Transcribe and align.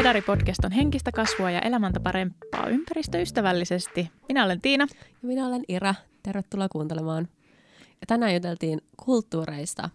Hedari-podcast 0.00 0.64
on 0.64 0.72
henkistä 0.72 1.12
kasvua 1.12 1.50
ja 1.50 1.60
elämäntä 1.60 2.00
parempaa 2.00 2.66
ympäristöystävällisesti. 2.66 4.10
Minä 4.28 4.44
olen 4.44 4.60
Tiina. 4.60 4.86
Ja 5.22 5.28
minä 5.28 5.46
olen 5.46 5.62
Ira. 5.68 5.94
Tervetuloa 6.22 6.68
kuuntelemaan. 6.68 7.28
Ja 7.88 8.06
tänään 8.06 8.34
juteltiin 8.34 8.80
kulttuureista, 8.96 9.90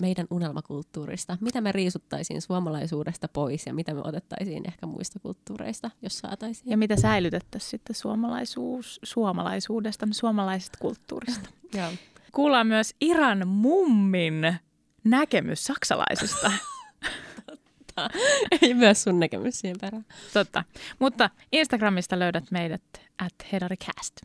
meidän 0.00 0.26
unelmakulttuurista. 0.30 1.38
Mitä 1.40 1.60
me 1.60 1.72
riisuttaisiin 1.72 2.42
suomalaisuudesta 2.42 3.28
pois 3.28 3.66
ja 3.66 3.74
mitä 3.74 3.94
me 3.94 4.00
otettaisiin 4.04 4.62
ehkä 4.66 4.86
muista 4.86 5.18
kulttuureista, 5.18 5.90
jos 6.02 6.18
saataisiin. 6.18 6.70
Ja 6.70 6.76
mitä 6.78 6.96
säilytettäisiin 6.96 7.70
sitten 7.70 7.96
suomalaisuus, 7.96 9.00
suomalaisuudesta, 9.02 10.06
suomalaisesta 10.10 10.78
kulttuurista. 10.80 11.50
Joo. 11.78 11.90
Kuullaan 12.32 12.66
myös 12.66 12.94
Iran 13.00 13.48
mummin 13.48 14.56
näkemys 15.04 15.64
saksalaisista. 15.64 16.52
Ja 18.68 18.74
myös 18.74 19.02
sun 19.02 19.20
näkemys 19.20 19.60
siihen 19.60 19.76
perään. 19.80 20.04
Totta. 20.32 20.64
Mutta 20.98 21.30
Instagramista 21.52 22.18
löydät 22.18 22.44
meidät 22.50 22.82
at 23.18 23.34
hedaricast. 23.52 24.20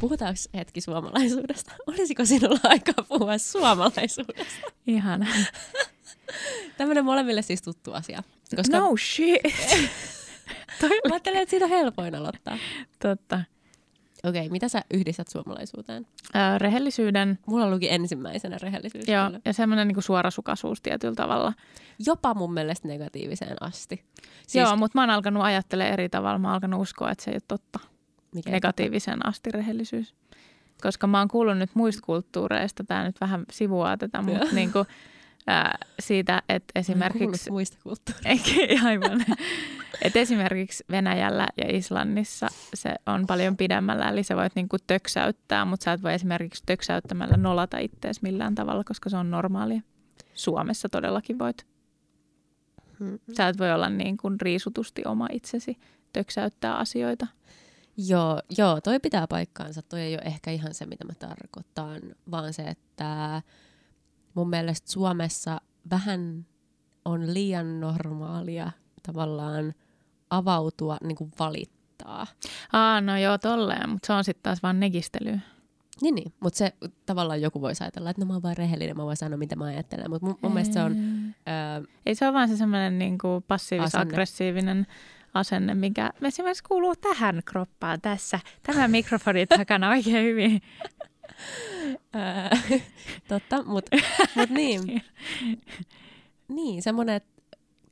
Puhutaanko 0.00 0.40
hetki 0.54 0.80
suomalaisuudesta? 0.80 1.72
Olisiko 1.86 2.24
sinulla 2.24 2.60
aikaa 2.62 3.04
puhua 3.08 3.38
suomalaisuudesta? 3.38 4.72
Ihan. 4.86 5.26
Tämmöinen 6.76 7.04
molemmille 7.04 7.42
siis 7.42 7.62
tuttu 7.62 7.92
asia. 7.92 8.22
Koska... 8.56 8.78
No 8.78 8.96
shit. 8.96 9.42
Mä 10.82 10.88
ajattelen, 11.10 11.42
että 11.42 11.50
siitä 11.50 11.64
on 11.64 11.70
helpoin 11.70 12.14
aloittaa. 12.14 12.58
Totta. 12.98 13.40
Okei, 14.24 14.40
okay, 14.40 14.48
mitä 14.48 14.68
sä 14.68 14.82
yhdistät 14.94 15.28
suomalaisuuteen? 15.28 16.06
Öö, 16.36 16.58
rehellisyyden. 16.58 17.38
Mulla 17.46 17.70
luki 17.70 17.90
ensimmäisenä 17.90 18.58
rehellisyys. 18.62 19.08
Joo, 19.08 19.26
kyllä. 19.26 19.40
ja 19.44 19.52
semmoinen 19.52 19.88
niin 19.88 20.02
suorasukaisuus 20.02 20.82
tietyllä 20.82 21.14
tavalla. 21.14 21.52
Jopa 22.06 22.34
mun 22.34 22.54
mielestä 22.54 22.88
negatiiviseen 22.88 23.56
asti. 23.60 24.04
Siis... 24.46 24.62
Joo, 24.64 24.76
mutta 24.76 24.98
mä 24.98 25.02
oon 25.02 25.10
alkanut 25.10 25.42
ajattelemaan 25.42 25.92
eri 25.92 26.08
tavalla. 26.08 26.38
Mä 26.38 26.48
oon 26.48 26.54
alkanut 26.54 26.80
uskoa, 26.80 27.10
että 27.10 27.24
se 27.24 27.30
ei 27.30 27.34
ole 27.34 27.42
totta. 27.48 27.78
Mikä 28.34 28.50
negatiivisen 28.50 29.14
totta? 29.14 29.28
asti 29.28 29.50
rehellisyys. 29.50 30.14
Koska 30.82 31.06
mä 31.06 31.18
oon 31.18 31.28
kuullut 31.28 31.58
nyt 31.58 31.70
muista 31.74 32.02
kulttuureista, 32.06 32.84
tämä 32.84 33.04
nyt 33.04 33.20
vähän 33.20 33.44
sivuaa 33.50 33.96
tätä, 33.96 34.22
mutta 34.22 34.54
niin 34.54 34.72
kuin, 34.72 34.86
ää, 35.46 35.78
siitä, 36.00 36.42
että 36.48 36.80
esimerkiksi... 36.80 37.50
muista 37.50 37.76
kulttuureista. 37.82 38.50
Aivan. 38.86 39.24
Et 40.02 40.16
esimerkiksi 40.16 40.84
Venäjällä 40.90 41.48
ja 41.56 41.76
Islannissa 41.76 42.48
se 42.74 42.94
on 43.06 43.26
paljon 43.26 43.56
pidemmällä, 43.56 44.08
eli 44.08 44.22
sä 44.22 44.36
voit 44.36 44.52
niinku 44.54 44.76
töksäyttää, 44.86 45.64
mutta 45.64 45.84
sä 45.84 45.92
et 45.92 46.02
voi 46.02 46.14
esimerkiksi 46.14 46.62
töksäyttämällä 46.66 47.36
nolata 47.36 47.78
ittees 47.78 48.22
millään 48.22 48.54
tavalla, 48.54 48.84
koska 48.84 49.10
se 49.10 49.16
on 49.16 49.30
normaalia. 49.30 49.80
Suomessa 50.34 50.88
todellakin 50.88 51.38
voit. 51.38 51.66
Sä 53.36 53.48
et 53.48 53.58
voi 53.58 53.72
olla 53.72 53.88
niin 53.88 54.16
kuin 54.16 54.40
riisutusti 54.40 55.02
oma 55.06 55.28
itsesi, 55.32 55.78
töksäyttää 56.12 56.76
asioita. 56.76 57.26
Joo, 57.96 58.40
joo, 58.58 58.80
toi 58.80 59.00
pitää 59.00 59.26
paikkaansa. 59.26 59.82
Toi 59.82 60.00
ei 60.00 60.14
ole 60.14 60.22
ehkä 60.24 60.50
ihan 60.50 60.74
se, 60.74 60.86
mitä 60.86 61.04
mä 61.04 61.12
tarkoitan, 61.18 62.00
vaan 62.30 62.52
se, 62.52 62.62
että 62.62 63.42
mun 64.34 64.48
mielestä 64.48 64.92
Suomessa 64.92 65.60
vähän 65.90 66.46
on 67.04 67.34
liian 67.34 67.80
normaalia 67.80 68.70
tavallaan 69.02 69.74
avautua, 70.30 70.96
niin 71.02 71.16
kuin 71.16 71.32
valittaa. 71.38 72.26
Aa, 72.72 73.00
no 73.00 73.18
joo, 73.18 73.38
tolleen, 73.38 73.90
mutta 73.90 74.06
se 74.06 74.12
on 74.12 74.24
sitten 74.24 74.42
taas 74.42 74.62
vaan 74.62 74.80
negistelyä. 74.80 75.38
Niin, 76.00 76.14
niin. 76.14 76.32
mutta 76.40 76.56
se 76.56 76.72
tavallaan 77.06 77.42
joku 77.42 77.60
voi 77.60 77.72
ajatella, 77.80 78.10
että 78.10 78.22
no 78.22 78.26
mä 78.26 78.32
oon 78.32 78.42
vaan 78.42 78.56
rehellinen, 78.56 78.96
mä 78.96 79.04
voin 79.04 79.16
sanoa 79.16 79.38
mitä 79.38 79.56
mä 79.56 79.64
ajattelen, 79.64 80.10
mutta 80.10 80.26
mun, 80.26 80.38
mun 80.42 80.52
mielestä 80.52 80.74
se 80.74 80.82
on... 80.82 80.96
Öö, 81.48 81.86
Ei 82.06 82.14
se 82.14 82.24
ole 82.24 82.34
vaan 82.34 82.48
se 82.48 82.56
semmoinen 82.56 82.98
niin 82.98 83.18
passiivis-aggressiivinen 83.48 84.86
asenne, 85.34 85.74
mikä 85.74 86.10
esimerkiksi 86.22 86.64
kuuluu 86.64 86.96
tähän 86.96 87.40
kroppaan 87.44 88.00
tässä. 88.00 88.40
Tämä 88.62 88.88
mikrofoni 88.88 89.46
takana 89.46 89.88
oikein 89.88 90.24
hyvin. 90.24 90.62
Totta, 93.28 93.62
mutta 93.62 93.96
mut 94.36 94.50
niin. 94.50 95.02
niin, 96.48 96.82
semmoinen, 96.82 97.14
että 97.14 97.34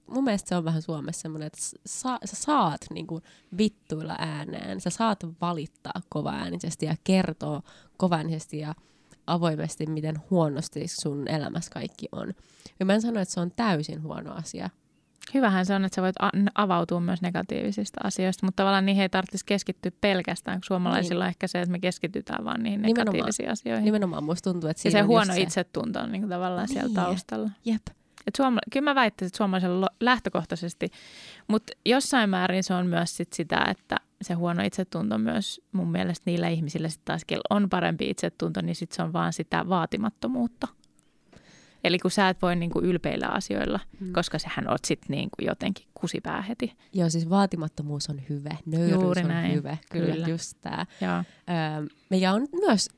mun 0.06 0.24
mielestä 0.24 0.48
se 0.48 0.56
on 0.56 0.64
vähän 0.64 0.82
Suomessa 0.82 1.22
semmoinen, 1.22 1.46
että 1.46 1.58
sa, 1.86 2.18
sä 2.24 2.36
saat 2.36 2.80
niin 2.90 3.06
kuin, 3.06 3.22
vittuilla 3.58 4.16
ääneen, 4.18 4.80
sä 4.80 4.90
saat 4.90 5.24
valittaa 5.40 6.02
kovaäänisesti 6.08 6.86
ja 6.86 6.94
kertoa 7.04 7.62
kovaäänisesti 7.96 8.58
ja 8.58 8.74
avoimesti, 9.26 9.86
miten 9.86 10.22
huonosti 10.30 10.88
sun 10.88 11.28
elämässä 11.28 11.70
kaikki 11.70 12.08
on. 12.12 12.32
Ja 12.80 12.86
mä 12.86 12.94
en 12.94 13.02
sano, 13.02 13.20
että 13.20 13.34
se 13.34 13.40
on 13.40 13.50
täysin 13.50 14.02
huono 14.02 14.34
asia. 14.34 14.70
Hyvähän 15.34 15.66
se 15.66 15.74
on, 15.74 15.84
että 15.84 15.96
sä 15.96 16.02
voit 16.02 16.16
avautua 16.54 17.00
myös 17.00 17.22
negatiivisista 17.22 18.00
asioista, 18.04 18.46
mutta 18.46 18.56
tavallaan 18.62 18.86
niihin 18.86 19.02
ei 19.02 19.08
tarvitsisi 19.08 19.44
keskittyä 19.46 19.92
pelkästään, 20.00 20.58
kun 20.58 20.64
suomalaisilla 20.64 21.24
niin. 21.24 21.26
on 21.26 21.28
ehkä 21.28 21.46
se, 21.46 21.60
että 21.60 21.72
me 21.72 21.78
keskitytään 21.78 22.44
vaan 22.44 22.62
niihin 22.62 22.82
negatiivisiin 22.82 23.44
nimenomaan, 23.44 23.52
asioihin. 23.52 23.84
Nimenomaan 23.84 24.24
musta 24.24 24.52
tuntuu, 24.52 24.70
että 24.70 24.82
Ja 24.84 24.90
se 24.90 25.00
huono 25.00 25.34
se... 25.34 25.40
itsetunto 25.40 26.00
on 26.00 26.12
niin 26.12 26.22
kuin 26.22 26.30
tavallaan 26.30 26.66
niin. 26.66 26.74
siellä 26.74 26.94
taustalla. 26.94 27.50
Jep. 27.64 27.82
Et 28.26 28.34
suoma- 28.36 28.60
kyllä 28.72 28.84
mä 28.84 28.94
väittäisin, 28.94 29.26
että 29.26 29.36
suomalaisella 29.36 29.88
lähtökohtaisesti, 30.00 30.90
mutta 31.48 31.72
jossain 31.84 32.30
määrin 32.30 32.64
se 32.64 32.74
on 32.74 32.86
myös 32.86 33.16
sit 33.16 33.32
sitä, 33.32 33.66
että 33.70 33.96
se 34.22 34.34
huono 34.34 34.62
itsetunto 34.62 35.18
myös 35.18 35.60
mun 35.72 35.92
mielestä 35.92 36.22
niillä 36.26 36.48
ihmisillä 36.48 36.88
sitten 36.88 37.04
taas, 37.04 37.22
on 37.50 37.70
parempi 37.70 38.10
itsetunto, 38.10 38.60
niin 38.60 38.76
sit 38.76 38.92
se 38.92 39.02
on 39.02 39.12
vaan 39.12 39.32
sitä 39.32 39.68
vaatimattomuutta. 39.68 40.68
Eli 41.84 41.98
kun 41.98 42.10
sä 42.10 42.28
et 42.28 42.42
voi 42.42 42.56
niinku 42.56 42.80
ylpeillä 42.80 43.26
asioilla, 43.26 43.80
mm. 44.00 44.12
koska 44.12 44.38
sähän 44.38 44.70
oot 44.70 44.84
sitten 44.84 45.10
niinku 45.10 45.36
jotenkin 45.42 45.86
kusipää 45.94 46.42
heti. 46.42 46.76
Joo, 46.92 47.10
siis 47.10 47.30
vaatimattomuus 47.30 48.08
on 48.08 48.20
hyvä, 48.28 48.56
nöyryys 48.66 49.02
Juuri 49.02 49.22
on 49.22 49.28
näin. 49.28 49.54
hyvä, 49.54 49.76
kyllä, 49.92 50.14
kyllä. 50.14 50.28
just 50.28 50.56
tämä. 50.60 50.86
Öö, 52.12 52.30
on 52.32 52.46
myös 52.52 52.88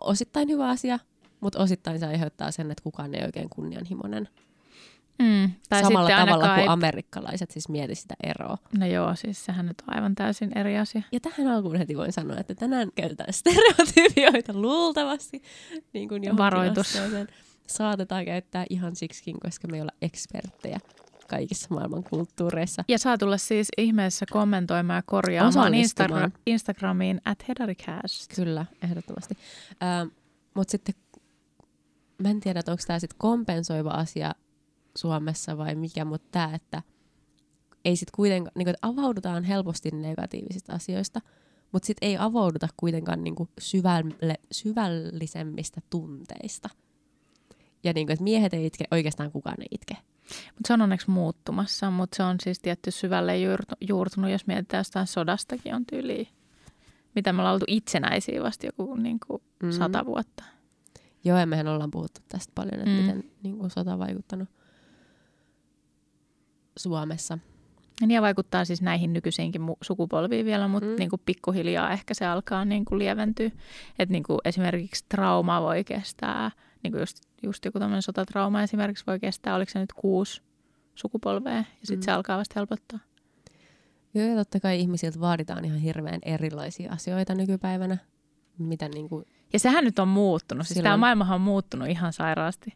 osittain 0.00 0.48
hyvä 0.48 0.68
asia, 0.68 0.98
mutta 1.40 1.58
osittain 1.58 1.98
se 1.98 2.06
aiheuttaa 2.06 2.50
sen, 2.50 2.70
että 2.70 2.82
kukaan 2.82 3.14
ei 3.14 3.24
oikein 3.24 3.48
kunnianhimoinen. 3.50 4.28
Mm, 5.18 5.50
tai 5.68 5.82
Samalla 5.82 6.10
tavalla 6.10 6.48
kuin 6.48 6.58
ei... 6.58 6.68
amerikkalaiset 6.68 7.50
siis 7.50 7.68
mieti 7.68 7.94
sitä 7.94 8.14
eroa. 8.22 8.58
No 8.78 8.86
joo, 8.86 9.14
siis 9.14 9.44
sehän 9.44 9.66
nyt 9.66 9.82
on 9.88 9.96
aivan 9.96 10.14
täysin 10.14 10.58
eri 10.58 10.78
asia. 10.78 11.02
Ja 11.12 11.20
tähän 11.20 11.46
alkuun 11.46 11.76
heti 11.76 11.96
voin 11.96 12.12
sanoa, 12.12 12.36
että 12.36 12.54
tänään 12.54 12.88
käytetään 12.94 13.32
stereotypioita 13.32 14.52
luultavasti. 14.52 15.42
Niin 15.92 16.08
kuin 16.08 16.36
Varoitus. 16.36 16.98
Saatetaan 17.66 18.24
käyttää 18.24 18.64
ihan 18.70 18.96
siksikin, 18.96 19.40
koska 19.40 19.68
me 19.68 19.76
ei 19.76 19.80
olla 19.80 19.92
eksperttejä 20.02 20.78
kaikissa 21.28 21.68
maailman 21.70 22.04
kulttuureissa. 22.04 22.84
Ja 22.88 22.98
saa 22.98 23.18
tulla 23.18 23.38
siis 23.38 23.68
ihmeessä 23.78 24.26
kommentoimaan 24.30 24.96
ja 24.96 25.02
korjaamaan 25.06 25.74
Instagram, 25.74 26.32
Instagramiin 26.46 27.20
at 27.24 27.48
Hedaricast. 27.48 28.34
Kyllä, 28.34 28.66
ehdottomasti. 28.82 29.34
Uh, 29.70 30.12
Mutta 30.54 30.70
sitten 30.70 30.94
mä 32.22 32.30
en 32.30 32.40
tiedä, 32.40 32.62
onko 32.68 32.82
tämä 32.86 32.98
sitten 32.98 33.18
kompensoiva 33.18 33.90
asia 33.90 34.32
Suomessa 34.96 35.58
vai 35.58 35.74
mikä, 35.74 36.04
mutta 36.04 36.28
tämä, 36.30 36.54
että 36.54 36.82
ei 37.84 37.96
sitten 37.96 38.16
kuitenkaan, 38.16 38.52
niin 38.54 38.66
kuin, 38.66 38.74
että 38.74 38.88
avaudutaan 38.88 39.44
helposti 39.44 39.90
negatiivisista 39.90 40.72
asioista, 40.72 41.20
mutta 41.72 41.86
sitten 41.86 42.08
ei 42.08 42.16
avauduta 42.16 42.68
kuitenkaan 42.76 43.24
niin 43.24 43.34
kuin 43.34 43.48
syvälle, 43.60 44.34
syvällisemmistä 44.52 45.80
tunteista. 45.90 46.68
Ja 47.84 47.92
niin 47.92 48.06
kuin, 48.06 48.12
että 48.12 48.24
miehet 48.24 48.54
ei 48.54 48.66
itke, 48.66 48.84
oikeastaan 48.90 49.32
kukaan 49.32 49.60
ei 49.60 49.66
itke. 49.70 49.96
Mutta 50.24 50.66
se 50.66 50.72
on 50.72 50.80
onneksi 50.80 51.10
muuttumassa, 51.10 51.90
mutta 51.90 52.16
se 52.16 52.22
on 52.22 52.36
siis 52.42 52.60
tietty 52.60 52.90
syvälle 52.90 53.32
juurtunut, 53.80 54.30
jos 54.30 54.46
mietitään 54.46 54.80
jostain 54.80 55.06
sodastakin 55.06 55.74
on 55.74 55.86
tyyliä. 55.86 56.26
Mitä 57.14 57.32
me 57.32 57.40
ollaan 57.40 57.54
oltu 57.54 57.64
itsenäisiä 57.68 58.42
vasta 58.42 58.66
joku 58.66 58.94
niin 58.94 59.20
kuin 59.26 59.42
mm. 59.62 59.70
sata 59.70 60.06
vuotta. 60.06 60.44
Joo, 61.24 61.38
ja 61.38 61.46
mehän 61.46 61.68
ollaan 61.68 61.90
puhuttu 61.90 62.20
tästä 62.28 62.52
paljon, 62.54 62.74
että 62.74 62.90
mm. 62.90 62.96
miten 62.96 63.30
niin 63.42 63.58
kuin 63.58 63.70
sota 63.70 63.92
on 63.92 63.98
vaikuttanut 63.98 64.48
Suomessa. 66.76 67.38
Ja 68.00 68.06
niin 68.06 68.22
vaikuttaa 68.22 68.64
siis 68.64 68.82
näihin 68.82 69.12
nykyisiinkin 69.12 69.62
sukupolviin 69.82 70.46
vielä, 70.46 70.68
mutta 70.68 70.88
mm. 70.88 70.96
niin 70.98 71.10
kuin 71.10 71.22
pikkuhiljaa 71.26 71.92
ehkä 71.92 72.14
se 72.14 72.26
alkaa 72.26 72.64
niin 72.64 72.84
kuin 72.84 72.98
lieventyä. 72.98 73.50
Että 73.98 74.12
niin 74.12 74.22
kuin 74.22 74.38
esimerkiksi 74.44 75.04
trauma 75.08 75.62
voi 75.62 75.84
kestää, 75.84 76.50
niin 76.84 76.92
kuin 76.92 77.00
just, 77.00 77.20
just 77.42 77.64
joku 77.64 77.78
tämmöinen 77.78 78.02
sotatrauma 78.02 78.62
esimerkiksi 78.62 79.04
voi 79.06 79.20
kestää, 79.20 79.54
oliko 79.54 79.70
se 79.70 79.78
nyt 79.78 79.92
kuusi 79.92 80.42
sukupolvea, 80.94 81.56
ja 81.56 81.64
sitten 81.82 81.98
mm. 81.98 82.02
se 82.02 82.12
alkaa 82.12 82.38
vasta 82.38 82.52
helpottaa. 82.56 82.98
Joo, 84.14 84.26
ja 84.26 84.34
totta 84.36 84.60
kai 84.60 84.80
ihmisiltä 84.80 85.20
vaaditaan 85.20 85.64
ihan 85.64 85.78
hirveän 85.78 86.20
erilaisia 86.22 86.92
asioita 86.92 87.34
nykypäivänä. 87.34 87.98
Mitä 88.58 88.88
niin 88.88 89.08
kuin 89.08 89.24
ja 89.54 89.58
sehän 89.58 89.84
nyt 89.84 89.98
on 89.98 90.08
muuttunut. 90.08 90.66
Siis 90.66 90.82
tämä 90.82 90.96
maailmahan 90.96 91.34
on 91.34 91.40
muuttunut 91.40 91.88
ihan 91.88 92.12
sairaasti. 92.12 92.72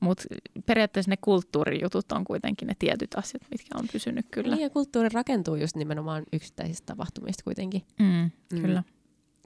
Mutta 0.00 0.24
periaatteessa 0.66 1.10
ne 1.10 1.16
kulttuurijutut 1.16 2.12
on 2.12 2.24
kuitenkin 2.24 2.68
ne 2.68 2.74
tietyt 2.78 3.14
asiat, 3.14 3.42
mitkä 3.50 3.78
on 3.78 3.88
pysynyt 3.92 4.26
kyllä. 4.30 4.54
Niin 4.54 4.62
ja 4.62 4.70
kulttuuri 4.70 5.08
rakentuu 5.08 5.54
just 5.54 5.76
nimenomaan 5.76 6.24
yksittäisistä 6.32 6.86
tapahtumista 6.86 7.44
kuitenkin. 7.44 7.82
Mm, 7.98 8.30
mm. 8.52 8.60
Kyllä. 8.60 8.82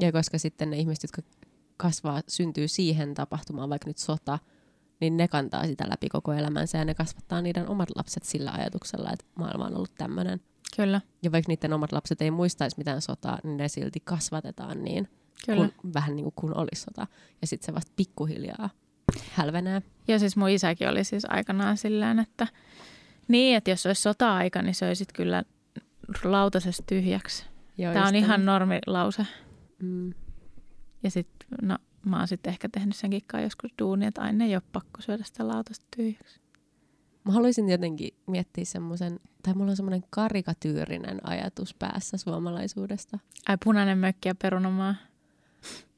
Ja 0.00 0.12
koska 0.12 0.39
sitten 0.39 0.71
ne 0.71 0.77
ihmiset, 0.77 1.03
jotka 1.03 1.23
kasvaa, 1.78 2.22
syntyy 2.28 2.69
siihen 2.69 3.14
tapahtumaan, 3.14 3.70
vaikka 3.70 3.90
nyt 3.90 3.98
sota, 3.98 4.38
niin 5.00 5.16
ne 5.16 5.28
kantaa 5.28 5.66
sitä 5.66 5.84
läpi 5.88 6.08
koko 6.08 6.32
elämänsä 6.32 6.78
ja 6.78 6.84
ne 6.84 6.94
kasvattaa 6.94 7.42
niiden 7.42 7.69
omat 7.69 7.88
lapset 7.96 8.22
sillä 8.22 8.52
ajatuksella, 8.52 9.10
että 9.12 9.26
maailma 9.34 9.66
on 9.66 9.76
ollut 9.76 9.94
tämmöinen. 9.98 10.40
Kyllä. 10.76 11.00
Ja 11.22 11.32
vaikka 11.32 11.52
niiden 11.52 11.72
omat 11.72 11.92
lapset 11.92 12.22
ei 12.22 12.30
muistaisi 12.30 12.78
mitään 12.78 13.02
sotaa, 13.02 13.38
niin 13.44 13.56
ne 13.56 13.69
silti 13.69 14.00
kasvatetaan 14.00 14.84
niin, 14.84 15.08
Kyllä. 15.46 15.69
kun, 15.76 15.94
vähän 15.94 16.16
niin 16.16 16.25
kuin 16.25 16.34
kun 16.36 16.56
olisi 16.56 16.82
sota. 16.82 17.06
Ja 17.40 17.46
sitten 17.46 17.66
se 17.66 17.75
vasta 17.75 17.92
pikkuhiljaa 17.96 18.70
hälvenee. 19.32 19.82
Ja 20.08 20.19
siis 20.19 20.36
mun 20.36 20.48
isäkin 20.48 20.88
oli 20.88 21.04
siis 21.04 21.26
aikanaan 21.28 21.76
silleen, 21.76 22.19
että 22.19 22.46
niin, 23.28 23.56
että 23.56 23.70
jos 23.70 23.86
olisi 23.86 24.02
sota-aika, 24.02 24.62
niin 24.62 24.75
söisit 24.75 25.12
kyllä 25.12 25.44
lautasesta 26.25 26.82
tyhjäksi. 26.86 27.46
Joo, 27.78 27.92
Tämä 27.92 28.08
on 28.08 28.16
ihan 28.16 28.44
normilause. 28.44 29.26
Mm. 29.82 30.14
Ja 31.03 31.11
sitten, 31.11 31.49
no 31.62 31.79
mä 32.05 32.19
oon 32.19 32.29
sitten 32.29 32.50
ehkä 32.50 32.69
tehnyt 32.69 32.97
senkin 32.97 33.23
kai 33.27 33.43
joskus 33.43 33.71
duuni, 33.83 34.06
että 34.06 34.21
aina 34.21 34.45
ei 34.45 34.55
ole 34.55 34.62
pakko 34.73 35.00
syödä 35.00 35.25
sitä 35.25 35.49
lautasta 35.49 35.87
tyhjäksi. 35.97 36.41
Mä 37.25 37.33
haluaisin 37.33 37.69
jotenkin 37.69 38.15
miettiä 38.27 38.65
semmoisen, 38.65 39.21
tai 39.43 39.55
mulla 39.55 39.71
on 39.71 39.77
semmoinen 39.77 40.05
karikatyyrinen 40.11 41.27
ajatus 41.27 41.75
päässä 41.75 42.17
suomalaisuudesta. 42.17 43.19
Ai 43.49 43.56
punainen 43.65 43.99
mökki 43.99 44.29
ja 44.29 44.35
perunamaa. 44.35 44.95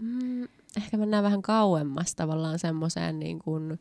Mm, 0.03 0.49
ehkä 0.77 0.97
mennään 0.97 1.25
vähän 1.25 1.43
kauemmas 1.43 2.15
tavallaan 2.15 2.59
semmoiseen 2.59 3.19
niin 3.19 3.39
kuin, 3.39 3.81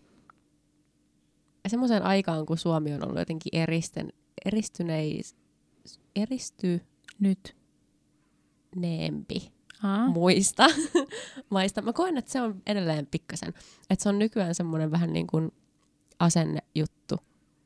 semmoiseen 1.67 2.03
aikaan, 2.03 2.45
kun 2.45 2.57
Suomi 2.57 2.93
on 2.93 3.05
ollut 3.05 3.19
jotenkin 3.19 3.55
eristen, 3.55 4.13
eristyneis, 4.45 5.35
eristyneempi 6.15 6.89
Nyt. 7.19 7.55
Aa, 9.83 10.07
muista 10.07 10.67
maista. 11.49 11.81
Mä 11.81 11.93
koen, 11.93 12.17
että 12.17 12.31
se 12.31 12.41
on 12.41 12.61
edelleen 12.67 13.07
pikkasen. 13.11 13.53
Että 13.89 14.03
se 14.03 14.09
on 14.09 14.19
nykyään 14.19 14.55
semmoinen 14.55 14.91
vähän 14.91 15.13
niin 15.13 15.27
kuin 15.27 15.51
asennejuttu 16.19 17.15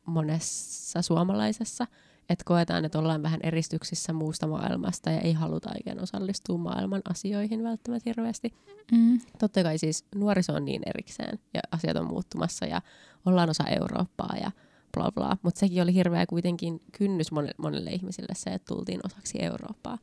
monessa 0.06 1.01
suomalaisessa. 1.01 1.88
Että 2.30 2.44
koetaan, 2.45 2.86
että 2.86 3.00
ollaan 3.00 3.24
vähän 3.24 3.39
eristyksissä 3.44 4.13
muusta 4.13 4.48
maailmasta 4.48 5.10
ja 5.12 5.19
ei 5.19 5.33
haluta 5.33 5.69
oikein 5.75 6.04
osallistua 6.04 6.57
maailman 6.57 7.01
asioihin 7.10 7.63
välttämättä 7.63 8.10
hirveästi. 8.10 8.54
mm, 8.92 9.19
Totta 9.39 9.63
kai 9.63 9.77
siis 9.77 10.06
nuoriso 10.16 10.54
on 10.54 10.66
niin 10.66 10.81
erikseen 10.86 11.39
ja 11.54 11.59
asiat 11.71 11.98
on 11.98 12.07
muuttumassa 12.07 12.66
ja 12.66 12.81
ollaan 13.25 13.50
osa 13.50 13.63
Eurooppaa 13.63 14.36
ja 14.42 14.51
bla 14.94 15.12
bla. 15.12 15.38
Mutta 15.42 15.59
sekin 15.59 15.83
oli 15.83 15.94
hirveä 15.94 16.25
kuitenkin 16.25 16.81
kynnys 16.98 17.31
monelle, 17.31 17.56
monelle 17.57 17.92
ihmisille 17.92 18.33
se, 18.36 18.50
että 18.50 18.75
tultiin 18.75 19.00
osaksi 19.06 19.44
Eurooppaa. 19.44 19.98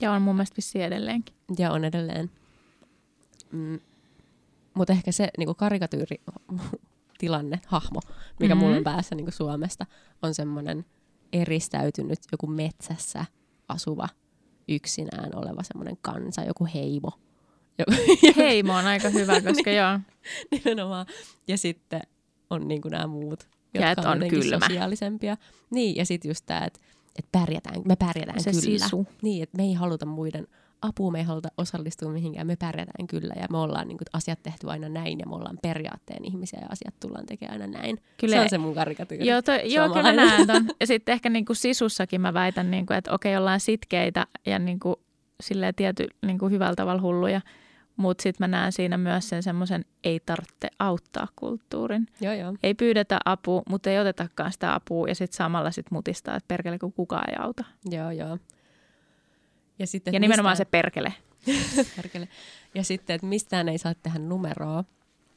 Ja 0.00 0.12
on 0.12 0.22
mun 0.22 0.34
mielestä 0.34 0.56
vissiin 0.56 0.84
edelleenkin. 0.84 1.34
Ja 1.58 1.72
on 1.72 1.84
edelleen. 1.84 2.30
Mm. 3.52 3.80
Mutta 4.74 4.92
ehkä 4.92 5.12
se 5.12 5.28
niinku 5.38 5.54
karikatyyri 5.54 6.20
tilanne, 7.18 7.60
hahmo, 7.66 8.00
mikä 8.40 8.54
mm-hmm. 8.54 8.66
mulla 8.66 8.76
on 8.76 8.84
päässä 8.84 9.14
niinku 9.14 9.30
Suomesta, 9.30 9.86
on 10.22 10.34
semmoinen 10.34 10.84
eristäytynyt 11.32 12.18
joku 12.32 12.46
metsässä 12.46 13.24
asuva, 13.68 14.08
yksinään 14.68 15.30
oleva 15.34 15.62
semmoinen 15.62 15.96
kansa, 16.02 16.44
joku 16.44 16.68
heimo. 16.74 17.10
Heimo 18.36 18.74
on 18.74 18.86
aika 18.86 19.08
hyvä, 19.08 19.40
koska 19.48 19.70
joo. 19.70 20.00
nimenomaan. 20.50 21.06
Ja 21.48 21.58
sitten 21.58 22.00
on 22.50 22.68
niinku 22.68 22.88
nämä 22.88 23.06
muut, 23.06 23.48
Ja 23.74 23.88
jotka 23.88 24.02
et 24.02 24.08
on, 24.08 24.22
on 24.22 24.28
kylmä. 24.28 24.58
sosiaalisempia. 24.60 25.36
Niin, 25.70 25.96
ja 25.96 26.06
sitten 26.06 26.28
just 26.28 26.46
tämä, 26.46 26.64
että 26.64 26.80
et 27.18 27.26
pärjätään, 27.32 27.82
me 27.84 27.96
pärjätään 27.96 28.40
Se 28.40 28.50
kyllä. 28.50 28.62
sisu. 28.62 29.06
Niin, 29.22 29.42
että 29.42 29.56
me 29.56 29.62
ei 29.62 29.74
haluta 29.74 30.06
muiden 30.06 30.46
apua, 30.82 31.10
me 31.10 31.18
ei 31.18 31.24
haluta 31.24 31.48
osallistua 31.56 32.10
mihinkään, 32.12 32.46
me 32.46 32.56
pärjätään 32.56 33.06
kyllä. 33.06 33.34
Ja 33.36 33.46
me 33.50 33.58
ollaan 33.58 33.88
niin 33.88 33.98
kuin, 33.98 34.06
asiat 34.12 34.42
tehty 34.42 34.70
aina 34.70 34.88
näin 34.88 35.18
ja 35.18 35.26
me 35.26 35.34
ollaan 35.34 35.58
periaatteen 35.62 36.24
ihmisiä 36.24 36.58
ja 36.62 36.66
asiat 36.70 36.94
tullaan 37.00 37.26
tekemään 37.26 37.62
aina 37.62 37.78
näin. 37.78 37.98
Kyllä- 38.16 38.36
se 38.36 38.40
on 38.40 38.50
se 38.50 38.58
mun 38.58 38.74
karikatyyri. 38.74 39.26
Joo, 39.26 39.42
to, 39.42 39.52
joo 39.64 39.88
kyllä 39.88 40.12
näen 40.12 40.46
ton. 40.46 40.66
Ja 40.80 40.86
sitten 40.86 41.12
ehkä 41.12 41.30
niinku 41.30 41.54
sisussakin 41.54 42.20
mä 42.20 42.34
väitän, 42.34 42.70
niinku, 42.70 42.92
että 42.92 43.12
okei, 43.12 43.36
ollaan 43.36 43.60
sitkeitä 43.60 44.26
ja 44.46 44.58
niinku, 44.58 45.00
silleen 45.42 45.74
tiety 45.74 46.06
niinku 46.26 46.48
hyvällä 46.48 46.76
tavalla 46.76 47.02
hulluja. 47.02 47.40
Mutta 47.96 48.22
sitten 48.22 48.50
mä 48.50 48.56
näen 48.56 48.72
siinä 48.72 48.98
myös 48.98 49.28
sen 49.28 49.42
semmoisen 49.42 49.84
ei 50.04 50.20
tarvitse 50.26 50.68
auttaa 50.78 51.28
kulttuurin. 51.36 52.06
Joo, 52.20 52.32
joo. 52.34 52.54
Ei 52.62 52.74
pyydetä 52.74 53.18
apua, 53.24 53.62
mutta 53.68 53.90
ei 53.90 53.98
otetakaan 53.98 54.52
sitä 54.52 54.74
apua 54.74 55.08
ja 55.08 55.14
sitten 55.14 55.36
samalla 55.36 55.70
sit 55.70 55.90
mutistaa, 55.90 56.36
että 56.36 56.48
perkele 56.48 56.78
kun 56.78 56.92
kukaan 56.92 57.30
ei 57.30 57.36
auta. 57.38 57.64
joo, 57.90 58.10
joo. 58.10 58.38
Ja, 59.78 59.86
sitten, 59.86 60.14
Ja 60.14 60.20
nimenomaan 60.20 60.56
se 60.56 60.60
mistään, 60.62 60.70
perkele. 60.70 61.14
perkele. 61.96 62.28
Ja 62.74 62.84
sitten, 62.84 63.14
että 63.14 63.26
mistään 63.26 63.68
ei 63.68 63.78
saa 63.78 63.94
tehdä 63.94 64.18
numeroa. 64.18 64.84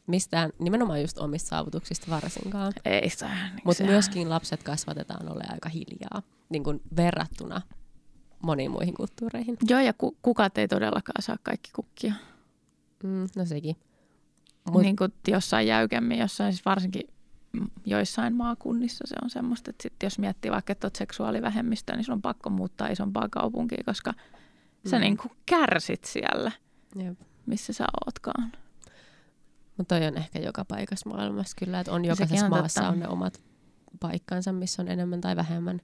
Mistään, 0.08 0.50
nimenomaan 0.60 1.02
just 1.02 1.18
omista 1.18 1.48
saavutuksista 1.50 2.12
varsinkaan. 2.12 2.74
Ei 2.86 3.10
se, 3.10 3.26
niin 3.26 3.36
Mutta 3.64 3.78
se- 3.78 3.84
myöskin 3.86 4.30
lapset 4.30 4.64
kasvatetaan 4.64 5.32
ole 5.32 5.44
aika 5.50 5.70
hiljaa, 5.70 6.22
niin 6.50 6.64
kuin 6.64 6.82
verrattuna 6.96 7.62
moniin 8.42 8.72
muihin 8.72 8.94
kulttuureihin. 8.94 9.58
Joo, 9.70 9.80
ja 9.80 9.94
ku, 9.94 10.18
kukat 10.22 10.58
ei 10.58 10.68
todellakaan 10.68 11.22
saa 11.22 11.38
kaikki 11.44 11.70
kukkia. 11.76 12.14
Mm, 13.04 13.28
no 13.36 13.46
sekin. 13.46 13.76
Mut- 14.72 14.82
niin 14.82 14.96
kuin 14.96 15.14
jossain 15.28 15.68
jäykemmin, 15.68 16.20
jossain 16.20 16.54
siis 16.54 16.66
varsinkin 16.66 17.10
joissain 17.86 18.36
maakunnissa 18.36 19.04
se 19.08 19.16
on 19.24 19.30
semmoista, 19.30 19.70
että 19.70 19.84
sit 19.84 19.94
jos 20.04 20.20
miettii 20.20 20.52
vaikka, 20.52 20.72
että 20.72 20.86
olet 20.86 20.96
seksuaalivähemmistö, 20.96 21.96
niin 21.96 22.04
sun 22.04 22.14
on 22.14 22.22
pakko 22.22 22.50
muuttaa 22.50 22.88
isompaa 22.88 23.30
kaupunkia, 23.32 23.84
koska 23.86 24.14
sä 24.90 24.98
Mm. 24.98 25.02
niin 25.02 25.18
kuin 25.18 25.32
kärsit 25.46 26.04
siellä, 26.04 26.52
Jep. 26.96 27.20
missä 27.46 27.74
sä 27.74 27.86
ootkaan. 28.06 28.52
Mutta 29.78 29.96
toi 30.00 30.08
on 30.08 30.18
ehkä 30.18 30.40
joka 30.40 30.66
paikassa 30.66 31.10
maailmassa 31.10 31.56
kyllä, 31.66 31.80
että 31.80 31.92
on 31.92 32.06
jokaisessa 32.06 32.46
on 32.46 32.50
maassa 32.50 32.82
totta. 32.82 32.94
on 32.94 33.00
ne 33.00 33.08
omat 33.08 33.42
paikkansa, 34.00 34.52
missä 34.52 34.82
on 34.82 34.88
enemmän 34.88 35.22
tai 35.22 35.36
vähemmän 35.36 35.82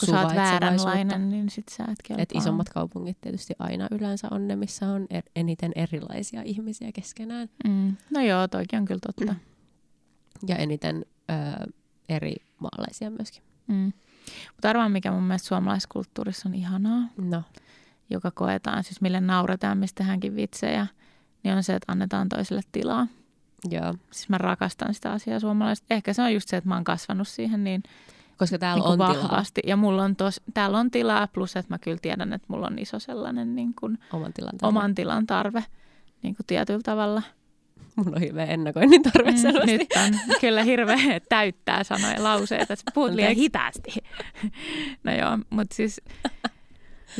Kun 0.00 0.08
sä 0.08 0.20
oot 0.20 0.34
vääränlainen, 0.34 1.30
niin 1.30 1.50
sit 1.50 1.68
sä 1.68 1.82
et 1.84 1.98
kelpaa. 2.04 2.22
Et 2.22 2.28
isommat 2.34 2.68
kaupungit 2.68 3.20
tietysti 3.20 3.54
aina 3.58 3.88
yleensä 3.90 4.28
on 4.30 4.48
ne, 4.48 4.56
missä 4.56 4.88
on 4.88 5.02
er- 5.14 5.30
eniten 5.36 5.72
erilaisia 5.76 6.42
ihmisiä 6.44 6.92
keskenään 6.92 7.48
Mm. 7.68 7.96
No 8.10 8.20
joo, 8.20 8.48
toikin 8.48 8.78
on 8.78 8.84
kyllä 8.84 9.00
totta. 9.06 9.34
ja 10.48 10.56
eniten 10.56 11.04
öö, 11.30 11.66
eri 12.08 12.36
maalaisia 12.58 13.10
myöskin. 13.10 13.42
Mm. 13.66 13.92
Mutta 14.52 14.70
arvaan, 14.70 14.92
mikä 14.92 15.10
mun 15.12 15.22
mielestä 15.22 15.48
suomalaiskulttuurissa 15.48 16.48
on 16.48 16.54
ihanaa, 16.54 17.02
No, 17.16 17.42
joka 18.10 18.30
koetaan, 18.30 18.84
siis 18.84 19.00
mille 19.00 19.20
nauretaan, 19.20 19.78
mistä 19.78 19.98
tehdäänkin 19.98 20.36
vitsejä, 20.36 20.86
niin 21.42 21.54
on 21.54 21.62
se, 21.62 21.74
että 21.74 21.92
annetaan 21.92 22.28
toiselle 22.28 22.62
tilaa. 22.72 23.06
joo. 23.70 23.94
Siis 24.10 24.28
mä 24.28 24.38
rakastan 24.38 24.94
sitä 24.94 25.12
asiaa 25.12 25.40
suomalaista. 25.40 25.86
Ehkä 25.90 26.12
se 26.12 26.22
on 26.22 26.34
just 26.34 26.48
se, 26.48 26.56
että 26.56 26.68
mä 26.68 26.74
oon 26.74 26.84
kasvanut 26.84 27.28
siihen 27.28 27.64
niin, 27.64 27.82
Koska 28.36 28.58
täällä 28.58 28.82
niin 28.82 28.92
on 28.92 28.98
tilaa 28.98 29.22
vahvasti. 29.22 29.60
Ja 29.66 29.76
mulla 29.76 30.02
on 30.02 30.16
tos, 30.16 30.40
täällä 30.54 30.78
on 30.78 30.90
tilaa, 30.90 31.26
plus 31.26 31.56
että 31.56 31.74
mä 31.74 31.78
kyllä 31.78 31.98
tiedän, 32.02 32.32
että 32.32 32.46
mulla 32.48 32.66
on 32.66 32.78
iso 32.78 32.98
sellainen 32.98 33.54
niin 33.56 33.74
kuin 33.74 33.98
oman 34.12 34.32
tilanteen. 34.32 34.68
oman 34.68 34.94
tilan 34.94 35.26
tarve 35.26 35.64
niin 36.22 36.36
kuin 36.36 36.46
tietyllä 36.46 36.80
tavalla. 36.84 37.22
Mulla 37.96 38.16
on 38.16 38.20
hirveä 38.20 38.44
ennakoinnin 38.44 39.02
tarve 39.02 39.30
mm, 39.30 39.36
selvästi. 39.36 39.78
nyt 39.78 39.88
on 39.98 40.14
kyllä 40.40 40.62
hirveä 40.62 41.20
täyttää 41.28 41.84
sanoja 41.84 42.22
lauseita. 42.22 42.76
Sä 42.76 42.82
puhut 42.94 43.12
liian 43.12 43.34
hitaasti. 43.34 43.94
No 45.04 45.12
joo, 45.12 45.38
mutta 45.50 45.76
siis 45.76 46.00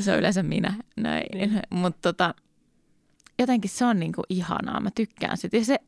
se 0.00 0.12
on 0.12 0.18
yleensä 0.18 0.42
minä. 0.42 0.74
Näin. 0.96 1.26
Niin. 1.34 1.62
Mutta 1.70 2.12
tota, 2.12 2.34
jotenkin 3.38 3.70
se 3.70 3.84
on 3.84 4.00
niinku 4.00 4.22
ihanaa. 4.28 4.80
Mä 4.80 4.90
tykkään 4.94 5.36
sitä. 5.36 5.56
Ja 5.56 5.64
se, 5.64 5.78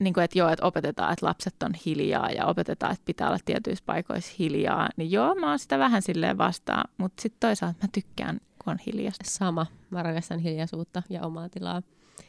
niinku, 0.00 0.20
että 0.20 0.38
joo, 0.38 0.48
että 0.48 0.66
opetetaan, 0.66 1.12
että 1.12 1.26
lapset 1.26 1.62
on 1.62 1.74
hiljaa 1.86 2.30
ja 2.30 2.46
opetetaan, 2.46 2.92
että 2.92 3.04
pitää 3.04 3.28
olla 3.28 3.38
tietyissä 3.44 3.84
paikoissa 3.86 4.32
hiljaa. 4.38 4.88
Niin 4.96 5.10
joo, 5.10 5.34
mä 5.34 5.48
oon 5.48 5.58
sitä 5.58 5.78
vähän 5.78 6.02
silleen 6.02 6.38
vastaan. 6.38 6.84
Mutta 6.98 7.22
sitten 7.22 7.40
toisaalta 7.40 7.78
mä 7.82 7.88
tykkään, 7.92 8.40
kun 8.64 8.70
on 8.70 8.78
hiljasta. 8.86 9.24
Sama. 9.26 9.66
Mä 9.90 10.02
rakastan 10.02 10.38
hiljaisuutta 10.38 11.02
ja 11.10 11.22
omaa 11.22 11.48
tilaa. 11.48 11.82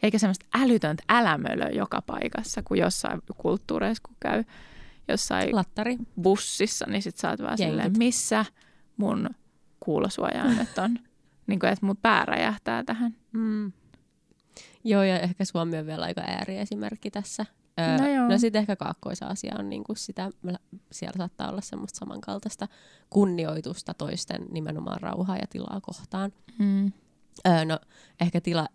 Eikä 0.03 0.17
semmoista 0.19 0.45
älytöntä 0.53 1.03
älämölöä 1.09 1.69
joka 1.69 2.01
paikassa, 2.01 2.63
kuin 2.63 2.79
jossain 2.79 3.21
kulttuureissa, 3.37 4.03
kun 4.05 4.15
käy 4.19 4.43
jossain 5.07 5.55
Lattari. 5.55 5.97
bussissa, 6.21 6.85
niin 6.89 7.01
sit 7.01 7.17
sä 7.17 7.29
oot 7.29 7.39
vaan 7.39 7.49
Jenkit. 7.51 7.67
silleen, 7.67 7.97
missä 7.97 8.45
mun 8.97 9.29
kuulosuojaimet 9.79 10.77
on. 10.77 10.99
niin 11.47 11.59
kuin, 11.59 11.71
että 11.71 11.85
mun 11.85 11.97
pää 11.97 12.25
räjähtää 12.25 12.83
tähän. 12.83 13.15
Mm. 13.31 13.71
Joo, 14.83 15.03
ja 15.03 15.19
ehkä 15.19 15.45
Suomi 15.45 15.77
on 15.77 15.85
vielä 15.85 16.05
aika 16.05 16.21
ääriesimerkki 16.21 17.11
tässä. 17.11 17.45
Öö, 17.79 17.97
No 17.97 18.27
no 18.29 18.37
sitten 18.37 18.59
ehkä 18.59 18.75
Kaakkois-Aasia 18.75 19.55
on 19.59 19.69
niinku 19.69 19.95
sitä, 19.95 20.29
siellä 20.91 21.17
saattaa 21.17 21.49
olla 21.49 21.61
semmoista 21.61 21.99
samankaltaista 21.99 22.67
kunnioitusta 23.09 23.93
toisten 23.93 24.47
nimenomaan 24.51 25.01
rauhaa 25.01 25.37
ja 25.37 25.47
tilaa 25.49 25.79
kohtaan. 25.81 26.33
Mm. 26.59 26.91
Öö, 27.47 27.65
no 27.65 27.79
ehkä 28.21 28.41
tila 28.41 28.67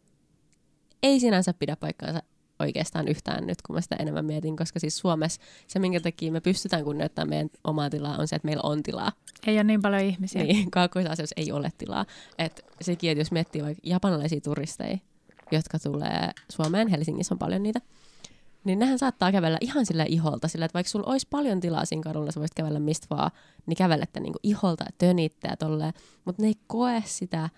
ei 1.03 1.21
sinänsä 1.21 1.55
pidä 1.55 1.76
paikkaansa 1.76 2.23
oikeastaan 2.59 3.09
yhtään 3.09 3.47
nyt, 3.47 3.62
kun 3.62 3.76
mä 3.76 3.81
sitä 3.81 3.97
enemmän 3.99 4.25
mietin, 4.25 4.57
koska 4.57 4.81
siis 4.81 4.99
Suomessa 4.99 5.41
se, 5.67 5.79
minkä 5.79 6.00
takia 6.00 6.33
me 6.33 6.41
pystytään 6.41 6.85
kunnioittamaan 6.85 7.29
meidän 7.29 7.50
omaa 7.65 7.91
tilaa, 7.91 8.17
on 8.17 8.29
se, 8.29 8.37
että 8.37 8.47
meillä 8.47 8.62
on 8.62 8.83
tilaa. 8.83 9.12
Ei 9.47 9.57
ole 9.57 9.65
niin 9.65 9.83
paljon 9.83 10.03
ihmisiä. 10.03 10.43
Niin, 10.43 10.71
kaakkois 10.76 11.07
ei 11.37 11.53
ole 11.53 11.73
tilaa. 11.79 12.07
Et 12.38 12.65
sekin, 12.81 13.11
että 13.11 13.21
jos 13.21 13.33
miettii 13.33 13.62
vaikka 13.62 13.81
japanilaisia 13.85 14.41
turisteja, 14.41 14.99
jotka 15.53 15.79
tulee 15.79 16.31
Suomeen, 16.53 16.88
Helsingissä 16.88 17.35
on 17.35 17.38
paljon 17.38 17.62
niitä, 17.62 17.81
niin 18.66 18.78
nehän 18.78 18.99
saattaa 18.99 19.32
kävellä 19.32 19.58
ihan 19.61 19.87
sillä 19.87 20.04
iholta, 20.04 20.49
sillä 20.49 20.64
että 20.64 20.75
vaikka 20.75 20.90
sulla 20.90 21.11
olisi 21.11 21.26
paljon 21.30 21.61
tilaa 21.61 21.85
siinä 21.85 22.02
kadulla, 22.02 22.32
sä 22.32 22.40
voisit 22.40 22.54
kävellä 22.54 22.80
mistä 22.80 23.06
vaan, 23.11 23.30
niin 23.66 23.76
kävelette 23.76 24.20
niinku 24.20 24.38
iholta 24.42 24.85
ja 24.85 24.90
tönitte 24.99 25.49
ja 25.49 25.56
tolleen, 25.56 25.92
mutta 26.25 26.42
ne 26.42 26.49
ei 26.49 26.54
koe 26.66 27.02
sitä 27.06 27.50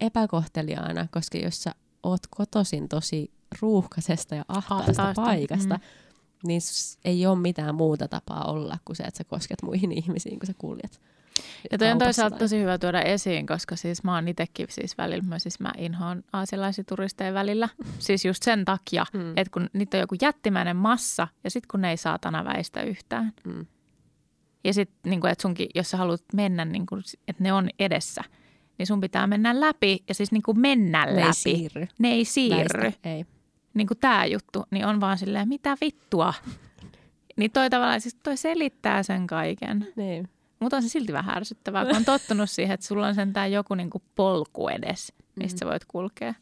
epäkohteliaana, 0.00 1.06
koska 1.10 1.38
jos 1.38 1.62
sä 1.62 1.74
oot 2.02 2.20
kotosin 2.30 2.88
tosi 2.88 3.30
ruuhkaisesta 3.62 4.34
ja 4.34 4.44
ahtaasta, 4.48 4.84
Ahtaasta, 5.02 5.22
paikasta, 5.22 5.74
mm. 5.74 5.80
niin 6.46 6.60
ei 7.04 7.26
ole 7.26 7.38
mitään 7.38 7.74
muuta 7.74 8.08
tapaa 8.08 8.44
olla 8.44 8.78
kuin 8.84 8.96
se, 8.96 9.02
että 9.02 9.18
sä 9.18 9.24
kosket 9.24 9.62
muihin 9.62 9.92
ihmisiin, 9.92 10.38
kun 10.38 10.46
sä 10.46 10.54
kuljet. 10.58 11.00
Ja 11.70 11.78
toi 11.78 11.90
on 11.90 11.98
toisaalta 11.98 12.36
tosi 12.36 12.60
hyvä 12.60 12.78
tuoda 12.78 13.02
esiin, 13.02 13.46
koska 13.46 13.76
siis 13.76 14.04
mä 14.04 14.14
oon 14.14 14.28
itsekin 14.28 14.66
siis 14.70 14.98
välillä, 14.98 15.22
mä, 15.24 15.38
siis 15.38 15.60
mä 15.60 15.72
inhoan 15.78 16.22
aasialaisia 16.32 16.84
turisteja 16.84 17.34
välillä. 17.34 17.68
Siis 17.98 18.24
just 18.24 18.42
sen 18.42 18.64
takia, 18.64 19.06
Mm. 19.12 19.30
että 19.36 19.50
kun 19.52 19.70
niitä 19.72 19.96
on 19.96 20.00
joku 20.00 20.16
jättimäinen 20.22 20.76
massa 20.76 21.28
ja 21.44 21.50
sitten 21.50 21.68
kun 21.70 21.80
ne 21.80 21.90
ei 21.90 21.96
saatana 21.96 22.44
väistä 22.44 22.82
yhtään. 22.82 23.32
Mm. 23.44 23.66
Ja 24.64 24.74
sitten, 24.74 25.10
niin 25.10 25.26
että 25.26 25.42
sunkin, 25.42 25.68
jos 25.74 25.90
sä 25.90 25.96
haluat 25.96 26.22
mennä, 26.34 26.64
niin 26.64 26.86
kuin, 26.86 27.02
että 27.28 27.42
ne 27.42 27.52
on 27.52 27.70
edessä, 27.78 28.24
niin 28.78 28.86
sun 28.86 29.00
pitää 29.00 29.26
mennä 29.26 29.60
läpi 29.60 30.04
ja 30.08 30.14
siis 30.14 30.32
niin 30.32 30.42
kuin 30.42 30.60
mennä 30.60 31.06
Ne 31.06 31.12
ei 31.12 31.16
läpi. 31.20 31.32
siirry. 31.34 31.88
Ne 31.98 32.08
ei 32.08 32.24
siirry. 32.24 32.82
Väistä. 32.82 33.08
Ei. 33.10 33.26
Niin 33.74 33.86
kuin 33.86 33.98
tämä 33.98 34.26
juttu, 34.26 34.64
niin 34.70 34.86
on 34.86 35.00
vaan 35.00 35.18
silleen, 35.18 35.48
mitä 35.48 35.76
vittua. 35.80 36.34
Niin 37.36 37.50
toi 37.50 37.70
tavallaan, 37.70 38.00
siis 38.00 38.14
toi 38.14 38.36
selittää 38.36 39.02
sen 39.02 39.26
kaiken. 39.26 39.86
Niin. 39.96 40.28
Mutta 40.60 40.76
on 40.76 40.82
se 40.82 40.88
silti 40.88 41.12
vähän 41.12 41.36
ärsyttävää, 41.36 41.84
kun 41.86 41.96
on 41.96 42.04
tottunut 42.14 42.50
siihen, 42.50 42.74
että 42.74 42.86
sulla 42.86 43.06
on 43.06 43.14
sentään 43.14 43.52
joku 43.52 43.74
niinku 43.74 44.02
polku 44.14 44.68
edes, 44.68 45.12
mistä 45.36 45.56
Mm. 45.56 45.58
sä 45.58 45.66
voit 45.72 45.84
kulkea. 45.84 46.34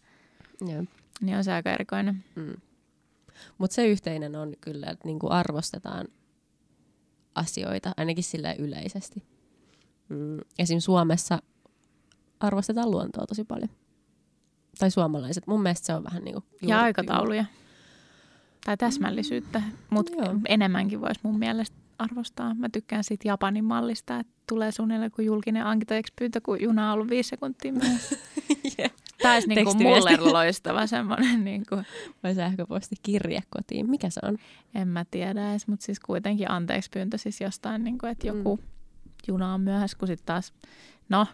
Joo. 0.61 0.85
Niin 1.21 1.37
on 1.37 1.45
se 1.45 1.53
aika 1.53 1.71
erikoinen. 1.73 2.25
Mm. 2.35 2.55
Mutta 3.59 3.75
se 3.75 3.87
yhteinen 3.87 4.37
on 4.37 4.55
kyllä, 4.61 4.87
että 4.87 5.09
niinku 5.09 5.29
arvostetaan 5.31 6.07
asioita, 7.35 7.93
ainakin 7.97 8.25
sillä 8.25 8.53
yleisesti. 8.53 9.23
Mm. 10.09 10.39
Esim. 10.59 10.81
Suomessa 10.81 11.39
arvostetaan 12.41 12.91
luontoa 12.91 13.27
tosi 13.27 13.45
paljon. 13.45 13.71
Tai 14.79 14.91
suomalaiset. 14.91 15.47
Mun 15.47 15.63
mielestä 15.63 15.87
se 15.87 15.95
on 15.95 16.05
vähän 16.05 16.25
niin 16.25 16.35
kuin... 16.35 16.45
Ja 16.63 16.81
aikatauluja. 16.81 17.45
Tai 18.65 18.77
täsmällisyyttä, 18.77 19.63
mutta 19.91 20.13
enemmänkin 20.49 21.01
voisi 21.01 21.21
mun 21.23 21.39
mielestä 21.39 21.77
arvostaa. 21.99 22.55
Mä 22.55 22.69
tykkään 22.69 23.05
siitä 23.05 23.29
Japanin 23.29 23.65
mallista, 23.65 24.19
että 24.19 24.33
tulee 24.49 24.73
suunnilleen 24.73 25.11
kuin 25.11 25.27
julkinen 25.27 25.67
anteeksi 25.67 26.13
pyyntö, 26.19 26.41
kun 26.41 26.63
juna 26.63 26.87
on 26.87 26.95
ollut 26.95 27.11
viisi 27.11 27.29
sekuntia 27.29 27.73
yeah. 28.79 28.91
Tämä 29.23 29.35
olisi 29.35 29.49
niinku 29.49 29.71
Tekstiviesti. 29.71 30.17
mulle 30.17 30.33
loistava 30.33 30.87
semmoinen, 30.87 31.45
niinku, 31.45 31.77
Vai 32.23 32.35
sähköposti 32.35 32.97
kirje 33.03 33.43
kotiin. 33.51 33.91
Mikä 33.91 34.11
se 34.11 34.21
on? 34.23 34.39
en 34.75 34.89
mä 34.89 35.05
tiedä 35.11 35.51
edes, 35.51 35.69
mutta 35.69 35.87
siis 35.87 36.01
kuitenkin 36.01 36.51
anteeksi 36.51 36.91
pyyntö 36.91 37.19
siis 37.19 37.41
jostain, 37.41 37.85
niinku, 37.85 38.07
että 38.07 38.27
joku 38.27 38.61
juna 39.29 39.55
on 39.55 39.61
myöhässä, 39.61 39.99
kun 39.99 40.09
sitten 40.09 40.27
taas, 40.27 40.53
no, 41.09 41.27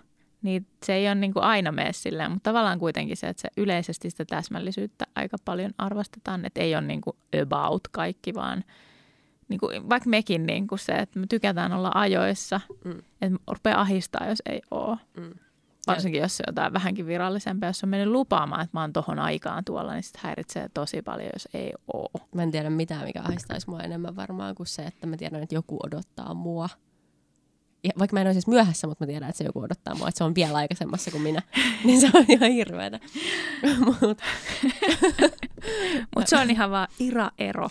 niin 0.43 0.67
se 0.87 0.95
ei 0.95 1.07
ole 1.07 1.14
niin 1.14 1.33
kuin 1.33 1.43
aina 1.43 1.73
mene 1.73 1.93
silleen, 1.93 2.31
mutta 2.31 2.50
tavallaan 2.50 2.79
kuitenkin 2.79 3.17
se, 3.17 3.29
että 3.29 3.40
se 3.40 3.49
yleisesti 3.57 4.11
sitä 4.11 4.25
täsmällisyyttä 4.25 5.07
aika 5.14 5.37
paljon 5.45 5.71
arvostetaan, 5.79 6.45
että 6.45 6.61
ei 6.61 6.75
ole 6.75 6.87
niin 6.87 7.00
kuin 7.00 7.17
about 7.43 7.88
kaikki, 7.90 8.35
vaan 8.35 8.64
niin 9.50 9.61
kuin, 9.61 9.88
vaikka 9.88 10.09
mekin 10.09 10.47
niin 10.47 10.66
kuin 10.66 10.78
se, 10.78 10.92
että 10.92 11.19
me 11.19 11.26
tykätään 11.26 11.73
olla 11.73 11.90
ajoissa, 11.95 12.61
Mm. 12.85 12.99
että 13.23 13.38
rupeaa 13.49 13.80
ahistaa, 13.80 14.26
jos 14.28 14.42
ei 14.47 14.62
ole. 14.71 14.97
Mm. 15.16 15.30
Varsinkin 15.87 16.21
jos 16.23 16.37
se 16.37 16.42
on 16.47 16.52
jotain 16.52 16.73
vähänkin 16.73 17.07
virallisempaa, 17.07 17.69
jos 17.69 17.85
on 17.85 17.90
mennyt 17.90 18.09
lupaamaan, 18.09 18.62
että 18.62 18.76
mä 18.76 18.80
oon 18.80 18.92
tohon 18.92 19.19
aikaan 19.19 19.64
tuolla, 19.64 19.92
niin 19.92 20.02
sitten 20.02 20.21
häiritsee 20.25 20.69
tosi 20.75 21.02
paljon, 21.02 21.30
jos 21.33 21.49
ei 21.54 21.73
ole. 21.92 22.25
Mä 22.35 22.42
en 22.42 22.50
tiedä 22.50 22.71
mitään, 22.71 23.04
mikä 23.04 23.21
ahdistaisi 23.25 23.71
mua 23.71 23.80
enemmän 23.80 24.16
varmaan 24.16 24.54
kuin 24.54 24.66
se, 24.66 24.83
että 24.83 25.07
mä 25.07 25.16
tiedän, 25.16 25.42
että 25.42 25.54
joku 25.54 25.78
odottaa 25.87 26.35
mua. 26.35 26.69
Ja 27.85 27.90
vaikka 27.99 28.14
mä 28.16 28.21
en 28.21 28.26
ole 28.26 28.33
siis 28.33 28.47
myöhässä, 28.47 28.87
mutta 28.87 29.04
mä 29.04 29.07
tiedän, 29.07 29.28
että 29.28 29.38
se 29.38 29.45
joku 29.45 29.61
odottaa 29.61 29.95
mua, 29.95 30.09
että 30.09 30.19
se 30.19 30.25
on 30.25 30.35
vielä 30.35 30.59
aikaisemmassa 30.59 31.11
kuin 31.11 31.23
minä. 31.23 31.42
niin 31.85 32.00
se 32.00 32.11
on 32.14 32.25
ihan 32.28 32.50
hirveetä. 32.50 33.00
Mut, 33.85 33.97
Mutta 36.16 36.26
se 36.30 36.37
on 36.37 36.50
ihan 36.50 36.71
vaan 36.71 36.88
ira-ero. 37.00 37.69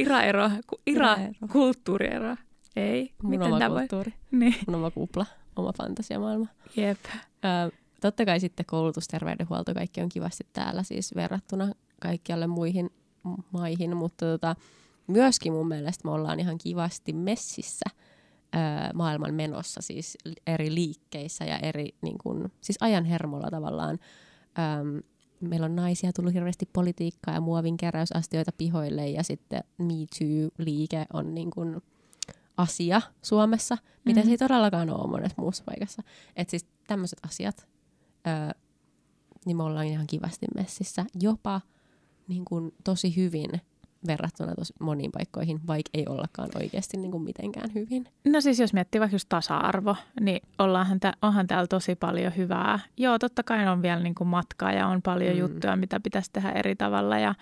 Ira-ero, 0.00 0.50
ku- 0.66 0.80
Ira-ero. 0.86 1.32
ira-kulttuuriero. 1.42 2.36
Ei, 2.76 3.14
mun 3.22 3.30
miten 3.30 3.46
oma 3.46 3.58
tämä 3.58 3.70
voi? 3.70 3.80
kulttuuri, 3.80 4.14
Niin, 4.30 4.54
mun 4.66 4.74
oma 4.76 4.90
kupla, 4.90 5.26
oma 5.56 5.72
fantasiamaailma. 5.78 6.46
jep. 6.76 6.98
Ö, 7.14 7.72
totta 8.00 8.24
kai 8.24 8.40
sitten 8.40 8.66
koulutus, 8.66 9.08
terveydenhuolto, 9.08 9.74
kaikki 9.74 10.00
on 10.02 10.08
kivasti 10.08 10.46
täällä 10.52 10.82
siis 10.82 11.14
verrattuna 11.14 11.72
kaikkialle 12.00 12.46
muihin 12.46 12.90
maihin, 13.52 13.96
mutta 13.96 14.26
tota, 14.26 14.56
myöskin 15.06 15.52
mun 15.52 15.68
mielestä 15.68 16.08
me 16.08 16.10
ollaan 16.14 16.40
ihan 16.40 16.58
kivasti 16.58 17.12
messissä 17.12 17.84
ö, 17.90 18.58
maailman 18.94 19.34
menossa, 19.34 19.82
siis 19.82 20.18
eri 20.46 20.74
liikkeissä 20.74 21.44
ja 21.44 21.58
eri 21.58 21.88
niin 22.02 22.18
kun, 22.18 22.50
siis 22.60 22.78
ajan 22.80 23.04
hermolla 23.04 23.50
tavallaan. 23.50 23.98
Öm, 24.80 25.02
meillä 25.40 25.64
on 25.64 25.76
naisia 25.76 26.12
tullut 26.12 26.34
hirveästi 26.34 26.68
politiikkaa 26.72 27.34
ja 27.34 27.40
muovin 27.40 27.76
keräysastioita 27.76 28.52
pihoille 28.58 29.08
ja 29.08 29.22
sitten 29.24 29.64
Me 29.78 29.94
Too-liike 29.94 31.06
on 31.12 31.34
niin 31.34 31.50
kun 31.50 31.82
asia 32.56 33.02
Suomessa, 33.22 33.78
mitä 34.04 34.20
Mhm. 34.20 34.26
se 34.26 34.30
ei 34.32 34.38
todellakaan 34.38 34.90
ole 34.90 35.10
monessa 35.10 35.42
muussa 35.42 35.64
paikassa. 35.66 36.02
Että 36.36 36.50
siis 36.50 36.66
tämmöiset 36.86 37.18
asiat, 37.26 37.68
öö, 38.26 38.60
niin 39.46 39.56
me 39.56 39.62
ollaan 39.62 39.86
ihan 39.86 40.06
kivasti 40.06 40.46
messissä. 40.54 41.04
Jopa 41.20 41.60
niin 42.28 42.44
kun, 42.44 42.72
tosi 42.84 43.16
hyvin 43.16 43.50
verrattuna 44.06 44.54
tosi 44.54 44.72
moniin 44.80 45.12
paikkoihin, 45.12 45.60
vaikka 45.66 45.90
ei 45.94 46.06
ollakaan 46.08 46.48
oikeasti 46.54 46.96
niin 46.96 47.10
kuin 47.10 47.22
mitenkään 47.22 47.74
hyvin. 47.74 48.06
No 48.26 48.40
siis 48.40 48.58
jos 48.60 48.72
miettii 48.72 49.00
vaikka 49.00 49.14
just 49.14 49.28
tasa-arvo, 49.28 49.96
niin 50.20 50.40
ollaanhan 50.58 51.00
tä, 51.00 51.12
onhan 51.22 51.46
täällä 51.46 51.66
tosi 51.66 51.94
paljon 51.94 52.32
hyvää. 52.36 52.78
Joo, 52.96 53.18
totta 53.18 53.42
kai 53.42 53.68
on 53.68 53.82
vielä 53.82 54.02
niin 54.02 54.14
kuin 54.14 54.28
matkaa 54.28 54.72
ja 54.72 54.86
on 54.86 55.02
paljon 55.02 55.32
Mm. 55.34 55.38
juttuja, 55.38 55.76
mitä 55.76 56.00
pitäisi 56.00 56.30
tehdä 56.32 56.50
eri 56.50 56.76
tavalla. 56.76 57.18
Ja 57.18 57.34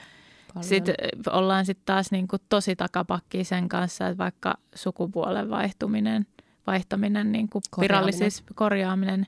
sitten 0.61 0.95
ollaan 1.31 1.67
sitten 1.67 1.87
taas 1.87 2.11
niin 2.11 2.29
kuin 2.29 2.43
tosi 2.49 2.77
takapakki 2.77 3.45
sen 3.45 3.69
kanssa, 3.69 4.07
että 4.07 4.19
vaikka 4.25 4.55
sukupuolen 4.75 5.51
vaihtuminen, 5.51 6.27
vaihtaminen, 6.67 7.33
niin 7.33 7.49
kuin 7.49 7.63
Korjaaminen. 7.71 7.99
virallisissa 7.99 8.45
korjaaminen, 8.55 9.27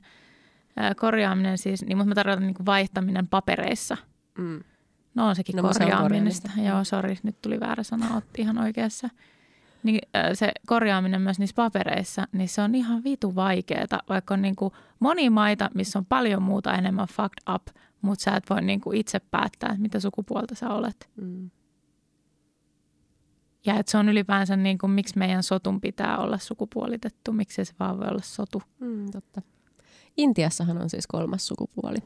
korjaaminen 0.99 1.57
siis, 1.57 1.85
niin, 1.85 1.97
mutta 1.97 2.09
mä 2.09 2.15
tarkoitan 2.15 2.43
niin 2.43 2.53
kuin 2.53 2.65
vaihtaminen 2.65 3.27
papereissa. 3.27 3.97
Mm. 4.37 4.63
No 5.15 5.27
on 5.27 5.35
sekin 5.35 5.55
No, 5.55 5.61
mutta 5.61 5.77
se 5.77 5.83
on 5.83 5.91
korjaaminen. 5.91 6.33
Joo, 6.65 6.83
sori, 6.83 7.17
nyt 7.23 7.41
tuli 7.41 7.59
väärä 7.59 7.83
sana, 7.83 8.15
oot 8.15 8.23
ihan 8.37 8.57
oikeassa. 8.57 9.09
Niin, 9.83 9.99
äh, 10.15 10.29
se 10.33 10.51
korjaaminen 10.67 11.21
myös 11.21 11.39
niissä 11.39 11.55
papereissa, 11.55 12.27
niin 12.31 12.49
se 12.49 12.61
on 12.61 12.75
ihan 12.75 13.03
vitu 13.03 13.35
vaikeeta, 13.35 13.99
vaikka 14.09 14.33
on 14.33 14.41
niin 14.41 14.55
kuin 14.55 14.73
moni 14.99 15.29
maita, 15.29 15.69
missä 15.73 15.99
on 15.99 16.05
paljon 16.05 16.41
muuta 16.41 16.73
enemmän 16.73 17.07
fucked 17.07 17.55
up, 17.55 17.67
mutta 18.01 18.23
sä 18.23 18.35
et 18.35 18.49
voi 18.49 18.61
niin 18.61 18.81
kuin 18.81 18.97
itse 18.97 19.19
päättää, 19.19 19.75
mitä 19.77 19.99
sukupuolta 19.99 20.55
sä 20.55 20.69
olet. 20.69 21.09
Mm. 21.15 21.49
Ja 23.65 23.79
että 23.79 23.91
se 23.91 23.97
on 23.97 24.09
ylipäänsä 24.09 24.55
niin 24.55 24.77
kuin, 24.77 24.91
miksi 24.91 25.17
meidän 25.17 25.43
sotun 25.43 25.81
pitää 25.81 26.17
olla 26.17 26.37
sukupuolitettu, 26.37 27.33
miksi 27.33 27.65
se 27.65 27.73
vaan 27.79 27.99
voi 27.99 28.07
olla 28.07 28.21
sotu. 28.21 28.63
Mm, 28.79 29.11
totta. 29.11 29.41
Intiassahan 30.17 30.77
on 30.77 30.89
siis 30.89 31.07
kolmas 31.07 31.47
sukupuoli. 31.47 31.97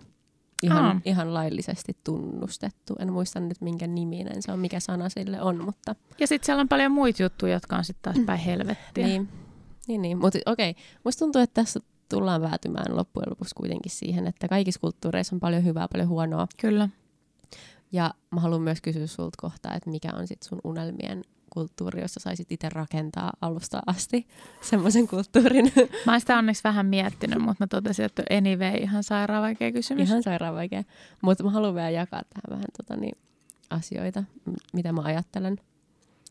Ihan, 0.65 0.85
Aa. 0.85 1.01
ihan 1.05 1.33
laillisesti 1.33 1.97
tunnustettu. 2.03 2.95
En 2.99 3.13
muista 3.13 3.39
nyt 3.39 3.61
minkä 3.61 3.87
niminen 3.87 4.41
se 4.41 4.51
on, 4.51 4.59
mikä 4.59 4.79
sana 4.79 5.09
sille 5.09 5.41
on, 5.41 5.63
mutta 5.63 5.95
Ja 6.19 6.27
sitten 6.27 6.45
siellä 6.45 6.61
on 6.61 6.69
paljon 6.69 6.91
muita 6.91 7.23
juttuja, 7.23 7.53
jotka 7.53 7.75
on 7.75 7.83
sitten 7.83 8.13
taas 8.13 8.25
päin 8.25 8.39
helvettiä. 8.39 9.07
niin. 9.07 9.29
Niin, 9.87 10.01
niin. 10.01 10.17
Mutta 10.17 10.39
okei, 10.45 10.69
okay. 10.71 10.83
musta 11.03 11.19
tuntuu, 11.19 11.41
että 11.41 11.61
tässä 11.61 11.79
tullaan 12.09 12.41
päätymään 12.41 12.97
loppujen 12.97 13.29
lopuksi 13.29 13.55
kuitenkin 13.55 13.91
siihen, 13.91 14.27
että 14.27 14.47
kaikissa 14.47 14.79
kulttuureissa 14.79 15.35
on 15.35 15.39
paljon 15.39 15.65
hyvää, 15.65 15.87
paljon 15.91 16.09
huonoa. 16.09 16.47
Kyllä. 16.61 16.89
Ja 17.91 18.13
mä 18.31 18.41
haluan 18.41 18.61
myös 18.61 18.81
kysyä 18.81 19.07
sulta 19.07 19.37
kohtaa, 19.41 19.73
että 19.73 19.89
mikä 19.89 20.11
on 20.13 20.27
sit 20.27 20.43
sun 20.43 20.59
unelmien 20.63 21.21
kulttuuri, 21.55 22.01
jossa 22.01 22.19
saisit 22.19 22.51
itse 22.51 22.69
rakentaa 22.69 23.31
alusta 23.41 23.81
asti 23.85 24.27
semmoisen 24.69 25.07
kulttuurin. 25.07 25.71
Mä 26.05 26.11
oon 26.11 26.19
sitä 26.19 26.37
onneksi 26.37 26.63
vähän 26.63 26.85
miettinyt, 26.85 27.39
mutta 27.39 27.63
mä 27.63 27.67
totesin, 27.67 28.05
että 28.05 28.23
anyway, 28.29 28.75
ihan 28.77 29.03
sairaan 29.03 29.43
vaikea 29.43 29.71
kysymys. 29.71 30.09
Ihan 30.09 30.23
sairaan 30.23 30.55
vaikea. 30.55 30.83
Mutta 31.21 31.43
mä 31.43 31.49
haluan 31.49 31.75
vielä 31.75 31.89
jakaa 31.89 32.21
tähän 32.33 32.57
vähän 32.57 32.65
tota, 32.77 33.01
niin, 33.01 33.17
asioita, 33.69 34.23
mitä 34.73 34.91
mä 34.91 35.01
ajattelen 35.01 35.57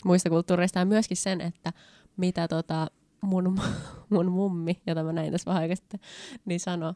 muista 0.05 0.31
kulttuureista. 0.31 0.79
Ja 0.79 0.85
myöskin 0.85 1.17
sen, 1.17 1.41
että 1.41 1.73
mitä 2.17 2.49
tota, 2.49 2.87
mun, 3.21 3.61
mun 4.11 4.33
mummi, 4.33 4.83
jota 4.87 5.03
mä 5.03 5.13
näin 5.13 5.33
tässä 5.33 5.51
vähän 5.51 5.77
sitten, 5.77 6.01
niin 6.45 6.61
sanoi 6.61 6.95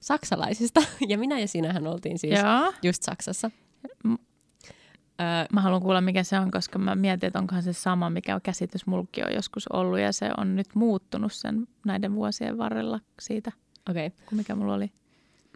saksalaisista. 0.00 0.80
Ja 1.08 1.18
minä 1.18 1.40
ja 1.40 1.48
sinähän 1.48 1.86
oltiin 1.86 2.18
siis 2.18 2.40
Joo. 2.40 2.72
just 2.82 3.02
Saksassa. 3.02 3.50
Öö, 5.20 5.46
Mä 5.52 5.60
haluan 5.60 5.82
kuulla, 5.82 6.00
mikä 6.00 6.22
se 6.22 6.38
on, 6.38 6.50
koska 6.50 6.78
mä 6.78 6.94
mietin, 6.94 7.26
että 7.26 7.38
onkohan 7.38 7.62
se 7.62 7.72
sama, 7.72 8.10
mikä 8.10 8.34
on 8.34 8.40
käsitys 8.42 8.86
mulki 8.86 9.22
on 9.22 9.34
joskus 9.34 9.68
ollut. 9.68 9.98
Ja 9.98 10.12
se 10.12 10.30
on 10.36 10.56
nyt 10.56 10.66
muuttunut 10.74 11.32
sen 11.32 11.66
näiden 11.86 12.14
vuosien 12.14 12.58
varrella 12.58 13.00
siitä, 13.20 13.52
Okei. 13.90 14.06
Okay. 14.06 14.18
kuin 14.28 14.36
mikä 14.36 14.54
mulla 14.54 14.74
oli. 14.74 14.90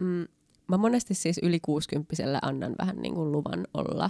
Mm, 0.01 0.27
mä 0.67 0.77
monesti 0.77 1.13
siis 1.13 1.39
yli 1.43 1.59
60 1.59 2.39
annan 2.41 2.75
vähän 2.79 2.95
niin 2.97 3.13
kuin 3.13 3.31
luvan 3.31 3.67
olla 3.73 4.09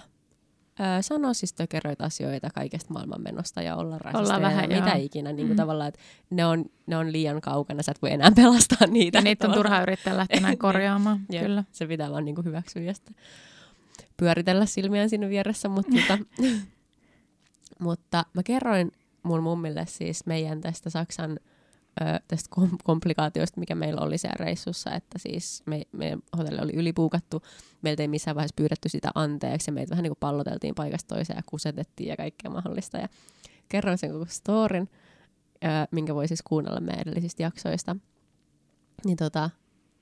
ö, 0.80 1.02
sanoa 1.02 1.34
siis 1.34 1.54
tökeröitä 1.54 2.04
asioita 2.04 2.50
kaikesta 2.50 2.94
maailmanmenosta 2.94 3.62
ja 3.62 3.76
olla 3.76 3.98
rasista 3.98 4.42
vähän, 4.42 4.72
ja 4.72 4.78
mitä 4.82 4.96
joo. 4.96 5.06
ikinä. 5.06 5.32
Niin 5.34 5.48
kuin 5.48 5.56
Mm. 5.56 5.62
tavallaan, 5.62 5.88
että 5.88 6.00
ne 6.30 6.46
on, 6.46 6.66
ne 6.88 6.98
on 6.98 7.12
liian 7.12 7.42
kaukana, 7.42 7.84
sä 7.84 7.92
et 7.92 8.02
voi 8.02 8.12
enää 8.12 8.32
pelastaa 8.42 8.88
niitä. 8.88 9.18
Ja 9.18 9.22
niitä 9.22 9.48
on 9.48 9.52
Tavallaan. 9.52 9.72
turha 9.72 9.82
yrittää 9.84 10.18
lähteä 10.18 10.40
näin 10.40 10.52
Niin. 10.52 10.60
korjaamaan, 10.60 11.20
kyllä. 11.40 11.64
Se 11.72 11.88
pitää 11.88 12.12
vaan 12.12 12.26
niinku 12.26 12.42
hyväksyä 12.44 12.82
ja 12.82 12.94
sitten 12.94 13.16
pyöritellä 14.17 14.65
silmiään 14.65 15.10
siinä 15.10 15.29
vieressä. 15.29 15.70
Mutta, 15.70 15.91
tota, 15.91 16.17
mutta 17.79 18.25
mä 18.34 18.43
kerroin 18.43 18.91
mun 19.24 19.43
mummille 19.43 19.86
siis 19.86 20.25
meidän 20.25 20.62
tästä 20.62 20.89
Saksan 20.89 21.39
ö, 22.01 22.20
tästä 22.27 22.48
kom- 22.50 22.77
komplikaatiosta, 22.84 23.60
mikä 23.60 23.75
meillä 23.75 24.01
oli 24.01 24.17
siellä 24.17 24.46
reissussa, 24.46 24.91
että 24.91 25.20
siis 25.20 25.63
me, 25.65 25.82
meidän 25.91 26.20
hotelli 26.38 26.62
oli 26.62 26.72
ylipuukattu, 26.75 27.41
meiltä 27.82 28.03
ei 28.03 28.08
missään 28.08 28.36
vaiheessa 28.36 28.55
pyydetty 28.55 28.89
sitä 28.89 29.12
anteeksi 29.15 29.72
ja 29.72 29.74
meitä 29.74 29.89
vähän 29.89 30.03
niin 30.03 30.12
kuin 30.12 30.20
palloteltiin 30.20 30.75
paikasta 30.75 31.15
toiseen 31.15 31.38
ja 31.38 31.43
kusetettiin 31.46 32.10
ja 32.10 32.17
kaikkea 32.17 32.51
mahdollista 32.51 32.98
ja 32.98 33.10
kerroin 33.70 33.98
sen 33.98 34.12
koko 34.12 34.25
storin, 34.29 34.89
ö, 35.63 35.67
minkä 35.91 36.15
voi 36.15 36.27
siis 36.27 36.41
kuunnella 36.41 36.79
meidän 36.79 37.01
edellisistä 37.01 37.43
jaksoista. 37.43 37.96
Niin 39.05 39.17
tota, 39.17 39.50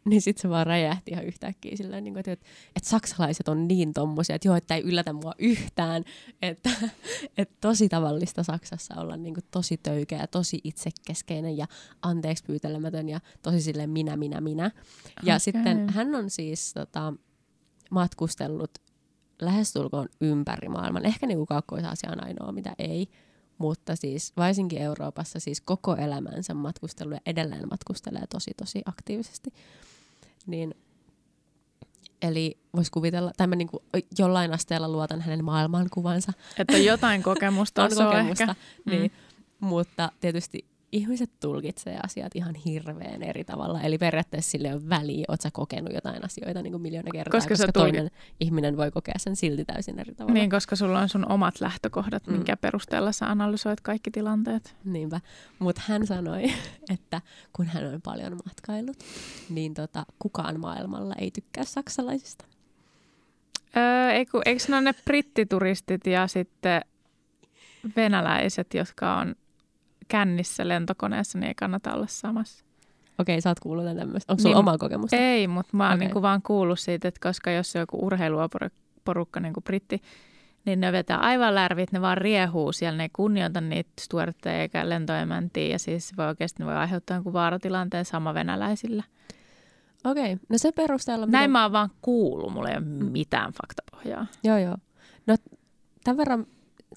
niin 0.09 0.21
sitten 0.21 0.41
se 0.41 0.49
vaan 0.49 0.67
räjähti 0.67 1.11
ihan 1.11 1.25
yhtäkkiä 1.25 1.75
sillä 1.75 2.01
niin 2.01 2.17
että, 2.17 2.31
että 2.31 2.89
saksalaiset 2.89 3.47
on 3.47 3.67
niin 3.67 3.93
tommosia, 3.93 4.35
että 4.35 4.47
joo, 4.47 4.55
että 4.55 4.75
ei 4.75 4.81
yllätä 4.81 5.13
mua 5.13 5.33
yhtään, 5.39 6.03
että, 6.41 6.69
että 7.37 7.55
tosi 7.61 7.89
tavallista 7.89 8.43
Saksassa 8.43 8.95
olla 8.95 9.17
niin 9.17 9.33
kuin 9.33 9.43
tosi 9.51 9.77
töykeä, 9.77 10.27
tosi 10.27 10.59
itsekeskeinen 10.63 11.57
ja 11.57 11.67
anteeksi 12.01 12.43
pyytelemätön 12.43 13.09
ja 13.09 13.19
tosi 13.41 13.61
silleen 13.61 13.89
minä, 13.89 14.17
minä, 14.17 14.41
minä. 14.41 14.71
Ja 15.23 15.33
Okei. 15.33 15.39
sitten 15.39 15.89
hän 15.89 16.15
on 16.15 16.29
siis 16.29 16.73
tota, 16.73 17.13
matkustellut 17.91 18.71
lähestulkoon 19.41 20.09
ympäri 20.21 20.69
maailman. 20.69 21.05
Ehkä 21.05 21.27
niin 21.27 21.45
Kaakkois-Asia 21.45 22.11
on 22.11 22.23
ainoa, 22.23 22.51
mitä 22.51 22.75
ei. 22.79 23.07
Mutta 23.57 23.95
siis 23.95 24.33
varsinkin 24.37 24.81
Euroopassa 24.81 25.39
siis 25.39 25.61
koko 25.61 25.95
elämänsä 25.95 26.53
matkustellut 26.53 27.13
ja 27.13 27.21
edelleen 27.25 27.67
matkustelee 27.71 28.27
tosi 28.27 28.51
tosi 28.57 28.81
aktiivisesti. 28.85 29.53
Niin, 30.47 30.75
eli 32.21 32.57
voisi 32.75 32.91
kuvitella, 32.91 33.31
tai 33.37 33.47
mä 33.47 33.55
niin 33.55 33.67
kuin 33.67 33.83
jollain 34.19 34.53
asteella 34.53 34.89
luotan 34.89 35.21
hänen 35.21 35.45
maailmankuvansa. 35.45 36.33
Että 36.57 36.77
jotain 36.77 37.23
kokemusta 37.23 37.83
On 37.83 37.89
kokemusta, 37.89 38.43
ehkä. 38.43 38.55
niin, 38.85 39.11
mutta 39.59 40.11
tietysti 40.19 40.70
ihmiset 40.91 41.29
tulkitsee 41.39 41.99
asiat 42.03 42.35
ihan 42.35 42.55
hirveän 42.55 43.23
eri 43.23 43.43
tavalla. 43.43 43.81
Eli 43.81 43.97
periaatteessa 43.97 44.51
sille 44.51 44.73
on 44.73 44.89
väliä, 44.89 45.25
oot 45.27 45.41
sä 45.41 45.49
kokenut 45.53 45.93
jotain 45.93 46.25
asioita 46.25 46.61
niin 46.61 46.71
kuin 46.71 46.81
miljoona 46.81 47.11
kertaa, 47.11 47.31
Koska 47.39 47.49
koska, 47.49 47.65
koska 47.67 47.79
tulkit- 47.79 47.91
toinen 47.91 48.11
ihminen 48.39 48.77
voi 48.77 48.91
kokea 48.91 49.13
sen 49.17 49.35
silti 49.35 49.65
täysin 49.65 49.99
eri 49.99 50.15
tavalla. 50.15 50.33
Niin, 50.33 50.49
koska 50.49 50.75
sulla 50.75 50.99
on 50.99 51.09
sun 51.09 51.31
omat 51.31 51.61
lähtökohdat, 51.61 52.27
Mm. 52.27 52.33
minkä 52.33 52.57
perusteella 52.57 53.11
sä 53.11 53.25
analysoit 53.31 53.81
kaikki 53.81 54.11
tilanteet. 54.11 54.75
Niinpä. 54.85 55.21
Mutta 55.59 55.81
hän 55.85 56.07
sanoi, 56.07 56.43
että 56.93 57.21
kun 57.53 57.65
hän 57.65 57.85
on 57.93 58.01
paljon 58.01 58.37
matkailut, 58.45 58.97
niin 59.49 59.73
tota, 59.73 60.05
kukaan 60.19 60.59
maailmalla 60.59 61.15
ei 61.15 61.31
tykkää 61.31 61.63
saksalaisista. 61.63 62.45
Öö, 63.77 64.11
ei 64.11 64.25
kun, 64.25 64.41
eikö 64.45 64.63
ne 64.67 64.75
ole 64.75 64.81
ne 64.81 64.93
brittituristit 65.05 66.07
ja 66.07 66.27
sitten 66.27 66.81
venäläiset, 67.95 68.73
jotka 68.73 69.17
on 69.17 69.35
kännissä 70.07 70.67
lentokoneessa, 70.67 71.39
niin 71.39 71.47
ei 71.47 71.55
kannata 71.55 71.93
olla 71.93 72.07
samassa. 72.09 72.65
Okei, 73.19 73.41
sä 73.41 73.49
oot 73.49 73.59
kuullut 73.59 73.85
tämmöistä. 73.97 74.33
Onko 74.33 74.41
sulla 74.41 74.55
Niin, 74.55 74.59
omaa 74.59 74.77
kokemusta? 74.77 75.15
Ei, 75.15 75.47
mutta 75.47 75.77
mä 75.77 75.83
oon 75.87 75.95
Okei. 75.95 76.07
niinku 76.07 76.21
vaan 76.21 76.41
kuullut 76.41 76.79
siitä, 76.79 77.07
että 77.07 77.19
koska 77.27 77.51
jos 77.51 77.71
se 77.71 77.79
on 77.79 77.81
joku 77.81 78.05
urheiluporukka, 78.05 79.39
niin 79.39 79.53
kuin 79.53 79.63
britti, 79.63 80.01
niin 80.65 80.79
ne 80.79 80.91
vetää 80.91 81.17
aivan 81.17 81.55
lärvit, 81.55 81.91
ne 81.91 82.01
vaan 82.01 82.17
riehuu 82.17 82.71
siellä, 82.71 82.97
ne 82.97 83.03
ei 83.03 83.09
kunnioita 83.13 83.61
niitä 83.61 83.89
stuartteja 84.01 84.61
eikä 84.61 84.89
lentoemäntiä 84.89 85.67
ja 85.67 85.79
siis 85.79 86.17
voi 86.17 86.27
oikeasti 86.27 86.63
ne 86.63 86.65
voi 86.65 86.75
aiheuttaa 86.75 87.17
jonkun 87.17 87.33
vaaratilanteen 87.33 88.05
sama 88.05 88.33
venäläisillä. 88.33 89.03
Okei, 90.05 90.37
no 90.49 90.57
se 90.57 90.71
perusteella... 90.71 91.25
Näin 91.25 91.41
miten- 91.41 91.51
mä 91.51 91.63
oon 91.63 91.71
vaan 91.71 91.89
kuullut, 92.01 92.53
mulla 92.53 92.69
ei 92.69 92.77
ole 92.77 92.85
mitään 92.85 93.51
faktapohjaa. 93.53 94.25
Joo, 94.43 94.57
joo. 94.57 94.77
No 95.27 95.35
tämän 96.03 96.17
verran, 96.17 96.45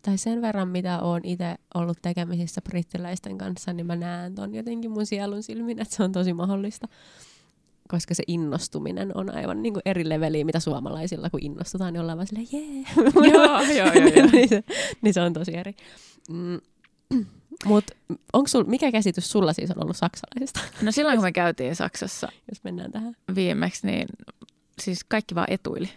tai 0.04 0.18
sen 0.18 0.42
verran, 0.42 0.68
mitä 0.68 1.00
oon 1.00 1.20
itse 1.24 1.54
ollut 1.74 1.98
tekemisissä 2.02 2.62
brittiläisten 2.62 3.38
kanssa, 3.38 3.72
niin 3.72 3.86
mä 3.86 3.96
näen 3.96 4.34
ton 4.34 4.54
jotenkin 4.54 4.90
mun 4.90 5.06
sielun 5.06 5.42
silmin, 5.42 5.80
että 5.80 5.96
se 5.96 6.02
on 6.02 6.12
tosi 6.12 6.32
mahdollista. 6.32 6.88
Koska 7.88 8.14
se 8.14 8.22
innostuminen 8.26 9.16
on 9.16 9.34
aivan 9.34 9.62
niin 9.62 9.72
kuin 9.72 9.82
eri 9.84 10.08
leveliä, 10.08 10.44
mitä 10.44 10.60
suomalaisilla, 10.60 11.30
kun 11.30 11.42
innostutaan, 11.42 11.92
niin 11.92 12.00
ollaan 12.00 12.18
vaan 12.18 12.26
silleen, 12.26 12.48
jee. 12.52 12.84
joo, 13.32 13.62
joo, 13.62 13.92
joo, 13.92 14.08
joo. 14.16 14.26
niin, 14.32 14.48
se, 14.48 14.64
niin 15.02 15.14
se 15.14 15.20
on 15.20 15.32
tosi 15.32 15.56
eri. 15.56 15.74
Mm. 16.30 16.60
Mut 17.64 17.84
onko 18.32 18.48
sul, 18.48 18.64
mikä 18.64 18.92
käsitys 18.92 19.30
sulla 19.30 19.52
siis 19.52 19.70
on 19.70 19.82
ollut 19.82 19.96
saksalaisista, 19.96 20.60
No 20.82 20.92
silloin 20.92 21.16
kun 21.16 21.24
me 21.24 21.32
käytiin 21.32 21.76
Saksassa 21.76 22.28
jos 22.48 22.64
mennään 22.64 22.92
tähän? 22.92 23.16
viimeksi, 23.34 23.86
niin 23.86 24.06
siis 24.82 25.04
kaikki 25.04 25.34
vaan 25.34 25.50
etuili. 25.50 25.90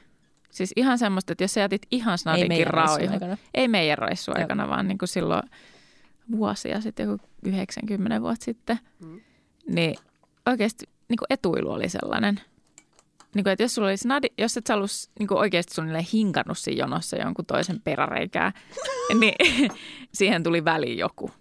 Siis 0.58 0.74
ihan 0.76 0.98
semmoista, 0.98 1.32
että 1.32 1.43
jos 1.43 1.54
sä 1.54 1.60
jätit 1.60 1.82
ihan 1.91 2.17
snatinkin 2.17 2.67
rauhoja. 2.67 3.38
Ei 3.54 3.67
meidän 3.67 3.98
reissu 3.98 4.32
Joo. 4.32 4.41
aikana, 4.41 4.70
vaan 4.70 4.88
niin 4.88 4.98
kuin 4.98 5.10
silloin 5.10 5.43
vuosia 6.32 6.82
sitten, 6.82 7.10
joku 7.10 7.24
90 7.43 8.22
vuotta 8.22 8.46
sitten. 8.46 8.80
Mm. 9.00 9.22
Niin 9.67 9.96
oikeasti 10.46 10.86
niin 11.10 11.17
kuin 11.17 11.28
etuilu 11.30 11.72
oli 11.72 11.89
sellainen. 11.89 12.41
Niin 13.36 13.43
kuin, 13.43 13.52
että 13.52 13.63
jos 13.63 13.76
sulla 13.76 13.88
oli 13.88 13.98
snadi, 13.98 14.28
jos 14.38 14.58
et 14.58 14.67
sä 14.67 14.76
ollut 14.76 14.91
niin 15.20 15.28
kuin 15.28 15.38
oikeasti 15.38 15.74
suunnilleen 15.74 16.08
hinkannut 16.13 16.58
siinä 16.58 16.80
jonossa 16.80 17.17
jonkun 17.17 17.46
toisen 17.46 17.82
peräreikää, 17.82 18.52
niin 19.20 19.36
siihen 20.17 20.43
tuli 20.43 20.65
väliin 20.65 20.98
joku. 20.98 21.32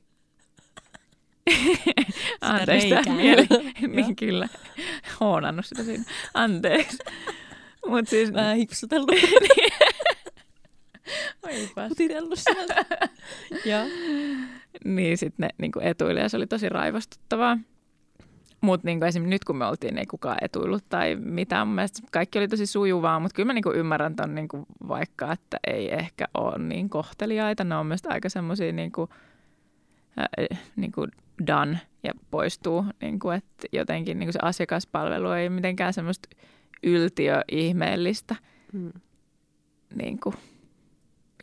Anteeksi 2.41 2.89
tämä 2.89 3.17
mieli. 3.17 3.47
Niin 3.95 4.17
kyllä. 4.17 4.49
Hoonannut 5.21 5.67
sitä 5.67 5.83
siinä. 5.83 6.05
Anteeksi. 6.35 6.99
Mutta 7.89 8.11
siis... 8.11 8.33
Vähän 8.33 8.57
hipsutellut, 8.57 9.11
Oipas. 11.43 11.89
putitellut 11.89 12.39
sieltä. 12.39 12.85
Joo. 13.71 13.85
Niin 14.85 15.19
sitten 15.19 15.45
ne 15.47 15.49
niin 15.59 15.73
etuili 15.81 16.21
ja 16.21 16.29
se 16.29 16.37
oli 16.37 16.47
tosi 16.47 16.69
raivostuttavaa. 16.69 17.59
Mutta 18.61 18.87
niin 18.87 19.05
esimerkiksi 19.05 19.31
nyt 19.31 19.45
kun 19.45 19.57
me 19.57 19.67
oltiin, 19.67 19.95
niin 19.95 19.99
ei 19.99 20.07
kukaan 20.07 20.37
etuillut 20.41 20.85
tai 20.89 21.17
mitään. 21.17 21.67
Mun 21.69 21.75
mielestä 21.75 22.03
kaikki 22.13 22.39
oli 22.39 22.49
tosi 22.49 22.67
sujuvaa, 22.67 23.21
mutta 23.21 23.35
kyllä 23.35 23.47
mä 23.47 23.53
niin 23.53 23.65
ymmärrän 23.75 24.17
ton 24.17 24.35
niin 24.35 24.49
vaikka, 24.89 25.33
että 25.33 25.57
ei 25.67 25.95
ehkä 25.95 26.25
ole 26.35 26.59
niin 26.59 26.89
kohteliaita. 26.89 27.65
Ne 27.65 27.77
on 27.77 27.87
myös 27.87 28.07
aika 28.07 28.29
semmoisia 28.29 28.73
niin 28.73 28.93
kuin, 28.93 29.11
äh, 30.19 30.59
niin 30.77 30.93
kuin 30.93 31.11
done 31.47 31.81
ja 32.03 32.13
poistuu. 32.31 32.85
Niin 33.01 33.19
kuin, 33.19 33.37
että 33.37 33.67
jotenkin 33.73 34.19
niin 34.19 34.27
kuin 34.27 34.33
se 34.33 34.39
asiakaspalvelu 34.43 35.31
ei 35.31 35.51
mitenkään 35.51 35.93
semmoista 35.93 36.29
yltiöihmeellistä. 36.87 38.37
Mm. 38.73 38.93
Niin 39.95 40.21
kuin, 40.21 40.35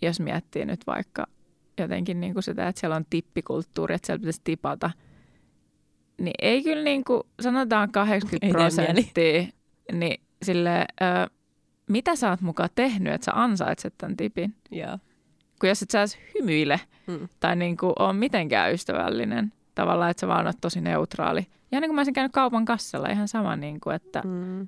jos 0.02 0.20
miettii 0.20 0.66
nyt 0.66 0.88
vaikka 0.88 1.28
jotenkin 1.80 2.20
niin 2.20 2.34
kuin 2.34 2.44
sitä, 2.44 2.68
että 2.68 2.80
siellä 2.80 2.96
on 2.96 3.06
tippikulttuuri, 3.10 3.96
että 3.96 4.06
siellä 4.06 4.20
pitäisi 4.20 4.42
tipata, 4.44 4.92
niin 6.22 6.34
ei 6.42 6.64
kyllä 6.64 6.84
niin 6.84 7.04
kuin, 7.04 7.24
sanotaan 7.42 7.92
80 7.92 8.46
Ei 8.48 8.52
tee 8.52 8.60
prosenttia, 8.62 9.44
niin 9.92 10.22
sille, 10.44 10.86
ö, 11.02 11.30
mitä 11.90 12.16
sä 12.16 12.30
oot 12.30 12.42
mukaan 12.42 12.70
tehnyt, 12.76 13.14
että 13.14 13.26
sä 13.26 13.32
ansaitset 13.36 13.94
tämän 13.98 14.18
tipin? 14.18 14.56
Joo. 14.72 14.98
Kun 15.60 15.70
jos 15.70 15.82
et 15.82 15.90
sä 15.92 16.00
edes 16.00 16.18
hymyile 16.40 16.80
Mm. 17.08 17.28
tai 17.40 17.56
niin 17.56 17.78
kuin 17.78 17.94
ole 18.00 18.14
mitenkään 18.14 18.74
ystävällinen, 18.74 19.54
tavallaan, 19.76 20.12
että 20.12 20.22
sä 20.22 20.28
vaan 20.28 20.48
oot 20.48 20.58
tosi 20.62 20.82
neutraali. 20.82 21.48
Ja 21.72 21.80
niin 21.80 21.90
kuin 21.90 21.96
mä 21.96 22.00
olisin 22.00 22.14
käynyt 22.14 22.32
kaupan 22.32 22.66
kassalla 22.66 23.08
ihan 23.10 23.28
sama, 23.28 23.56
niin 23.56 23.80
kuin, 23.80 23.96
että 23.96 24.22
Mm. 24.26 24.68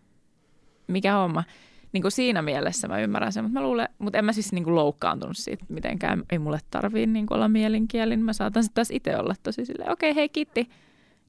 Mikä 0.87 1.13
homma. 1.13 1.43
Niin 1.91 2.01
kuin 2.01 2.11
siinä 2.11 2.41
mielessä 2.41 2.87
mä 2.87 2.99
ymmärrän 2.99 3.33
sen, 3.33 3.43
mutta, 3.43 3.59
mä 3.59 3.65
luulen, 3.65 3.89
mutta 3.99 4.17
en 4.19 4.25
mä 4.25 4.33
siis 4.33 4.51
niin 4.51 4.63
kuin 4.63 4.75
loukkaantunut 4.75 5.37
siitä 5.37 5.65
mitenkään. 5.69 6.23
Ei 6.31 6.39
mulle 6.39 6.59
tarvii 6.71 7.07
niin 7.07 7.25
kuin 7.25 7.35
olla 7.35 7.47
mielinkielin. 7.47 8.19
Mä 8.19 8.33
saatan 8.33 8.63
sitten 8.63 8.75
taas 8.75 8.91
itse 8.91 9.17
olla 9.17 9.35
tosi 9.43 9.65
silleen, 9.65 9.91
okei 9.91 10.11
okay, 10.11 10.15
hei 10.21 10.29
kiitti, 10.29 10.69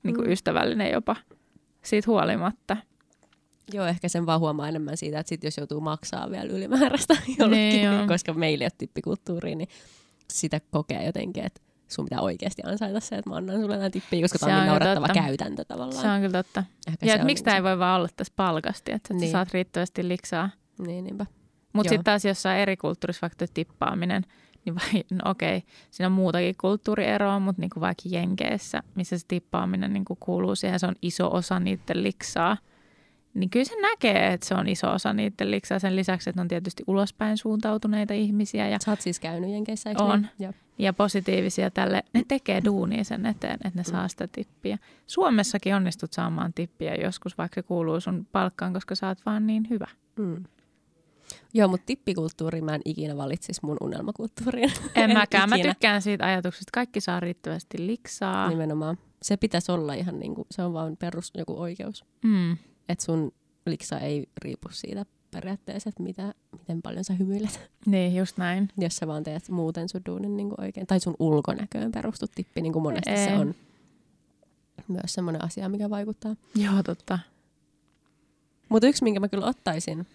niin 0.02 0.14
kuin 0.14 0.26
Mm. 0.26 0.32
ystävällinen 0.32 0.90
jopa 0.92 1.16
siitä 1.82 2.10
huolimatta. 2.10 2.76
Joo, 3.72 3.86
ehkä 3.86 4.08
sen 4.08 4.26
vaan 4.26 4.40
huomaa 4.40 4.68
enemmän 4.68 4.96
siitä, 4.96 5.18
että 5.18 5.28
sit 5.28 5.44
jos 5.44 5.56
joutuu 5.56 5.80
maksaa 5.80 6.30
vielä 6.30 6.52
ylimääräistä 6.52 7.14
jollekin, 7.38 7.90
Niin, 7.90 8.08
koska 8.08 8.34
meillä 8.34 8.62
ei 8.62 8.66
ole 8.66 8.72
tippikulttuuria, 8.78 9.56
niin 9.56 9.68
sitä 10.32 10.60
kokee 10.70 11.06
jotenkin, 11.06 11.44
että 11.44 11.60
sun 11.88 12.04
pitää 12.04 12.20
oikeasti 12.20 12.62
ansaita 12.66 13.00
se, 13.00 13.16
että 13.16 13.30
mä 13.30 13.36
annan 13.36 13.60
sulle 13.60 13.76
nämä 13.76 13.90
tippiä, 13.90 14.22
koska 14.22 14.38
tämä 14.38 14.52
on 14.52 14.58
niin 14.58 14.72
kyllä 14.72 14.78
naurettava 14.78 15.06
totta. 15.06 15.22
käytäntö 15.22 15.64
tavallaan. 15.64 16.02
Se 16.02 16.08
on 16.08 16.20
kyllä 16.20 16.42
totta. 16.42 16.64
Ehkä 16.88 17.06
Ja 17.06 17.14
että 17.14 17.26
miksi 17.26 17.42
niinku 17.42 17.44
tämä 17.44 17.56
ei 17.56 17.62
voi 17.62 17.78
vaan 17.78 18.00
olla 18.00 18.08
tässä 18.16 18.32
palkasti, 18.36 18.92
että 18.92 19.14
niin. 19.14 19.20
Niin. 19.20 19.28
sä 19.28 19.32
saat 19.32 19.52
riittävästi 19.52 20.08
liksaa. 20.08 20.50
Niin, 20.78 21.04
niinpä. 21.04 21.26
Mutta 21.72 21.88
sitten 21.88 22.04
taas 22.04 22.24
jossain 22.24 22.60
eri 22.60 22.76
kulttuurissa 22.76 23.22
vaikka 23.22 23.46
tippaaminen, 23.54 24.22
niin 24.64 24.74
vai, 24.80 25.04
no 25.12 25.30
okei, 25.30 25.62
siinä 25.90 26.06
on 26.06 26.12
muutakin 26.12 26.54
kulttuurieroa, 26.60 27.40
mutta 27.40 27.60
niin 27.60 27.70
kuin 27.70 27.80
vaikka 27.80 28.02
Jenkeissä, 28.06 28.82
missä 28.94 29.18
se 29.18 29.24
tippaaminen 29.28 29.92
niin 29.92 30.04
kuin 30.04 30.18
kuuluu 30.20 30.56
siihen, 30.56 30.80
se 30.80 30.86
on 30.86 30.94
iso 31.02 31.34
osa 31.34 31.60
niiden 31.60 32.02
liksaa, 32.02 32.56
niin 33.34 33.50
kyllä 33.50 33.64
se 33.64 33.80
näkee, 33.80 34.32
että 34.32 34.46
se 34.46 34.54
on 34.54 34.68
iso 34.68 34.90
osa 34.90 35.12
niiden 35.12 35.50
liksaa. 35.50 35.78
Sen 35.78 35.96
lisäksi, 35.96 36.30
että 36.30 36.42
on 36.42 36.48
tietysti 36.48 36.82
ulospäin 36.86 37.36
suuntautuneita 37.36 38.14
ihmisiä. 38.14 38.68
Ja 38.68 38.78
Sä 38.84 38.90
oot 38.90 39.00
siis 39.00 39.20
käynyt 39.20 39.50
Jenkeissä, 39.50 39.90
eikö 39.90 40.02
On. 40.02 40.28
Niin? 40.38 40.54
Ja 40.78 40.92
positiivisia 40.92 41.70
tälle, 41.70 42.02
ne 42.12 42.22
tekee 42.28 42.64
duunia 42.64 43.04
sen 43.04 43.26
eteen, 43.26 43.58
että 43.64 43.78
ne 43.78 43.84
saa 43.84 44.08
sitä 44.08 44.28
tippiä. 44.32 44.78
Suomessakin 45.06 45.74
onnistut 45.74 46.12
saamaan 46.12 46.54
tippiä 46.54 46.94
joskus, 46.94 47.38
vaikka 47.38 47.54
se 47.54 47.62
kuuluu 47.62 48.00
sun 48.00 48.26
palkkaan, 48.32 48.72
koska 48.72 48.94
sä 48.94 49.08
oot 49.08 49.26
vaan 49.26 49.46
niin 49.46 49.66
hyvä. 49.70 49.86
Mm. 50.18 50.44
Joo, 51.54 51.68
mutta 51.68 51.86
tippikulttuuri 51.86 52.60
mä 52.60 52.74
en 52.74 52.80
ikinä 52.84 53.16
valitsisi 53.16 53.60
mun 53.62 53.76
unelmakulttuuriin. 53.80 54.72
En 54.94 55.12
mäkään. 55.12 55.48
Mä 55.48 55.58
tykkään 55.58 56.02
siitä 56.02 56.26
ajatuksesta, 56.26 56.62
että 56.62 56.74
kaikki 56.74 57.00
saa 57.00 57.20
riittävästi 57.20 57.86
liksaa. 57.86 58.48
Nimenomaan. 58.48 58.98
Se 59.22 59.36
pitäisi 59.36 59.72
olla 59.72 59.94
ihan 59.94 60.18
niin 60.18 60.34
kuin, 60.34 60.46
se 60.50 60.62
on 60.62 60.72
vaan 60.72 60.96
perus 60.96 61.32
joku 61.38 61.60
oikeus. 61.60 62.04
Mm. 62.24 62.52
Että 62.88 63.04
sun 63.04 63.32
liksa 63.66 63.98
ei 63.98 64.28
riipu 64.42 64.68
siitä 64.70 65.04
periaatteessa, 65.30 65.88
että 65.88 66.02
mitä, 66.02 66.34
miten 66.58 66.82
paljon 66.82 67.04
sä 67.04 67.14
hymyilet. 67.14 67.70
Niin, 67.86 68.16
just 68.16 68.36
näin. 68.36 68.68
Jos 68.78 68.96
sä 68.96 69.06
vaan 69.06 69.24
teet 69.24 69.48
muuten 69.48 69.88
sun 69.88 70.00
duunin 70.06 70.36
niin 70.36 70.48
kuin 70.48 70.60
oikein. 70.60 70.86
Tai 70.86 71.00
sun 71.00 71.16
ulkonäköön 71.18 71.92
perustu 71.92 72.26
tippi, 72.34 72.62
niin 72.62 72.72
kuin 72.72 72.82
monesti 72.82 73.10
Ei. 73.10 73.28
se 73.28 73.34
on 73.34 73.54
myös 74.88 75.14
semmoinen 75.14 75.44
asia, 75.44 75.68
mikä 75.68 75.90
vaikuttaa. 75.90 76.36
Joo, 76.54 76.82
totta. 76.82 77.18
Mutta 78.68 78.86
yksi, 78.88 79.04
minkä 79.04 79.20
mä 79.20 79.28
kyllä 79.28 79.46
ottaisin 79.46 80.06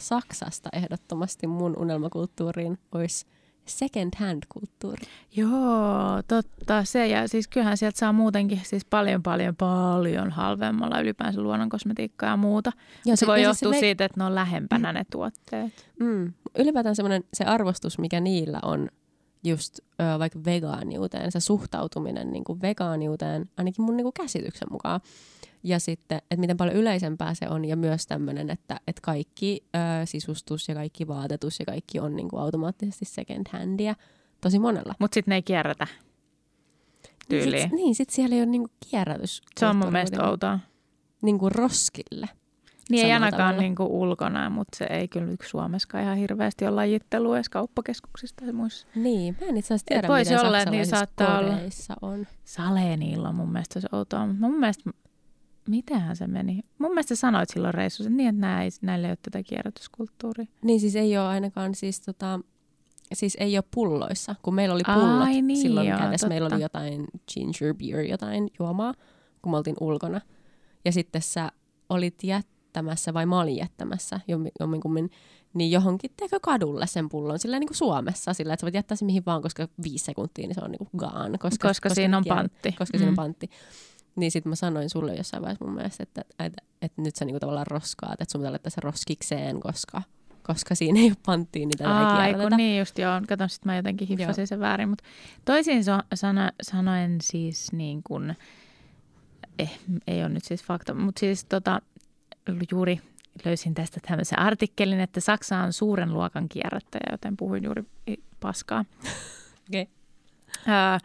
Saksasta 0.00 0.68
ehdottomasti 0.72 1.46
mun 1.46 1.76
unelmakulttuuriin, 1.78 2.78
olisi 2.92 3.26
second 3.70 4.12
hand 4.16 4.42
kulttuuri. 4.48 5.02
Joo, 5.36 6.22
totta. 6.28 6.84
Se 6.84 7.06
ja 7.06 7.28
siis 7.28 7.48
kyllähän 7.48 7.76
sieltä 7.76 7.98
saa 7.98 8.12
muutenkin 8.12 8.60
siis 8.64 8.84
paljon, 8.84 9.22
paljon, 9.22 9.56
paljon 9.56 10.30
halvemmalla 10.30 11.00
ylipäänsä 11.00 11.40
luonnonkosmetiikkaa 11.40 12.28
ja 12.28 12.36
muuta. 12.36 12.72
Ja 13.06 13.16
se 13.16 13.26
voi 13.26 13.42
ja 13.42 13.48
johtua 13.48 13.70
me- 13.70 13.80
siitä, 13.80 14.04
että 14.04 14.20
ne 14.20 14.24
on 14.24 14.34
lähempänä 14.34 14.92
ne 14.92 15.04
tuotteet. 15.12 15.86
Mm. 16.00 16.32
Ylipäätään 16.58 16.96
semmoinen 16.96 17.24
se 17.34 17.44
arvostus, 17.44 17.98
mikä 17.98 18.20
niillä 18.20 18.58
on 18.62 18.88
just 19.44 19.78
ö, 19.78 20.18
vaikka 20.18 20.38
vegaaniuteen, 20.44 21.32
se 21.32 21.40
suhtautuminen 21.40 22.32
niin 22.32 22.44
kuin 22.44 22.60
vegaaniuteen, 22.62 23.50
ainakin 23.56 23.84
mun 23.84 23.96
niin 23.96 24.04
kuin 24.04 24.14
käsityksen 24.14 24.68
mukaan. 24.70 25.00
Ja 25.62 25.80
sitten, 25.80 26.18
että 26.18 26.36
miten 26.36 26.56
paljon 26.56 26.76
yleisempää 26.76 27.34
se 27.34 27.48
on 27.48 27.64
ja 27.64 27.76
myös 27.76 28.06
tämmöinen, 28.06 28.50
että, 28.50 28.80
että 28.86 29.00
kaikki 29.02 29.64
ö, 29.76 30.06
sisustus 30.06 30.68
ja 30.68 30.74
kaikki 30.74 31.08
vaatetus 31.08 31.60
ja 31.60 31.66
kaikki 31.66 32.00
on 32.00 32.16
niin 32.16 32.28
kuin 32.28 32.42
automaattisesti 32.42 33.04
second 33.04 33.46
handia 33.52 33.94
tosi 34.40 34.58
monella. 34.58 34.94
Mutta 34.98 35.14
sitten 35.14 35.32
ne 35.32 35.34
ei 35.34 35.42
kierrätä 35.42 35.86
Niin 35.90 37.42
tyyliin. 37.42 37.62
sit, 37.62 37.72
niin, 37.72 37.94
sit 37.94 38.10
siellä 38.10 38.34
ei 38.36 38.40
ole 38.42 38.50
niin 38.50 38.62
kuin 38.62 38.72
kierrätys. 38.90 39.42
Se 39.60 39.66
on 39.66 39.76
mun 39.76 39.92
mielestä 39.92 40.28
outoa. 40.28 40.58
Niin 41.22 41.38
kuin 41.38 41.52
roskille. 41.52 42.28
Niin 42.90 43.06
ei 43.06 43.12
ainakaan 43.12 43.40
tavalla. 43.42 43.60
niinku 43.60 44.02
ulkona, 44.02 44.50
mutta 44.50 44.76
se 44.78 44.84
ei 44.84 45.08
kyllä 45.08 45.32
yksi 45.32 45.48
Suomessakaan 45.48 46.04
ihan 46.04 46.16
hirveästi 46.16 46.64
ole 46.64 46.74
lajittelua 46.74 47.36
edes 47.36 47.48
kauppakeskuksista 47.48 48.44
ja 48.44 48.52
muissa. 48.52 48.86
Niin, 48.94 49.36
mä 49.40 49.46
en 49.46 49.56
itse 49.56 49.74
asiassa 49.74 49.86
tiedä, 49.86 50.08
miten 50.18 50.46
olla, 50.46 50.64
niin 50.64 50.86
saattaa 50.86 51.38
olla. 51.38 51.58
on. 52.02 52.26
Saleenilla 52.44 53.28
on 53.28 53.34
mun 53.34 53.52
mielestä 53.52 53.80
se 53.80 53.88
outoa, 53.92 54.26
mutta 54.26 54.40
mun 54.40 54.60
mielestä, 54.60 54.90
mitähän 55.70 56.16
se 56.16 56.26
meni? 56.26 56.60
Mun 56.78 56.90
mielestä 56.90 57.14
sanoit 57.14 57.48
silloin 57.50 57.74
reissussa, 57.74 58.08
että 58.08 58.16
niin, 58.16 58.28
että 58.28 58.40
nää 58.40 58.62
ei, 58.62 58.70
näillä 58.82 59.08
ei 59.08 59.10
ole 59.12 59.18
tätä 59.22 59.42
kierrätyskulttuuria. 59.42 60.46
Niin 60.64 60.80
siis 60.80 60.96
ei 60.96 61.18
ole 61.18 61.26
ainakaan 61.26 61.74
siis 61.74 62.00
tota, 62.00 62.40
siis 63.14 63.36
ei 63.40 63.56
ole 63.56 63.64
pulloissa, 63.74 64.34
kun 64.42 64.54
meillä 64.54 64.74
oli 64.74 64.82
pullot 64.94 65.22
Ai 65.22 65.42
niin, 65.42 65.56
silloin 65.62 65.88
joo, 65.88 65.98
kädessä. 65.98 66.28
Meillä 66.28 66.44
totta. 66.46 66.54
oli 66.56 66.62
jotain 66.62 67.04
ginger 67.34 67.74
beer, 67.74 68.00
jotain 68.00 68.50
juomaa, 68.58 68.94
kun 69.42 69.52
me 69.52 69.56
oltiin 69.56 69.76
ulkona. 69.80 70.20
Ja 70.84 70.92
sitten 70.92 71.22
sä 71.22 71.52
olit 71.88 72.24
jättämässä, 72.24 73.14
vai 73.14 73.26
mä 73.26 73.40
olin 73.40 73.56
jättämässä 73.56 74.20
jommi- 74.28 74.50
jomminkummin, 74.60 75.10
niin 75.54 75.70
johonkin 75.70 76.10
teekö 76.16 76.38
kadulle 76.42 76.86
sen 76.86 77.08
pullon, 77.08 77.38
sillä 77.38 77.58
niin 77.58 77.68
kuin 77.68 77.76
Suomessa, 77.76 78.34
sillä 78.34 78.52
että 78.54 78.60
sä 78.60 78.64
voit 78.64 78.74
jättää 78.74 78.96
sen 78.96 79.06
mihin 79.06 79.22
vaan, 79.26 79.42
koska 79.42 79.68
viisi 79.82 80.04
sekuntia, 80.04 80.46
niin 80.46 80.54
se 80.54 80.60
on 80.64 80.70
niin 80.70 80.78
kuin 80.78 80.90
gone. 80.96 81.38
Koska, 81.38 81.68
Koska 81.68 81.88
siinä 81.88 82.16
on 82.16 82.24
kier- 82.26 82.34
pantti. 82.34 82.72
Koska 82.72 82.98
siinä 82.98 83.08
on 83.08 83.12
Mm. 83.12 83.16
pantti. 83.16 83.50
Niin 84.16 84.30
sitten 84.30 84.50
mä 84.50 84.56
sanoin 84.56 84.90
sulle 84.90 85.14
jossain 85.14 85.42
vaiheessa 85.42 85.64
mun 85.64 85.74
mielestä, 85.74 86.02
että, 86.02 86.20
että, 86.38 86.62
että, 86.82 87.02
nyt 87.02 87.16
sä 87.16 87.24
niinku 87.24 87.40
tavallaan 87.40 87.66
roskaat, 87.66 88.20
että 88.20 88.32
sun 88.32 88.40
pitää 88.40 88.52
laittaa 88.52 88.70
se 88.70 88.80
roskikseen, 88.80 89.60
koska, 89.60 90.02
koska 90.42 90.74
siinä 90.74 91.00
ei 91.00 91.06
ole 91.06 91.16
panttia, 91.26 91.68
tätä 91.68 91.84
ei 91.84 92.34
Ai, 92.34 92.34
kun 92.34 92.56
niin 92.56 92.78
just 92.78 92.98
joo. 92.98 93.20
Kato, 93.28 93.48
sit 93.48 93.64
mä 93.64 93.76
jotenkin 93.76 94.08
hiffasin 94.08 94.46
sen 94.46 94.60
väärin. 94.60 94.88
Mutta 94.88 95.04
toisin 95.44 95.84
so, 95.84 95.92
sano, 96.14 96.50
sanoen 96.62 97.18
siis 97.22 97.72
niin 97.72 98.02
kuin, 98.02 98.36
eh, 99.58 99.78
ei 100.06 100.20
ole 100.20 100.28
nyt 100.28 100.44
siis 100.44 100.64
fakta, 100.64 100.94
mutta 100.94 101.20
siis 101.20 101.44
tota, 101.44 101.80
juuri 102.72 103.00
löysin 103.44 103.74
tästä 103.74 104.00
tämmöisen 104.08 104.38
artikkelin, 104.38 105.00
että 105.00 105.20
Saksa 105.20 105.58
on 105.58 105.72
suuren 105.72 106.14
luokan 106.14 106.48
kierrättäjä, 106.48 107.08
joten 107.10 107.36
puhuin 107.36 107.64
juuri 107.64 107.84
paskaa. 108.40 108.84
Okei. 109.68 109.88
Ää, 110.66 110.98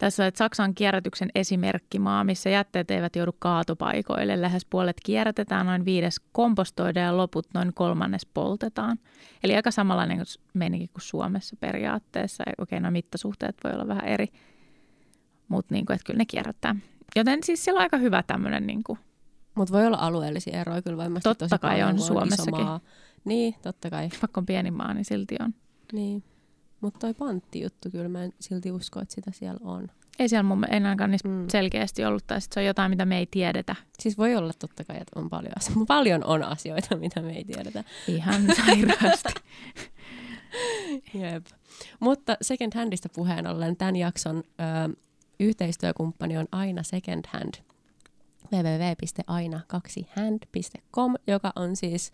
tässä 0.00 0.22
on, 0.22 0.26
että 0.26 0.38
Saksa 0.38 0.64
on 0.64 0.74
kierrätyksen 0.74 1.30
esimerkkimaa, 1.34 2.24
missä 2.24 2.50
jätteet 2.50 2.90
eivät 2.90 3.16
joudu 3.16 3.32
kaatopaikoille. 3.38 4.40
Lähes 4.40 4.64
puolet 4.64 4.96
kierrätetään, 5.04 5.66
noin 5.66 5.84
viides 5.84 6.20
kompostoidaan 6.32 7.06
ja 7.06 7.16
loput 7.16 7.46
noin 7.54 7.74
kolmannes 7.74 8.26
poltetaan. 8.26 8.98
Eli 9.44 9.56
aika 9.56 9.70
samanlainen 9.70 10.20
meininki 10.54 10.88
kuin 10.88 11.02
Suomessa 11.02 11.56
periaatteessa. 11.56 12.44
Okei, 12.58 12.80
no 12.80 12.90
mittasuhteet 12.90 13.56
voi 13.64 13.72
olla 13.72 13.88
vähän 13.88 14.04
eri, 14.04 14.26
mutta 15.48 15.74
niin 15.74 15.86
kuin, 15.86 15.94
että 15.94 16.06
kyllä 16.06 16.18
ne 16.18 16.26
kierrättää. 16.26 16.76
Joten 17.16 17.44
siis 17.44 17.64
siellä 17.64 17.78
on 17.78 17.82
aika 17.82 17.96
hyvä 17.96 18.22
tämmöinen, 18.22 18.66
niin 18.66 18.84
kuin, 18.84 18.98
Mutta 19.54 19.72
voi 19.74 19.86
olla 19.86 19.98
alueellisia 20.00 20.60
eroja 20.60 20.82
kyllä 20.82 20.96
varmasti 20.96 21.28
Totta 21.28 21.48
tosi 21.48 21.60
kai 21.60 21.70
paljon, 21.70 21.88
on 21.88 21.98
Suomessakin. 21.98 22.66
Niin, 23.24 23.54
totta 23.62 23.90
kai. 23.90 24.08
vaikka 24.22 24.40
on 24.40 24.46
pieni 24.46 24.70
maa, 24.70 24.94
niin 24.94 25.04
silti 25.04 25.36
on. 25.40 25.54
Niin. 25.92 26.24
Mutta 26.80 26.98
toi 26.98 27.14
panttijuttu 27.14 27.90
kyllä, 27.90 28.08
mä 28.08 28.24
en 28.24 28.32
silti 28.40 28.72
usko, 28.72 29.00
että 29.00 29.14
sitä 29.14 29.30
siellä 29.34 29.60
on. 29.64 29.88
Ei 30.18 30.28
siellä 30.28 30.42
mun 30.42 30.64
ei 30.64 30.74
ainakaan 30.74 31.10
niistä 31.10 31.28
Mm. 31.28 31.48
selkeästi 31.48 32.04
ollut, 32.04 32.26
tai 32.26 32.40
sit 32.40 32.52
se 32.52 32.60
on 32.60 32.66
jotain, 32.66 32.90
mitä 32.90 33.04
me 33.04 33.18
ei 33.18 33.26
tiedetä. 33.30 33.76
Siis 33.98 34.18
voi 34.18 34.36
olla 34.36 34.52
totta 34.58 34.84
kai, 34.84 34.96
että 34.96 35.20
on 35.20 35.30
paljon, 35.30 35.52
asio- 35.58 35.84
paljon 35.96 36.24
on 36.24 36.42
asioita, 36.42 36.96
mitä 37.06 37.22
me 37.22 37.32
ei 37.36 37.44
tiedetä. 37.44 37.84
Ihan 38.08 38.42
sairaasti. 38.66 39.32
Jep. 41.14 41.46
Mutta 42.00 42.36
second 42.42 42.72
handista 42.74 43.08
puheen 43.14 43.46
ollen 43.46 43.76
tämän 43.76 43.96
jakson 43.96 44.36
ö, 44.36 44.42
yhteistyökumppani 45.40 46.38
on 46.38 46.46
aina 46.52 46.82
second 46.82 47.24
hand 47.28 47.54
www.aina2hand.com, 48.52 51.14
joka 51.26 51.52
on 51.56 51.76
siis 51.76 52.12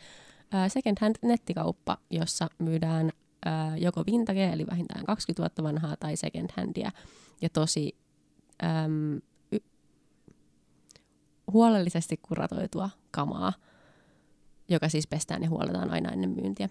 second 0.69 0.97
hand 1.01 1.17
nettikauppa, 1.23 1.99
jossa 2.11 2.49
myydään 2.59 3.13
joko 3.77 4.03
vintage 4.07 4.53
eli 4.53 4.67
vähintään 4.71 5.05
20 5.05 5.43
vuotta 5.43 5.63
vanhaa 5.63 5.97
tai 5.97 6.17
second 6.17 6.51
handia 6.57 6.91
ja 7.43 7.49
tosi 7.49 7.97
äm, 8.65 9.21
y- 9.53 9.69
huolellisesti 11.53 12.17
kuratoitua 12.17 12.91
kamaa, 13.11 13.53
joka 14.69 14.89
siis 14.89 15.07
pestään 15.07 15.43
ja 15.43 15.49
huoletaan 15.49 15.91
aina 15.91 16.11
ennen 16.13 16.31
myyntiä. 16.31 16.69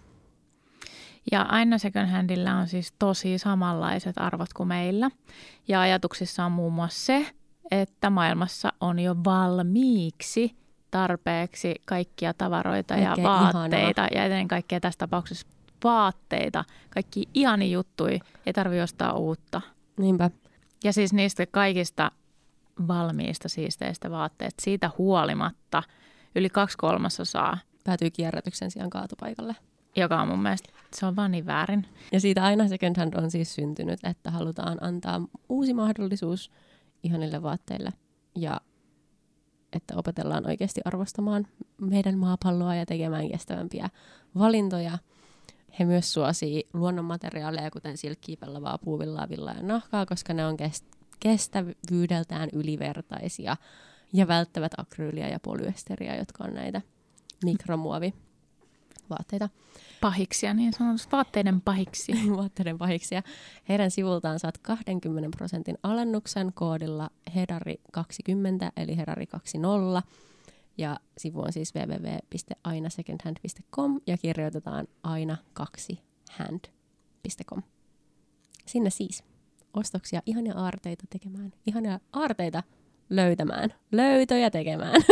Ja 1.32 1.42
aina 1.42 1.78
second 1.78 2.08
handillä 2.10 2.58
on 2.58 2.68
siis 2.68 2.94
tosi 3.00 3.38
samanlaiset 3.38 4.16
arvot 4.18 4.54
kuin 4.54 4.68
meillä. 4.68 5.12
Ja 5.68 5.82
ajatuksissa 5.82 6.46
on 6.46 6.52
muun 6.52 6.74
muassa 6.74 7.06
se, 7.06 7.26
että 7.72 8.10
maailmassa 8.10 8.74
on 8.82 9.00
jo 9.00 9.16
valmiiksi 9.26 10.56
tarpeeksi 10.92 11.76
kaikkia 11.86 12.34
tavaroita 12.34 12.94
ja 12.94 13.10
Oikein 13.10 13.28
vaatteita. 13.28 14.08
Ja 14.16 14.24
ennen 14.24 14.48
kaikkea 14.48 14.80
tässä 14.80 14.98
tapauksessa 14.98 15.48
vaatteita. 15.84 16.64
Kaikki 16.90 17.24
ihani 17.34 17.72
juttui, 17.72 18.20
ei 18.46 18.54
tarvitse 18.54 18.84
ostaa 18.84 19.14
uutta. 19.14 19.62
Niinpä. 19.98 20.30
Ja 20.84 20.94
siis 20.94 21.14
niistä 21.14 21.46
kaikista 21.46 22.12
valmiista 22.88 23.50
siisteistä 23.50 24.12
vaatteista 24.12 24.64
siitä 24.64 24.92
huolimatta 24.98 25.84
yli 26.36 26.50
kaksi 26.50 26.78
kolmasosaa, 26.78 27.58
Päätyy 27.84 28.10
kierrätyksen 28.10 28.72
sijaan 28.72 28.90
kaatopaikalle. 28.90 29.56
joka 29.96 30.22
on 30.22 30.28
mun 30.28 30.42
mielestä, 30.42 30.70
se 30.94 31.06
on 31.06 31.16
vaan 31.16 31.32
niin 31.32 31.46
väärin. 31.46 31.86
Ja 32.12 32.20
siitä 32.20 32.44
aina 32.44 32.68
second 32.68 32.98
hand 32.98 33.14
on 33.14 33.32
siis 33.32 33.56
syntynyt, 33.56 34.00
että 34.04 34.32
halutaan 34.32 34.78
antaa 34.84 35.22
uusi 35.50 35.74
mahdollisuus 35.74 36.52
ihanille 37.04 37.42
vaatteille 37.42 37.90
ja 38.36 38.62
että 39.74 39.94
opetellaan 39.98 40.48
oikeasti 40.48 40.82
arvostamaan 40.86 41.48
meidän 41.82 42.18
maapalloa 42.18 42.76
ja 42.76 42.86
tekemään 42.86 43.30
kestävämpiä 43.30 43.90
valintoja. 44.38 44.98
He 45.80 45.86
myös 45.86 46.14
suosii 46.14 46.68
luonnonmateriaaleja, 46.74 47.72
kuten 47.72 47.98
silkkiä, 47.98 48.38
pellavaa, 48.40 48.78
puuvillaa, 48.78 49.30
villaa 49.30 49.54
ja 49.54 49.64
nahkaa, 49.64 50.06
koska 50.06 50.34
ne 50.34 50.46
on 50.46 50.58
kest- 50.60 50.96
kestävyydeltään 51.20 52.50
ylivertaisia 52.54 53.58
ja 54.14 54.28
välttävät 54.28 54.72
akryyliä 54.78 55.28
ja 55.28 55.40
polyesteriä, 55.40 56.16
jotka 56.16 56.44
on 56.44 56.54
näitä 56.54 56.82
mikromuovivaatteita. 57.44 59.50
Pahiksia, 60.02 60.54
niin 60.54 60.74
sanotusti 60.74 61.12
vaatteiden 61.12 61.62
pahiksi. 61.62 62.12
vaatteiden 62.38 62.78
pahiksi. 62.78 63.16
Ja 63.16 63.22
heidän 63.70 63.92
sivultaan 63.92 64.40
saat 64.40 64.58
20 64.58 65.38
prosentin 65.38 65.78
alennuksen 65.84 66.54
koodilla 66.54 67.10
Hedari20, 67.30 68.72
eli 68.78 68.96
Hedari20. 68.96 70.02
Ja 70.78 70.98
sivu 71.18 71.42
on 71.42 71.54
siis 71.54 71.74
www.ainasecondhand.com 71.76 74.00
ja 74.08 74.18
kirjoitetaan 74.18 74.88
aina 75.04 75.38
kaksi 75.54 76.00
hand.com. 76.32 77.62
Sinne 78.66 78.90
siis 78.90 79.24
ostoksia, 79.74 80.22
ihania 80.26 80.54
aarteita 80.56 81.04
tekemään, 81.10 81.54
ihania 81.68 82.00
aarteita 82.14 82.64
löytämään, 83.10 83.74
löytöjä 83.92 84.50
tekemään. 84.50 85.02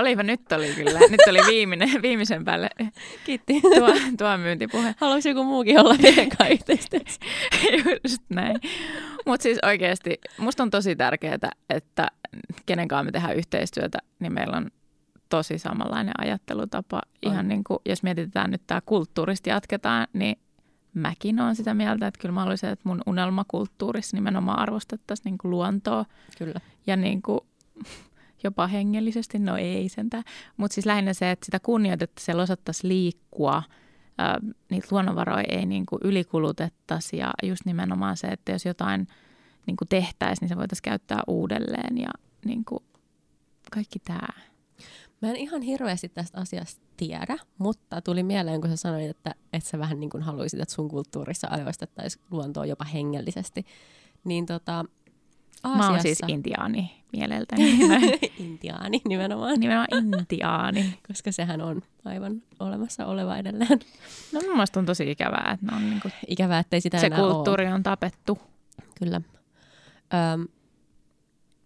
Olipa, 0.00 0.22
nyt 0.22 0.52
oli 0.52 0.74
kyllä. 0.74 0.98
Nyt 0.98 1.20
oli 1.28 1.38
viimeinen, 1.46 2.02
viimeisen 2.02 2.44
päälle 2.44 2.70
Kiitti. 3.24 3.60
tuo, 3.60 3.88
tuo 4.18 4.36
myyntipuhe. 4.36 4.94
Haluaisi 4.98 5.28
joku 5.28 5.44
muukin 5.44 5.80
olla 5.80 5.94
meidän 6.02 6.28
yhteistyössä? 6.52 7.20
Just 8.04 8.22
näin. 8.28 8.60
Mutta 9.26 9.42
siis 9.42 9.58
oikeasti, 9.62 10.20
musta 10.38 10.62
on 10.62 10.70
tosi 10.70 10.96
tärkeää, 10.96 11.38
että 11.70 12.08
kenenkaan 12.66 13.04
me 13.04 13.12
tehdään 13.12 13.36
yhteistyötä, 13.36 13.98
niin 14.18 14.32
meillä 14.32 14.56
on 14.56 14.70
tosi 15.28 15.58
samanlainen 15.58 16.14
ajattelutapa. 16.18 17.02
Ihan 17.22 17.38
on. 17.38 17.48
niin 17.48 17.64
kuin, 17.64 17.78
jos 17.86 18.02
mietitään 18.02 18.50
nyt 18.50 18.62
tämä 18.66 18.80
kulttuurista 18.80 19.48
jatketaan, 19.48 20.06
niin 20.12 20.38
mäkin 20.94 21.40
olen 21.40 21.56
sitä 21.56 21.74
mieltä, 21.74 22.06
että 22.06 22.20
kyllä 22.20 22.32
mä 22.32 22.40
haluaisin, 22.40 22.68
että 22.68 22.88
mun 22.88 23.02
unelmakulttuurissa 23.06 24.16
nimenomaan 24.16 24.58
arvostettaisiin 24.58 25.24
niin 25.24 25.38
kuin 25.38 25.50
luontoa. 25.50 26.04
Kyllä. 26.38 26.60
Ja 26.86 26.96
niin 26.96 27.22
kuin, 27.22 27.40
jopa 28.42 28.66
hengellisesti, 28.66 29.38
no 29.38 29.56
ei 29.56 29.88
sentään. 29.88 30.24
Mutta 30.56 30.74
siis 30.74 30.86
lähinnä 30.86 31.12
se, 31.12 31.30
että 31.30 31.46
sitä 31.46 31.60
kunnioitettaisiin, 31.60 32.24
siellä 32.24 32.42
osattaisiin 32.42 32.88
liikkua, 32.88 33.62
ää, 34.20 34.38
niitä 34.70 34.88
luonnonvaroja 34.90 35.44
ei 35.48 35.66
niin 35.66 35.86
kuin 35.86 36.00
ylikulutettaisi 36.04 37.16
ja 37.16 37.30
just 37.42 37.64
nimenomaan 37.64 38.16
se, 38.16 38.26
että 38.26 38.52
jos 38.52 38.64
jotain 38.64 39.06
niin 39.66 39.76
kuin 39.76 39.88
tehtäisiin, 39.88 40.40
niin 40.40 40.48
se 40.48 40.56
voitaisiin 40.56 40.82
käyttää 40.82 41.22
uudelleen 41.26 41.98
ja 41.98 42.10
niin 42.44 42.64
kuin 42.64 42.84
kaikki 43.72 43.98
tämä. 43.98 44.28
Mä 45.22 45.28
en 45.28 45.36
ihan 45.36 45.62
hirveästi 45.62 46.08
tästä 46.08 46.40
asiasta 46.40 46.82
tiedä, 46.96 47.38
mutta 47.58 48.00
tuli 48.00 48.22
mieleen, 48.22 48.60
kun 48.60 48.70
sä 48.70 48.76
sanoit, 48.76 49.10
että, 49.10 49.34
että 49.52 49.70
sä 49.70 49.78
vähän 49.78 50.00
niin 50.00 50.10
kuin 50.10 50.22
haluaisit, 50.22 50.60
että 50.60 50.74
sun 50.74 50.88
kulttuurissa 50.88 51.48
ajoistettaisiin 51.50 52.24
luontoa 52.30 52.66
jopa 52.66 52.84
hengellisesti. 52.84 53.66
Niin 54.24 54.46
tota, 54.46 54.84
Aasiassa... 55.62 55.86
Mä 55.86 55.90
oon 55.90 56.02
siis 56.02 56.18
intiaani 56.28 56.90
mieleltäni. 57.12 57.78
intiaani 58.38 59.02
nimenomaan. 59.08 59.60
Nimenomaan 59.60 60.04
intiaani. 60.18 60.94
Koska 61.08 61.32
sehän 61.32 61.60
on 61.60 61.82
aivan 62.04 62.42
olemassa 62.60 63.06
oleva 63.06 63.36
edelleen. 63.36 63.80
No 64.32 64.40
mun 64.40 64.52
mielestä 64.52 64.80
on 64.80 64.86
tosi 64.86 65.10
ikävää, 65.10 65.50
että 65.54 65.66
ne 65.66 65.76
on 65.76 65.90
niinku... 65.90 66.08
Ikävää, 66.26 66.58
ettei 66.58 66.80
sitä 66.80 66.98
Se 66.98 67.10
kulttuuri 67.10 67.66
ole. 67.66 67.74
on 67.74 67.82
tapettu. 67.82 68.38
Kyllä. 68.98 69.20
Öm, 70.34 70.48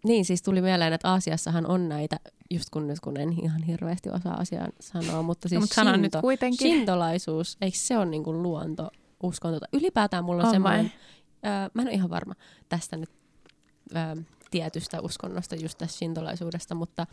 niin, 0.04 0.24
siis 0.24 0.42
tuli 0.42 0.62
mieleen, 0.62 0.92
että 0.92 1.10
Aasiassahan 1.10 1.66
on 1.66 1.88
näitä, 1.88 2.16
just 2.50 2.70
kun 2.70 2.86
nyt 2.86 3.00
kun 3.00 3.16
en 3.16 3.32
ihan 3.42 3.62
hirveästi 3.62 4.10
osaa 4.10 4.34
asiaa 4.34 4.68
sanoa, 4.80 5.22
mutta 5.22 5.48
siis 5.48 5.60
no, 5.60 5.60
mutta 5.60 5.74
shinto, 5.74 5.96
nyt 5.96 6.12
kuitenkin. 6.20 6.58
shintolaisuus, 6.58 7.56
eikö 7.60 7.76
se 7.78 7.98
ole 7.98 8.06
niinku 8.06 8.32
luonto, 8.32 8.90
uskonto? 9.22 9.66
Ylipäätään 9.72 10.24
mulla 10.24 10.42
on, 10.42 10.46
on 10.46 10.54
semmoinen, 10.54 10.92
öö, 11.46 11.50
mä 11.74 11.82
en 11.82 11.88
ole 11.88 11.94
ihan 11.94 12.10
varma 12.10 12.34
tästä 12.68 12.96
nyt 12.96 13.10
ö, 13.92 14.22
tietystä 14.50 15.00
uskonnosta, 15.00 15.54
just 15.54 15.78
tässä 15.78 15.98
shintolaisuudesta, 15.98 16.74
mutta 16.74 17.06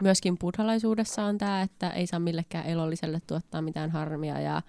myöskin 0.00 0.38
buddhalaisuudessa 0.38 1.24
on 1.24 1.38
tämä, 1.38 1.62
että 1.62 1.90
ei 1.90 2.06
saa 2.06 2.20
millekään 2.20 2.66
elolliselle 2.66 3.20
tuottaa 3.26 3.62
mitään 3.62 3.90
harmia 3.90 4.40
ja 4.40 4.62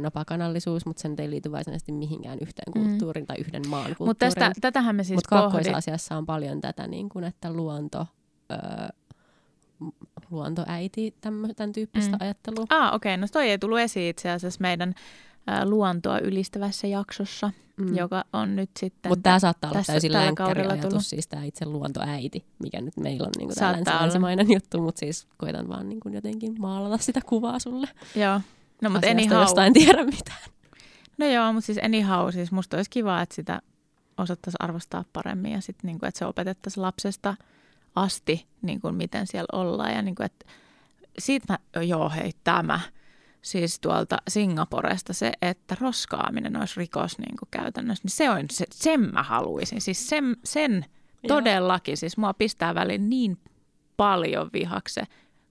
nopakanallisuus, 0.00 0.86
mutta 0.86 1.02
sen 1.02 1.14
ei 1.18 1.30
liity 1.30 1.52
varsinaisesti 1.52 1.92
mihinkään 1.92 2.38
yhteen 2.40 2.72
mm. 2.74 2.82
kulttuuriin 2.82 3.24
mm. 3.24 3.26
tai 3.26 3.36
yhden 3.40 3.68
maan 3.68 3.84
kulttuuriin. 3.84 4.08
Mutta 4.08 4.26
tästä, 4.26 4.52
tätähän 4.60 4.96
me 4.96 5.04
siis 5.04 5.16
Mutta 5.16 5.28
kaakkoisasiassa 5.28 6.16
on 6.16 6.26
paljon 6.26 6.60
tätä, 6.60 6.86
niin 6.86 7.08
kuin, 7.08 7.24
että 7.24 7.52
luonto, 7.52 8.06
ö, 8.52 8.56
luontoäiti, 10.30 11.14
tämän 11.56 11.72
tyyppistä 11.74 12.12
mm. 12.16 12.18
ajattelua. 12.20 12.64
Ah, 12.70 12.94
okei. 12.94 13.14
Okay. 13.14 13.20
No 13.20 13.26
toi 13.32 13.50
ei 13.50 13.58
tullut 13.58 13.78
esiin 13.78 14.10
itse 14.10 14.30
asiassa 14.30 14.60
meidän 14.60 14.94
luontoa 15.64 16.18
ylistävässä 16.18 16.86
jaksossa, 16.86 17.50
mm. 17.76 17.96
joka 17.96 18.24
on 18.32 18.56
nyt 18.56 18.70
sitten 18.78 19.10
Mutta 19.10 19.22
tämä 19.22 19.38
saattaa 19.38 19.70
olla 19.70 19.82
täysin 19.86 20.12
länkkäriajatus, 20.12 21.10
siis 21.10 21.28
tämä 21.28 21.44
itse 21.44 21.66
luontoäiti, 21.66 22.44
mikä 22.58 22.80
nyt 22.80 22.96
meillä 22.96 23.26
on 23.26 23.32
niin 23.38 23.84
tällainen 23.84 24.52
juttu, 24.52 24.82
mutta 24.82 24.98
siis 24.98 25.26
koitan 25.36 25.68
vaan 25.68 25.88
niin 25.88 26.00
kuin 26.00 26.14
jotenkin 26.14 26.54
maalata 26.58 26.98
sitä 26.98 27.20
kuvaa 27.26 27.58
sulle. 27.58 27.88
Joo. 28.14 28.40
No, 28.82 28.90
mutta 28.90 29.08
anyhow. 29.08 29.42
en 29.66 29.72
tiedä 29.72 30.04
mitään. 30.04 30.50
No 31.18 31.26
joo, 31.26 31.52
mutta 31.52 31.66
siis 31.66 31.78
anyhow, 31.82 32.32
siis 32.32 32.52
musta 32.52 32.76
olisi 32.76 32.90
kiva, 32.90 33.22
että 33.22 33.34
sitä 33.34 33.62
osattaisiin 34.18 34.64
arvostaa 34.64 35.04
paremmin 35.12 35.52
ja 35.52 35.60
sitten 35.60 35.88
niin 35.88 35.98
kuin, 35.98 36.08
että 36.08 36.18
se 36.18 36.26
opetettaisiin 36.26 36.82
lapsesta 36.82 37.36
asti, 37.96 38.46
niin 38.62 38.80
kuin 38.80 38.94
miten 38.94 39.26
siellä 39.26 39.46
ollaan 39.52 39.92
ja 39.92 40.02
niin 40.02 40.14
kuin, 40.14 40.26
että 40.26 40.46
siitä 41.18 41.52
mä, 41.52 41.82
joo 41.82 42.10
hei, 42.10 42.32
tämä– 42.44 42.80
siis 43.44 43.80
tuolta 43.80 44.16
Singaporesta 44.28 45.12
se, 45.12 45.32
että 45.42 45.76
roskaaminen 45.80 46.56
olisi 46.56 46.74
rikos 46.76 47.18
niin 47.18 47.36
kuin 47.38 47.48
käytännössä, 47.50 48.04
niin 48.04 48.10
se 48.10 48.30
on, 48.30 48.44
se, 48.50 48.64
sen 48.72 49.00
mä 49.12 49.22
haluaisin. 49.22 49.80
Siis 49.80 50.08
sen, 50.08 50.36
sen 50.44 50.84
todellakin, 51.28 51.96
siis 51.96 52.16
mua 52.16 52.34
pistää 52.34 52.74
väliin 52.74 53.10
niin 53.10 53.38
paljon 53.96 54.50
vihakse, 54.52 55.02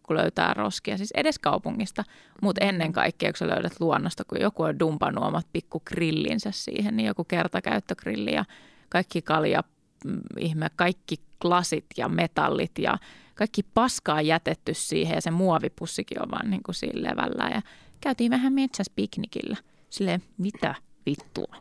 kun 0.04 0.18
löytää 0.18 0.54
roskia, 0.54 0.98
siis 0.98 1.12
edes 1.12 1.40
kaupungista, 1.40 2.04
mutta 2.42 2.66
ennen 2.66 2.94
kaikkea, 2.94 3.32
kun 3.32 3.38
sä 3.38 3.48
löydät 3.48 3.80
luonnosta, 3.80 4.24
kun 4.24 4.42
joku 4.42 4.64
on 4.64 4.80
dumpannut 4.80 5.24
omat 5.24 5.48
pikku 5.54 5.82
grillinsä 5.86 6.52
siihen, 6.52 6.98
niin 6.98 7.08
joku 7.08 7.24
kertakäyttögrilli 7.24 8.34
ja 8.34 8.46
kaikki 8.90 9.22
kalja, 9.22 9.64
mm, 10.06 10.22
ihme, 10.40 10.68
kaikki 10.76 11.16
lasit 11.44 11.86
ja 11.98 12.10
metallit 12.10 12.80
ja 12.80 12.98
kaikki 13.36 13.64
paskaa 13.64 14.22
jätetty 14.22 14.74
siihen 14.74 15.16
ja 15.16 15.22
se 15.22 15.32
muovipussikin 15.32 16.22
on 16.22 16.32
vaan 16.32 16.50
niin 16.50 16.64
kuin 16.64 16.76
siinä 16.76 17.10
levällä. 17.10 17.50
Ja 17.54 17.62
käytiin 18.04 18.32
vähän 18.32 18.54
metsässä 18.54 18.94
piknikillä. 18.96 19.58
Silleen, 19.90 20.24
mitä 20.38 20.76
vittua? 21.06 21.56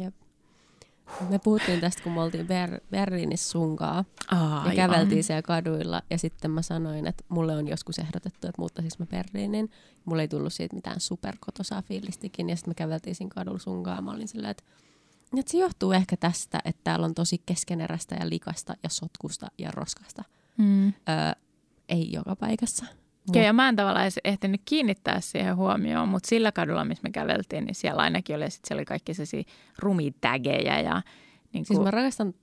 Jep. 0.00 0.14
Me 1.30 1.38
puhuttiin 1.38 1.80
tästä, 1.80 2.02
kun 2.02 2.12
me 2.12 2.20
oltiin 2.20 2.46
Ber- 2.46 2.84
Berliinissä 2.90 3.50
sunkaa 3.50 4.04
Aivan. 4.28 4.66
ja 4.66 4.74
käveltiin 4.74 5.24
siellä 5.24 5.42
kaduilla. 5.42 6.02
Ja 6.10 6.18
sitten 6.18 6.50
mä 6.50 6.62
sanoin, 6.62 7.06
että 7.06 7.24
mulle 7.28 7.56
on 7.56 7.68
joskus 7.68 7.98
ehdotettu, 7.98 8.46
että 8.46 8.58
muuttaisin 8.60 8.90
mä 8.98 9.06
Berliinin. 9.06 9.70
Mulle 10.04 10.22
ei 10.22 10.28
tullut 10.28 10.52
siitä 10.52 10.76
mitään 10.76 11.00
superkotosaa 11.00 11.82
fiilistikin. 11.82 12.50
Ja 12.50 12.56
sitten 12.56 12.70
me 12.70 12.74
käveltiin 12.74 13.14
siinä 13.14 13.30
kadulla 13.34 13.58
sunkaa. 13.58 14.02
Mä 14.02 14.10
olin 14.10 14.28
silleen, 14.28 14.50
että, 14.50 14.62
että 15.38 15.52
se 15.52 15.58
johtuu 15.58 15.92
ehkä 15.92 16.16
tästä, 16.16 16.60
että 16.64 16.80
täällä 16.84 17.06
on 17.06 17.14
tosi 17.14 17.42
keskeneräistä 17.46 18.14
ja 18.20 18.28
likasta 18.28 18.74
ja 18.82 18.88
sotkusta 18.88 19.46
ja 19.58 19.70
roskasta. 19.70 20.24
Mm. 20.56 20.86
Öö, 20.86 20.92
ei 21.88 22.12
joka 22.12 22.36
paikassa. 22.36 22.84
Okei, 23.28 23.44
ja 23.44 23.52
mä 23.52 23.68
en 23.68 23.76
tavallaan 23.76 24.04
edes 24.04 24.20
ehtinyt 24.24 24.60
kiinnittää 24.64 25.20
siihen 25.20 25.56
huomioon, 25.56 26.08
mutta 26.08 26.28
sillä 26.28 26.52
kadulla, 26.52 26.84
missä 26.84 27.02
me 27.02 27.10
käveltiin, 27.10 27.64
niin 27.64 27.74
siellä 27.74 28.02
ainakin 28.02 28.36
oli, 28.36 28.50
sit 28.50 28.64
siellä 28.64 28.80
oli 28.80 28.84
kaikki 28.84 29.14
sellaisia 29.14 29.42
rumitägejä 29.78 30.80
ja 30.80 31.02
niin 31.52 31.66
kuin, 31.66 31.76
siis 31.76 31.84
mä 31.84 31.90
rakastan 31.90 32.34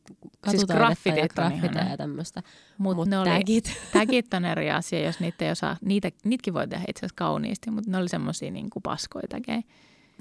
katutaidetta 0.42 0.96
siis 1.04 1.18
ja 1.18 1.28
graffiteja 1.28 1.90
ja 1.90 1.98
tämmöistä. 1.98 2.44
Mutta 2.78 2.96
mut 2.96 3.08
ne 3.08 3.18
tagit. 3.18 3.66
Oli, 3.68 4.06
tagit 4.06 4.34
on 4.34 4.46
eri 4.46 4.72
asia, 4.72 5.00
jos 5.00 5.20
niitä 5.20 5.46
ei 5.46 5.52
osaa. 5.52 5.78
Niitä, 5.82 6.12
niitäkin 6.24 6.54
voi 6.54 6.68
tehdä 6.68 6.86
itse 6.88 7.00
asiassa 7.00 7.16
kauniisti, 7.16 7.72
mutta 7.72 7.92
ne 7.92 7.98
oli 7.98 8.10
semmoisia 8.10 8.52
niin 8.52 8.70
paskoja 8.84 9.28
tägejä. 9.30 9.62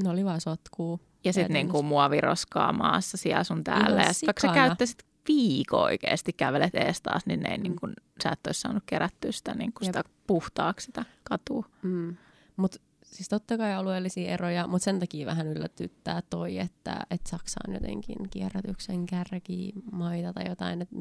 Ne 0.03 0.11
oli 0.11 0.25
vaan 0.25 0.41
sotkuu. 0.41 1.01
Ja 1.25 1.33
sitten 1.33 1.53
niin 1.53 1.69
kuin 1.69 1.87
muoviroskaa 1.87 2.73
maassa 2.73 3.17
siellä 3.17 3.45
sun 3.45 3.65
täällä. 3.65 4.01
Ihan 4.01 4.07
ja 4.07 4.13
sitten 4.13 4.27
vaikka 4.27 4.49
sä 4.49 4.55
käyttäisit 4.55 5.05
viikko 5.29 5.83
oikeasti 5.83 6.33
kävelet 6.33 6.75
ees 6.75 7.03
taas, 7.03 7.27
niin, 7.27 7.41
ne, 7.41 7.57
mm. 7.57 7.63
niin 7.63 7.77
kun, 7.77 7.95
sä 8.23 8.31
et 8.31 8.47
olisi 8.47 8.61
saanut 8.61 8.83
kerättyä 8.87 9.33
sitä, 9.33 9.55
niin 9.55 9.73
kun 9.73 9.85
sitä 9.85 10.05
puhtaaksi 10.27 10.87
sitä 10.87 11.05
katua. 11.25 11.65
Mm. 11.83 12.17
Mutta 12.57 12.79
siis 13.05 13.29
totta 13.29 13.59
kai 13.59 13.75
alueellisia 13.75 14.31
eroja, 14.31 14.67
mutta 14.67 14.85
sen 14.85 15.01
takia 15.01 15.27
vähän 15.27 15.47
yllätyttää 15.47 16.23
toi, 16.31 16.59
että, 16.59 17.01
että 17.11 17.31
Saksa 17.31 17.61
on 17.69 17.75
jotenkin 17.75 18.31
kierrätyksen 18.31 19.07
kärkimaita 19.07 20.33
tai 20.33 20.49
jotain, 20.49 20.83
että 20.83 20.97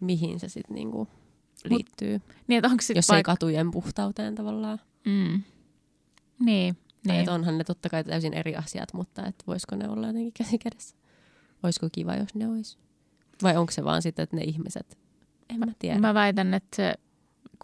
mihin 0.00 0.40
se 0.40 0.48
sitten 0.48 0.74
niinku 0.74 1.08
liittyy. 1.64 2.12
Mut, 2.12 2.22
niin, 2.46 2.58
että 2.58 2.68
onko 2.68 2.82
sit 2.82 2.96
jos 2.96 3.08
paik- 3.12 3.16
ei 3.16 3.22
katujen 3.22 3.70
puhtauteen 3.70 4.34
tavallaan. 4.34 4.80
Mm. 5.04 5.42
Niin. 6.40 6.76
Tai 7.06 7.16
niin. 7.16 7.30
onhan 7.30 7.58
ne 7.58 7.64
totta 7.64 7.88
kai 7.88 8.04
täysin 8.04 8.34
eri 8.34 8.56
asiat, 8.56 8.92
mutta 8.92 9.26
et 9.26 9.42
voisiko 9.46 9.76
ne 9.76 9.88
olla 9.88 10.06
jotenkin 10.06 10.32
käsi 10.32 10.58
kädessä? 10.58 10.96
Olisiko 11.62 11.88
kiva, 11.92 12.14
jos 12.14 12.34
ne 12.34 12.48
olisi? 12.48 12.78
Vai 13.42 13.56
onko 13.56 13.72
se 13.72 13.84
vaan 13.84 14.02
sitten, 14.02 14.22
että 14.22 14.36
ne 14.36 14.42
ihmiset, 14.42 14.98
en 15.50 15.58
mä 15.58 15.66
tiedä. 15.78 15.98
Mä 15.98 16.14
väitän, 16.14 16.54
että 16.54 16.76
se 16.76 16.94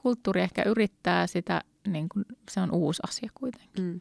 kulttuuri 0.03 0.41
ehkä 0.41 0.63
yrittää 0.63 1.27
sitä, 1.27 1.63
niin 1.87 2.09
kuin, 2.09 2.25
se 2.51 2.61
on 2.61 2.71
uusi 2.71 3.03
asia 3.09 3.31
kuitenkin. 3.35 3.85
Mm. 3.85 4.01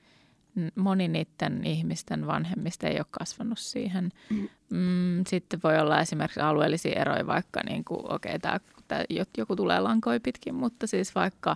Moni 0.75 1.07
niiden 1.07 1.65
ihmisten 1.65 2.27
vanhemmista 2.27 2.87
ei 2.87 2.97
ole 2.97 3.05
kasvanut 3.11 3.59
siihen. 3.59 4.09
Mm. 4.29 4.49
Mm, 4.69 5.23
sitten 5.27 5.59
voi 5.63 5.79
olla 5.79 5.99
esimerkiksi 5.99 6.39
alueellisia 6.39 7.01
eroja, 7.01 7.27
vaikka 7.27 7.61
niin 7.69 7.85
kuin, 7.85 8.13
okei, 8.13 8.35
okay, 8.35 8.59
tää, 8.87 9.03
joku 9.37 9.55
tulee 9.55 9.79
lankoi 9.79 10.19
pitkin, 10.19 10.55
mutta 10.55 10.87
siis 10.87 11.15
vaikka 11.15 11.55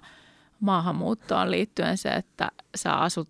maahanmuuttoon 0.59 1.51
liittyen 1.51 1.97
se, 1.97 2.09
että 2.09 2.51
sä 2.75 2.93
asut 2.93 3.29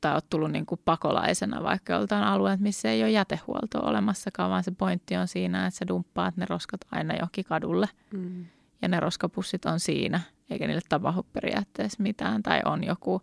tai 0.00 0.12
olet 0.12 0.30
tullut 0.30 0.52
niin 0.52 0.66
kuin 0.66 0.80
pakolaisena 0.84 1.62
vaikka 1.62 1.92
joltain 1.92 2.24
alueelta, 2.24 2.62
missä 2.62 2.90
ei 2.90 3.02
ole 3.02 3.10
jätehuoltoa 3.10 3.88
olemassakaan, 3.90 4.50
vaan 4.50 4.64
se 4.64 4.70
pointti 4.70 5.16
on 5.16 5.28
siinä, 5.28 5.66
että 5.66 5.78
sä 5.78 5.88
dumppaat 5.88 6.36
ne 6.36 6.46
roskat 6.48 6.80
aina 6.92 7.14
johonkin 7.14 7.44
kadulle. 7.44 7.88
Mm. 8.12 8.46
ja 8.82 8.88
ne 8.88 9.00
roskapussit 9.00 9.64
on 9.64 9.80
siinä, 9.80 10.20
eikä 10.50 10.66
niille 10.66 10.82
tapahdu 10.88 11.26
periaatteessa 11.32 12.02
mitään, 12.02 12.42
tai 12.42 12.60
on 12.64 12.84
joku, 12.84 13.22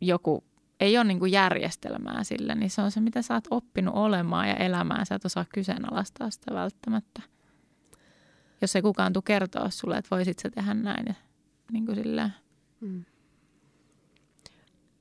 joku 0.00 0.44
ei 0.80 0.98
ole 0.98 1.04
niin 1.04 1.18
kuin 1.18 1.32
järjestelmää 1.32 2.24
sille, 2.24 2.54
niin 2.54 2.70
se 2.70 2.82
on 2.82 2.90
se, 2.90 3.00
mitä 3.00 3.22
sä 3.22 3.34
oot 3.34 3.44
oppinut 3.50 3.94
olemaan 3.94 4.48
ja 4.48 4.54
elämään. 4.54 5.06
Sä 5.06 5.14
et 5.14 5.24
osaa 5.24 5.44
kyseenalaistaa 5.54 6.30
sitä 6.30 6.54
välttämättä. 6.54 7.22
Jos 8.60 8.76
ei 8.76 8.82
kukaan 8.82 9.12
tule 9.12 9.22
kertoa 9.26 9.70
sulle, 9.70 9.96
että 9.96 10.16
voisit 10.16 10.38
sä 10.38 10.50
tehdä 10.50 10.74
näin. 10.74 11.04
Ja 11.08 11.14
niin 11.72 11.86
kuin 11.86 11.96
silleen. 11.96 12.34
Mm. 12.80 13.04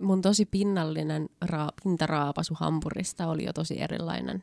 Mun 0.05 0.21
tosi 0.21 0.45
pinnallinen 0.45 1.29
ra- 1.45 1.73
pintaraapasu 1.83 2.53
Hampurista 2.53 3.27
oli 3.27 3.45
jo 3.45 3.53
tosi 3.53 3.81
erilainen 3.81 4.41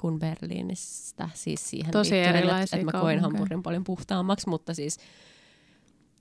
kuin 0.00 0.18
Berliinistä. 0.18 1.28
Siis 1.34 1.70
siihen 1.70 1.90
tosi 1.90 2.14
liittyen, 2.14 2.36
että, 2.36 2.62
että 2.62 2.84
mä 2.84 3.00
koin 3.00 3.20
Hampurin 3.20 3.62
paljon 3.62 3.84
puhtaammaksi, 3.84 4.48
mutta 4.48 4.74
siis 4.74 4.98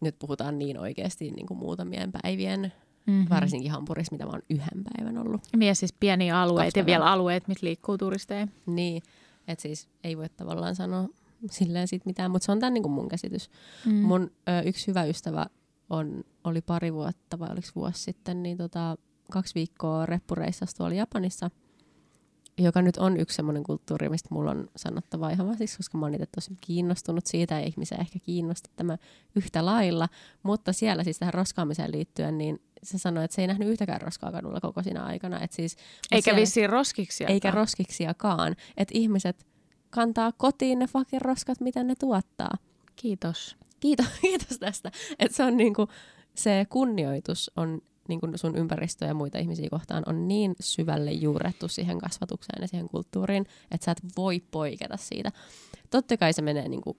nyt 0.02 0.16
puhutaan 0.20 0.60
niin 0.60 0.80
oikeasti 0.80 1.32
niin 1.32 1.48
kuin 1.48 1.58
muutamien 1.58 2.12
päivien 2.12 2.74
Mm-hmm. 3.08 3.30
Varsinkin 3.30 3.72
Hampurissa, 3.72 4.12
mitä 4.12 4.26
mä 4.26 4.32
oon 4.32 4.42
yhden 4.50 4.84
päivän 4.84 5.18
ollut. 5.18 5.42
Ja 5.60 5.76
siis 5.76 5.94
pieniä 5.94 6.42
alueita 6.42 6.80
ja 6.80 6.86
vielä 6.86 7.12
alueet, 7.12 7.48
missä 7.48 7.66
liikkuu 7.66 7.98
turisteja. 7.98 8.48
Niin, 8.66 9.04
että 9.48 9.62
siis 9.62 9.90
ei 10.04 10.18
voi 10.18 10.30
tavallaan 10.30 10.76
sanoa 10.76 11.10
silleen 11.52 11.88
sit 11.88 12.06
mitään, 12.06 12.32
mutta 12.32 12.46
se 12.46 12.52
on 12.52 12.60
tämän 12.60 12.74
niin 12.74 12.84
kuin 12.84 12.94
mun 12.94 13.10
käsitys. 13.10 13.50
Mm. 13.86 13.94
Mun 13.94 14.32
ö, 14.50 14.62
yksi 14.62 14.88
hyvä 14.88 15.04
ystävä 15.04 15.46
on, 15.96 16.24
oli 16.44 16.62
pari 16.62 16.94
vuotta 16.94 17.40
vai 17.40 17.50
oliko 17.52 17.68
vuosi 17.76 18.04
sitten, 18.04 18.44
niin 18.44 18.58
tota, 18.58 18.98
kaksi 19.32 19.56
viikkoa 19.56 20.06
reppureissassa 20.06 20.78
tuolla 20.78 20.96
Japanissa– 20.96 21.52
joka 22.58 22.82
nyt 22.82 22.98
on 22.98 23.18
yksi 23.18 23.36
semmoinen 23.36 23.64
kulttuuri, 23.64 24.10
mistä 24.10 24.30
mulla 24.32 24.52
on 24.52 24.70
sanottava 24.76 25.30
ihan 25.30 25.58
siksi, 25.58 25.78
koska 25.78 25.98
mä 25.98 26.06
oon 26.06 26.14
itse 26.14 26.26
tosi 26.26 26.52
kiinnostunut 26.62 27.26
siitä 27.26 27.60
ja 27.60 27.68
ihmisiä 27.68 27.98
ehkä 27.98 28.20
kiinnosti 28.20 28.70
tämä 28.76 28.98
yhtä 29.36 29.66
lailla. 29.66 30.10
Mutta 30.44 30.74
siellä 30.74 31.04
siis 31.04 31.20
tähän 31.20 31.34
roskaamiseen 31.34 31.92
liittyen, 31.92 32.38
niin 32.38 32.62
se 32.84 32.98
sanoi, 32.98 33.24
että 33.24 33.36
se 33.36 33.42
ei 33.42 33.48
nähnyt 33.48 33.70
yhtäkään 33.70 34.02
roskaa 34.02 34.32
kadulla 34.32 34.60
koko 34.60 34.84
siinä 34.84 35.04
aikana. 35.04 35.40
Et 35.40 35.52
siis, 35.52 35.78
eikä 36.12 36.24
siellä, 36.24 36.40
vissiin 36.40 36.70
roskiksia. 36.70 37.28
Eikä 37.28 37.52
roskiksiakaan. 37.52 38.56
Että 38.78 38.98
ihmiset 38.98 39.48
kantaa 39.90 40.32
kotiin 40.32 40.80
ne 40.80 40.88
fucking 40.88 41.22
roskat, 41.22 41.60
mitä 41.60 41.84
ne 41.84 41.96
tuottaa. 41.96 42.52
Kiitos. 42.96 43.58
Kiitos, 43.84 44.06
kiitos 44.22 44.58
tästä. 44.60 44.92
Että 45.20 45.38
se 45.38 45.44
on 45.44 45.58
niinku, 45.58 45.88
se 46.36 46.66
kunnioitus 46.70 47.52
on 47.56 47.82
niin 48.08 48.20
kuin 48.20 48.38
sun 48.38 48.56
ympäristö 48.56 49.06
ja 49.06 49.14
muita 49.14 49.38
ihmisiä 49.38 49.70
kohtaan 49.70 50.04
on 50.06 50.28
niin 50.28 50.56
syvälle 50.60 51.12
juurettu 51.12 51.68
siihen 51.68 52.00
kasvatukseen 52.00 52.62
ja 52.62 52.68
siihen 52.68 52.90
kulttuuriin, 52.90 53.46
että 53.72 53.86
sä 53.86 53.92
et 53.92 54.02
voi 54.18 54.40
poiketa 54.52 54.98
siitä. 54.98 55.32
Totta 55.90 56.18
kai 56.18 56.34
se 56.34 56.42
menee 56.42 56.70
niin 56.70 56.82
kuin, 56.82 56.98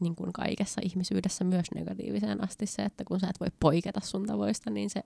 niin 0.00 0.16
kuin 0.16 0.32
kaikessa 0.32 0.80
ihmisyydessä 0.84 1.44
myös 1.44 1.66
negatiiviseen 1.74 2.44
asti 2.44 2.66
se, 2.66 2.82
että 2.82 3.04
kun 3.04 3.20
sä 3.20 3.26
et 3.30 3.40
voi 3.40 3.48
poiketa 3.60 4.00
sun 4.00 4.26
tavoista, 4.26 4.70
niin 4.70 4.90
se 4.90 5.00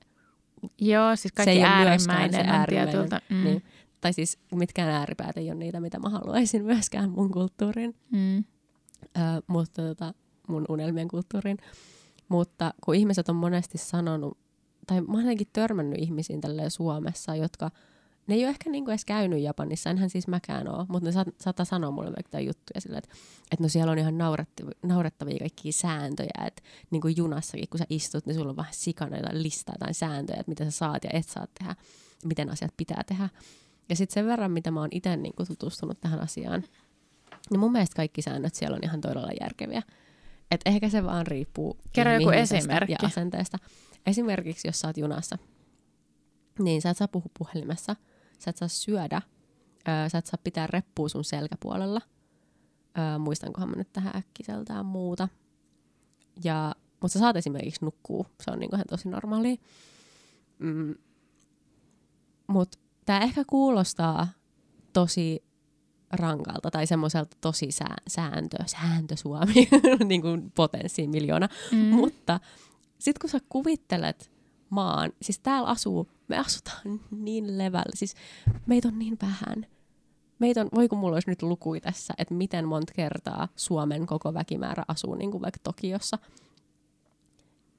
Joo, 0.80 1.16
siis 1.16 1.32
kaikki 1.32 1.52
se 1.52 1.58
ei 1.58 1.64
äärimmäinen 1.64 2.32
se 2.32 2.50
äärimmäinen. 2.50 2.92
Tietyltä, 2.92 3.20
mm. 3.30 3.44
niin, 3.44 3.62
tai 4.00 4.12
siis 4.12 4.38
mitkään 4.54 4.88
ääripäät 4.88 5.36
ei 5.36 5.50
ole 5.50 5.58
niitä, 5.58 5.80
mitä 5.80 5.98
mä 5.98 6.08
haluaisin 6.08 6.64
myöskään 6.72 7.10
mun 7.10 7.30
kulttuuriin. 7.30 7.94
Mm. 8.10 8.38
Ö, 8.38 9.42
mutta 9.46 9.82
tota, 9.82 10.14
mun 10.48 10.64
unelmien 10.68 11.08
kulttuuriin. 11.08 11.58
Mutta 12.28 12.74
kun 12.84 12.94
ihmiset 12.94 13.28
on 13.28 13.36
monesti 13.36 13.78
sanonut 13.78 14.38
tai 14.86 15.00
mä 15.00 15.12
oon 15.12 15.36
törmännyt 15.52 15.98
ihmisiin 15.98 16.40
tälleen 16.40 16.70
Suomessa, 16.70 17.36
jotka 17.36 17.70
ne 18.26 18.34
ei 18.34 18.44
ole 18.44 18.50
ehkä 18.50 18.70
niinku 18.70 18.90
edes 18.90 19.04
käynyt 19.04 19.40
Japanissa, 19.40 19.90
enhän 19.90 20.10
siis 20.10 20.28
mäkään 20.28 20.68
ole, 20.68 20.86
mutta 20.88 21.08
ne 21.08 21.12
saat, 21.12 21.28
saattaa 21.40 21.64
sanoa 21.64 21.90
mulle 21.90 22.12
vaikka 22.16 22.40
juttuja 22.40 22.80
sillä, 22.80 22.98
että, 22.98 23.14
että 23.52 23.62
no 23.62 23.68
siellä 23.68 23.92
on 23.92 23.98
ihan 23.98 24.18
naurettavia, 24.18 24.74
naurettavia 24.82 25.38
kaikkia 25.38 25.72
sääntöjä, 25.72 26.44
että 26.46 26.62
niin 26.90 27.00
kuin 27.00 27.16
junassakin, 27.16 27.68
kun 27.68 27.78
sä 27.78 27.84
istut, 27.90 28.26
niin 28.26 28.34
sulla 28.34 28.50
on 28.50 28.56
vähän 28.56 28.74
sikana 28.74 29.16
listaa 29.32 29.74
tai 29.78 29.94
sääntöjä, 29.94 30.40
että 30.40 30.50
mitä 30.50 30.64
sä 30.64 30.70
saat 30.70 31.04
ja 31.04 31.10
et 31.12 31.28
saa 31.28 31.46
tehdä, 31.58 31.76
miten 32.24 32.50
asiat 32.50 32.74
pitää 32.76 33.02
tehdä. 33.06 33.28
Ja 33.88 33.96
sitten 33.96 34.14
sen 34.14 34.26
verran, 34.26 34.50
mitä 34.50 34.70
mä 34.70 34.80
oon 34.80 34.88
itse 34.92 35.16
niinku 35.16 35.44
tutustunut 35.46 36.00
tähän 36.00 36.20
asiaan, 36.20 36.64
niin 37.50 37.60
mun 37.60 37.72
mielestä 37.72 37.96
kaikki 37.96 38.22
säännöt 38.22 38.54
siellä 38.54 38.74
on 38.74 38.84
ihan 38.84 39.00
todella 39.00 39.30
järkeviä. 39.40 39.82
Et 40.54 40.60
ehkä 40.66 40.88
se 40.88 41.04
vaan 41.04 41.26
riippuu 41.26 41.78
Kerro 41.92 42.12
joku 42.12 42.30
esimerkki. 42.30 42.92
ja 42.92 42.98
asenteesta. 43.02 43.58
Esimerkiksi 44.06 44.68
jos 44.68 44.80
sä 44.80 44.86
oot 44.88 44.96
junassa, 44.96 45.38
niin 46.58 46.82
sä 46.82 46.90
et 46.90 46.96
saa 46.96 47.08
puhua 47.08 47.30
puhelimessa, 47.38 47.96
sä 48.38 48.50
et 48.50 48.56
saa 48.56 48.68
syödä, 48.68 49.22
öö, 49.88 50.08
sä 50.08 50.18
et 50.18 50.26
saa 50.26 50.40
pitää 50.44 50.66
reppua 50.66 51.08
sun 51.08 51.24
selkäpuolella. 51.24 52.00
Öö, 52.98 53.18
muistankohan 53.18 53.70
mä 53.70 53.76
nyt 53.76 53.92
tähän 53.92 54.16
äkkiseltään 54.16 54.86
muuta. 54.86 55.28
Ja, 56.44 56.74
mutta 57.00 57.12
sä 57.12 57.18
saat 57.18 57.36
esimerkiksi 57.36 57.84
nukkuu, 57.84 58.26
se 58.42 58.50
on 58.50 58.58
niinku 58.58 58.76
ihan 58.76 58.86
tosi 58.90 59.08
normaalia. 59.08 59.56
Mm. 60.58 60.94
Mutta 62.46 62.78
tämä 63.04 63.20
ehkä 63.20 63.44
kuulostaa 63.46 64.28
tosi 64.92 65.44
rankalta 66.16 66.70
tai 66.70 66.86
semmoiselta 66.86 67.36
tosi 67.40 67.70
sää, 67.70 67.96
sääntö, 68.08 68.56
sääntö 68.66 69.16
Suomi, 69.16 69.68
niin 70.04 70.22
kuin 70.22 70.52
potenssiin 70.54 71.10
miljoona. 71.10 71.48
Mm. 71.72 71.78
Mutta 71.78 72.40
sitten 72.98 73.20
kun 73.20 73.30
sä 73.30 73.38
kuvittelet 73.48 74.30
maan, 74.70 75.12
siis 75.22 75.38
täällä 75.38 75.68
asuu, 75.68 76.08
me 76.28 76.38
asutaan 76.38 77.00
niin 77.10 77.58
levällä, 77.58 77.92
siis 77.94 78.14
meitä 78.66 78.88
on 78.88 78.98
niin 78.98 79.18
vähän. 79.22 79.66
Meitä 80.38 80.60
on, 80.60 80.68
voi 80.74 80.88
kun 80.88 80.98
mulla 80.98 81.16
olisi 81.16 81.30
nyt 81.30 81.42
lukui 81.42 81.80
tässä, 81.80 82.14
että 82.18 82.34
miten 82.34 82.68
monta 82.68 82.92
kertaa 82.96 83.48
Suomen 83.56 84.06
koko 84.06 84.34
väkimäärä 84.34 84.84
asuu 84.88 85.14
niin 85.14 85.30
kuin 85.30 85.42
vaikka 85.42 85.60
Tokiossa. 85.62 86.18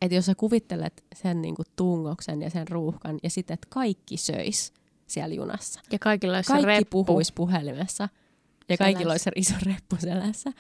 Että 0.02 0.16
jos 0.16 0.26
sä 0.26 0.36
kuvittelet 0.36 1.04
sen 1.16 1.42
niin 1.42 1.56
kuin 1.56 1.66
tungoksen 1.76 2.42
ja 2.42 2.50
sen 2.50 2.68
ruuhkan 2.68 3.20
ja 3.24 3.30
sitten, 3.30 3.54
että 3.54 3.68
kaikki 3.70 4.18
söis 4.18 4.74
siellä 5.08 5.36
junassa. 5.36 5.82
Ja 5.92 6.00
kaikilla 6.00 6.36
olisi 6.36 6.48
Kaikki 6.48 6.66
reppu. 6.66 7.04
puhuisi 7.04 7.34
puhelimessa 7.34 8.10
ja 8.70 8.78
kaikilla 8.78 9.14
olisi 9.14 9.30
iso 9.36 9.56
reppu 9.66 9.96
selässä. 10.00 10.52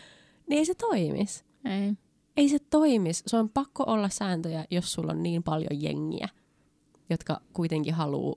Niin 0.49 0.57
ei 0.59 0.65
se 0.65 0.75
toimisi. 0.75 1.43
Ei 1.65 1.93
ei 2.37 2.49
se 2.49 2.57
toimisi. 2.69 3.23
Se 3.27 3.37
on 3.37 3.49
pakko 3.49 3.83
olla 3.87 4.09
sääntöjä, 4.09 4.65
jos 4.71 4.93
sulla 4.93 5.11
on 5.11 5.23
niin 5.23 5.43
paljon 5.43 5.81
jengiä, 5.81 6.29
jotka 7.09 7.41
kuitenkin 7.53 7.93
haluaa 7.93 8.35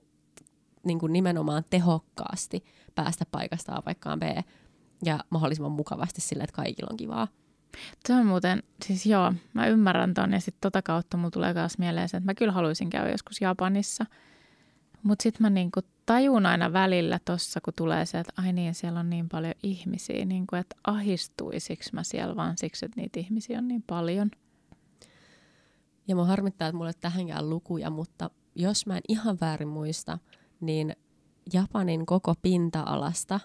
niin 0.83 0.99
kuin 0.99 1.13
nimenomaan 1.13 1.63
tehokkaasti 1.69 2.63
päästä 2.95 3.25
paikasta 3.31 3.75
A 3.75 3.81
paikkaan 3.81 4.19
B 4.19 4.23
ja 5.05 5.19
mahdollisimman 5.29 5.71
mukavasti 5.71 6.21
sillä, 6.21 6.43
että 6.43 6.55
kaikilla 6.55 6.89
on 6.91 6.97
kivaa. 6.97 7.27
Se 8.05 8.13
on 8.13 8.25
muuten, 8.25 8.63
siis 8.85 9.05
joo, 9.05 9.33
mä 9.53 9.67
ymmärrän 9.67 10.13
ton 10.13 10.33
ja 10.33 10.39
sitten 10.39 10.61
tota 10.61 10.81
kautta 10.81 11.17
mulla 11.17 11.31
tulee 11.31 11.53
myös 11.53 11.77
mieleen 11.77 12.09
se, 12.09 12.17
että 12.17 12.29
mä 12.29 12.33
kyllä 12.33 12.51
haluaisin 12.51 12.89
käydä 12.89 13.11
joskus 13.11 13.41
Japanissa– 13.41 14.05
mutta 15.03 15.23
sitten 15.23 15.41
mä 15.41 15.49
niinku 15.49 15.79
tajun 16.05 16.45
aina 16.45 16.73
välillä 16.73 17.19
tossa, 17.25 17.61
kun 17.61 17.73
tulee 17.77 18.05
se, 18.05 18.19
että 18.19 18.33
ai 18.37 18.53
niin, 18.53 18.75
siellä 18.75 18.99
on 18.99 19.09
niin 19.09 19.29
paljon 19.29 19.53
ihmisiä, 19.63 20.25
niinku, 20.25 20.55
että 20.55 20.75
ahistuisiko 20.87 21.83
mä 21.93 22.03
siellä 22.03 22.35
vaan 22.35 22.57
siksi, 22.57 22.85
että 22.85 23.01
niitä 23.01 23.19
ihmisiä 23.19 23.57
on 23.57 23.67
niin 23.67 23.83
paljon. 23.87 24.31
Ja 26.07 26.15
mä 26.15 26.25
harmittaa, 26.25 26.67
että 26.67 26.77
mulle 26.77 26.93
tähänkään 26.93 27.49
lukuja, 27.49 27.89
mutta 27.89 28.29
jos 28.55 28.85
mä 28.85 28.97
en 28.97 29.03
ihan 29.07 29.37
väärin 29.41 29.67
muista, 29.67 30.19
niin 30.61 30.95
Japanin 31.53 32.05
koko 32.05 32.35
pinta-alasta 32.41 33.39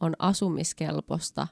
on 0.00 0.14
asumiskelposta. 0.18 1.48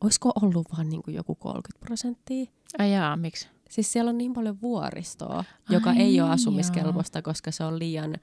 Olisiko 0.00 0.32
ollut 0.42 0.66
vaan 0.72 0.88
niin 0.88 1.02
kuin 1.02 1.14
joku 1.14 1.34
30 1.34 1.86
prosenttia? 1.86 2.44
Ajaa, 2.78 3.16
miksi? 3.16 3.55
Siis 3.70 3.92
siellä 3.92 4.08
on 4.08 4.18
niin 4.18 4.32
paljon 4.32 4.60
vuoristoa, 4.62 5.44
joka 5.70 5.90
Ai 5.90 5.96
ei 5.96 6.20
ole 6.20 6.30
asumiskelpoista, 6.30 7.22
koska 7.22 7.50
se 7.50 7.64
on 7.64 7.78
liian 7.78 8.14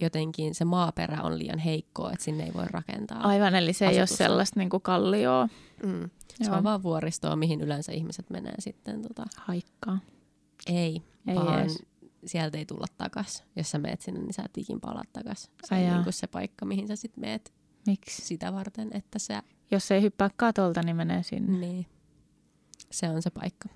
jotenkin 0.00 0.54
se 0.54 0.64
maaperä 0.64 1.22
on 1.22 1.38
liian 1.38 1.58
heikkoa, 1.58 2.12
että 2.12 2.24
sinne 2.24 2.44
ei 2.44 2.54
voi 2.54 2.64
rakentaa. 2.70 3.20
Aivan, 3.20 3.54
eli 3.54 3.72
se 3.72 3.86
asutusta. 3.86 3.96
ei 3.96 4.00
ole 4.00 4.06
sellaista 4.06 4.60
niin 4.60 4.70
kuin 4.70 4.82
kallioa. 4.82 5.48
Mm. 5.82 6.10
Se 6.42 6.50
on 6.50 6.64
vaan 6.64 6.82
vuoristoa, 6.82 7.36
mihin 7.36 7.60
yleensä 7.60 7.92
ihmiset 7.92 8.30
menee 8.30 8.54
sitten. 8.58 9.02
Tota... 9.02 9.24
Haikkaa. 9.36 9.98
Ei, 10.66 11.02
ei 11.26 11.36
vaan 11.36 11.60
edes. 11.60 11.82
sieltä 12.26 12.58
ei 12.58 12.66
tulla 12.66 12.86
takas. 12.98 13.44
Jos 13.56 13.70
sä 13.70 13.78
meet 13.78 14.00
sinne, 14.00 14.20
niin 14.20 14.34
sä 14.34 14.42
et 14.42 14.58
ikin 14.58 14.80
palaa 14.80 15.04
takas. 15.12 15.50
Se 15.64 15.74
Ai 15.74 15.84
on 15.84 15.92
niin 15.92 16.04
kuin 16.04 16.12
se 16.12 16.26
paikka, 16.26 16.66
mihin 16.66 16.88
sä 16.88 16.96
sitten 16.96 17.20
meet 17.20 17.52
Miksi? 17.86 18.22
sitä 18.22 18.52
varten, 18.52 18.90
että 18.92 19.18
sä... 19.18 19.42
Jos 19.70 19.90
ei 19.90 20.02
hyppää 20.02 20.30
katolta, 20.36 20.82
niin 20.82 20.96
menee 20.96 21.22
sinne. 21.22 21.58
Niin. 21.58 21.86
Se 22.90 23.10
on 23.10 23.22
se 23.22 23.30
paikka. 23.30 23.68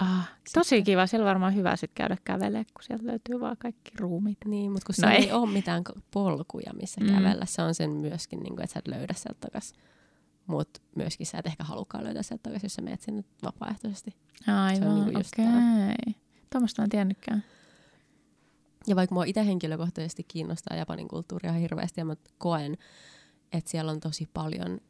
Ah, 0.00 0.30
tosi 0.54 0.68
sitten. 0.68 0.84
kiva. 0.84 1.06
Siellä 1.06 1.24
on 1.24 1.28
varmaan 1.28 1.54
hyvä 1.54 1.76
sitten 1.76 1.94
käydä 1.94 2.16
kävelemään, 2.24 2.64
kun 2.64 2.82
sieltä 2.82 3.06
löytyy 3.06 3.40
vaan 3.40 3.56
kaikki 3.58 3.90
ruumit. 3.98 4.38
Niin, 4.44 4.72
mutta 4.72 4.86
kun 4.86 4.94
no 5.02 5.10
ei. 5.10 5.16
ei 5.16 5.32
ole 5.32 5.50
mitään 5.50 5.82
polkuja, 6.10 6.72
missä 6.80 7.00
mm. 7.00 7.06
kävellä. 7.06 7.46
Se 7.46 7.62
on 7.62 7.74
sen 7.74 7.90
myöskin, 7.90 8.40
niin 8.40 8.54
kuin, 8.54 8.64
että 8.64 8.72
sä 8.74 8.78
et 8.78 8.88
löydä 8.88 9.14
sieltä 9.14 9.40
takaisin. 9.40 9.78
Mutta 10.46 10.80
myöskin 10.96 11.26
sä 11.26 11.38
et 11.38 11.46
ehkä 11.46 11.64
halukkaan 11.64 12.04
löytää 12.04 12.22
sieltä 12.22 12.42
takaisin, 12.42 12.66
jos 12.66 12.74
sä 12.74 12.82
menet 12.82 13.00
sinne 13.00 13.24
vapaaehtoisesti. 13.42 14.14
Aivan, 14.46 15.04
niin 15.04 15.16
okei. 15.16 15.46
Okay. 15.46 16.14
Tuommoista 16.50 16.82
en 16.82 16.88
tiennytkään. 16.88 17.44
Ja 18.86 18.96
vaikka 18.96 19.14
mua 19.14 19.24
itse 19.24 19.46
henkilökohtaisesti 19.46 20.24
kiinnostaa 20.28 20.76
Japanin 20.76 21.08
kulttuuria 21.08 21.52
hirveästi, 21.52 22.00
ja 22.00 22.04
mä 22.04 22.16
koen, 22.38 22.76
että 23.52 23.70
siellä 23.70 23.92
on 23.92 24.00
tosi 24.00 24.28
paljon, 24.34 24.80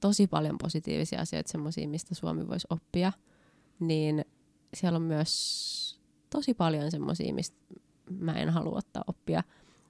tosi 0.00 0.26
paljon 0.26 0.58
positiivisia 0.58 1.20
asioita, 1.20 1.52
semmoisia, 1.52 1.88
mistä 1.88 2.14
Suomi 2.14 2.48
voisi 2.48 2.66
oppia– 2.70 3.12
niin 3.80 4.24
siellä 4.76 4.96
on 4.96 5.02
myös 5.02 6.00
tosi 6.30 6.54
paljon 6.54 6.90
semmoisia, 6.90 7.34
mistä 7.34 7.56
mä 8.10 8.32
en 8.32 8.50
halua 8.50 8.78
ottaa 8.78 9.04
oppia. 9.06 9.42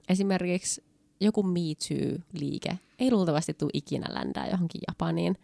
Esimerkiksi 0.08 0.84
joku 1.20 1.42
Me 1.42 1.60
Too-liike 1.60 2.78
ei 2.98 3.10
luultavasti 3.10 3.54
tule 3.54 3.70
ikinä 3.74 4.06
ländää 4.10 4.48
johonkin 4.48 4.80
Japaniin. 4.88 5.36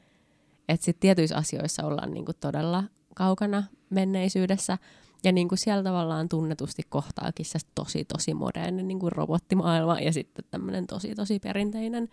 Että 0.69 0.85
sitten 0.85 1.01
tietyissä 1.01 1.37
asioissa 1.37 1.87
ollaan 1.87 2.11
niinku 2.11 2.33
todella 2.41 2.85
kaukana 3.15 3.65
menneisyydessä. 3.91 4.79
Ja 5.25 5.33
niinku 5.33 5.57
siellä 5.57 5.83
tavallaan 5.83 6.29
tunnetusti 6.29 6.83
kohtaakin 6.89 7.47
se 7.47 7.59
tosi 7.75 8.05
tosi 8.05 8.35
moderni 8.35 8.83
niinku 8.83 9.11
robottimaailma 9.11 10.01
ja 10.01 10.13
sitten 10.13 10.45
tämmöinen 10.51 10.87
tosi 10.87 11.15
tosi 11.15 11.39
perinteinen, 11.39 12.09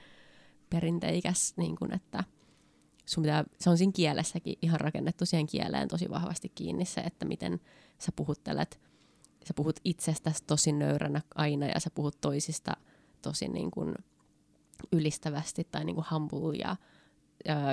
perinteikäs, 0.70 1.54
niinku, 1.58 1.88
että 1.96 2.24
sun 3.10 3.24
pitää, 3.24 3.44
se 3.60 3.70
on 3.70 3.78
siinä 3.78 3.92
kielessäkin 3.96 4.56
ihan 4.62 4.80
rakennettu 4.80 5.26
siihen 5.26 5.48
kieleen 5.48 5.88
tosi 5.88 6.10
vahvasti 6.10 6.52
kiinni 6.56 6.86
se, 6.86 7.02
että 7.02 7.26
miten 7.26 7.60
sä 8.00 8.12
puhuttelet. 8.16 8.80
Sä 9.48 9.54
puhut 9.54 9.80
itsestäsi 9.84 10.44
tosi 10.48 10.72
nöyränä 10.72 11.22
aina 11.36 11.66
ja 11.66 11.80
sä 11.80 11.90
puhut 11.96 12.22
toisista 12.22 12.78
tosi 13.22 13.48
niin 13.48 13.72
kuin 13.72 13.96
ylistävästi 14.92 15.68
tai 15.72 15.86
niin 15.86 15.96
kuin 15.96 16.06
humble 16.12 16.58
ja, 16.58 16.76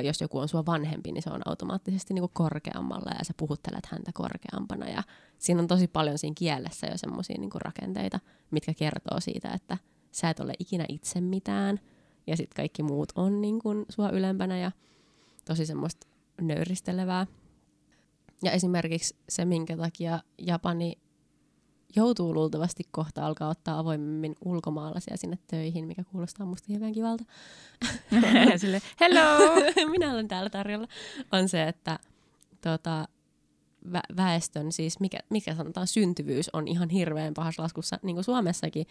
jos 0.05 0.21
joku 0.21 0.39
on 0.39 0.49
sua 0.49 0.67
vanhempi, 0.67 1.13
niin 1.13 1.23
se 1.23 1.31
on 1.31 1.49
automaattisesti 1.49 2.15
niin 2.15 2.23
kuin 2.23 2.31
korkeammalla 2.33 3.11
ja 3.19 3.25
sä 3.25 3.33
puhuttelet 3.37 3.87
häntä 3.87 4.11
korkeampana 4.15 4.89
ja 4.89 5.03
siinä 5.39 5.61
on 5.61 5.67
tosi 5.67 5.89
paljon 5.89 6.19
siinä 6.19 6.35
kielessä 6.39 6.87
jo 6.87 6.99
semmoisia 6.99 7.37
niin 7.39 7.51
rakenteita, 7.55 8.21
mitkä 8.51 8.75
kertoo 8.75 9.21
siitä, 9.21 9.51
että 9.51 9.79
sä 10.13 10.31
et 10.31 10.41
ole 10.41 10.53
ikinä 10.59 10.85
itse 10.89 11.21
mitään 11.21 11.81
ja 12.27 12.37
sitten 12.37 12.57
kaikki 12.57 12.83
muut 12.83 13.13
on 13.15 13.41
niin 13.41 13.59
kuin 13.59 13.87
sua 13.89 14.11
ylempänä 14.11 14.59
ja 14.59 14.73
tosi 15.47 15.67
semmoista 15.67 16.07
nöyristelevää. 16.41 17.27
Ja 18.45 18.53
esimerkiksi 18.53 19.17
se, 19.29 19.45
minkä 19.45 19.77
takia 19.77 20.21
Japani 20.39 20.99
joutuu 21.97 22.35
luultavasti 22.35 22.83
kohta 22.91 23.27
alkaa 23.27 23.49
ottaa 23.49 23.79
avoimemmin 23.79 24.35
ulkomaalaisia 24.45 25.17
sinne 25.17 25.39
töihin, 25.47 25.87
mikä 25.87 26.05
kuulostaa 26.05 26.47
musta 26.47 26.67
hirveän 26.69 26.93
kivalta. 26.93 27.25
Sille, 28.57 28.83
hello! 29.01 29.55
Minä 29.91 30.13
olen 30.13 30.29
täällä 30.29 30.51
tarjolla. 30.51 30.89
On 31.33 31.49
se, 31.49 31.69
että 31.69 31.99
tota, 32.61 33.09
vä- 33.87 34.17
väestön, 34.17 34.73
siis 34.73 35.01
mikä, 35.01 35.19
mikä 35.31 35.55
sanotaan 35.55 35.87
syntyvyys 35.87 36.51
on 36.53 36.69
ihan 36.69 36.91
hirveän 36.91 37.35
pahassa 37.35 37.63
laskussa, 37.63 37.99
niin 38.03 38.17
kuin 38.17 38.25
Suomessakin, 38.25 38.87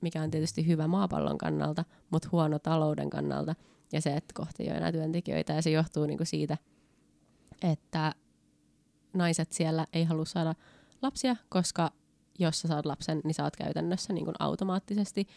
mikä 0.00 0.22
on 0.22 0.30
tietysti 0.30 0.66
hyvä 0.66 0.88
maapallon 0.88 1.38
kannalta, 1.38 1.84
mutta 2.10 2.28
huono 2.32 2.58
talouden 2.58 3.10
kannalta. 3.10 3.54
Ja 3.92 4.00
se, 4.00 4.16
että 4.16 4.34
kohta 4.34 4.62
ei 4.62 4.68
ole 4.68 4.76
enää 4.76 4.92
työntekijöitä, 4.92 5.52
ja 5.52 5.62
se 5.62 5.70
johtuu 5.70 6.06
niin 6.06 6.16
kuin 6.16 6.26
siitä, 6.26 6.58
että 7.62 8.14
naiset 9.12 9.52
siellä 9.52 9.86
ei 9.92 10.04
halua 10.04 10.24
saada 10.24 10.54
lapsia, 11.02 11.36
koska 11.48 11.92
jos 12.38 12.60
sä 12.60 12.68
saat 12.68 12.86
lapsen, 12.86 13.20
niin 13.24 13.34
sä 13.34 13.44
oot 13.44 13.56
käytännössä 13.56 14.12
niin 14.12 14.24
kuin 14.24 14.34
automaattisesti 14.38 15.28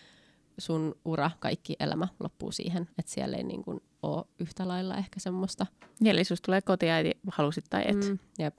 sun 0.57 0.95
ura, 1.05 1.31
kaikki 1.39 1.75
elämä 1.79 2.07
loppuu 2.19 2.51
siihen, 2.51 2.89
että 2.97 3.11
siellä 3.11 3.37
ei 3.37 3.43
niin 3.43 3.63
kuin 3.63 3.79
ole 4.03 4.25
yhtä 4.39 4.67
lailla 4.67 4.97
ehkä 4.97 5.19
semmoista. 5.19 5.65
Eli 6.05 6.23
susta 6.23 6.45
tulee 6.45 6.61
kotiäiti, 6.61 7.11
halusit 7.31 7.65
tai 7.69 7.83
et. 7.87 8.09
Mm, 8.09 8.19
jep. 8.39 8.57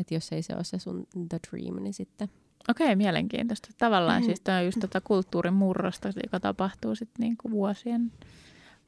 Et 0.00 0.10
jos 0.10 0.32
ei 0.32 0.42
se 0.42 0.54
ole 0.54 0.64
se 0.64 0.78
sun 0.78 1.06
the 1.28 1.38
dream, 1.50 1.82
niin 1.82 1.94
sitten... 1.94 2.28
Okei, 2.68 2.86
okay, 2.86 2.96
mielenkiintoista. 2.96 3.68
Tavallaan 3.78 4.22
mm. 4.22 4.26
siis 4.26 4.40
tämä 4.40 4.58
on 4.58 4.64
just 4.64 4.78
tota 4.80 5.00
kulttuurin 5.00 5.54
murrosta, 5.54 6.08
joka 6.22 6.40
tapahtuu 6.40 6.94
sitten 6.94 7.20
niinku 7.20 7.50
vuosien, 7.50 8.12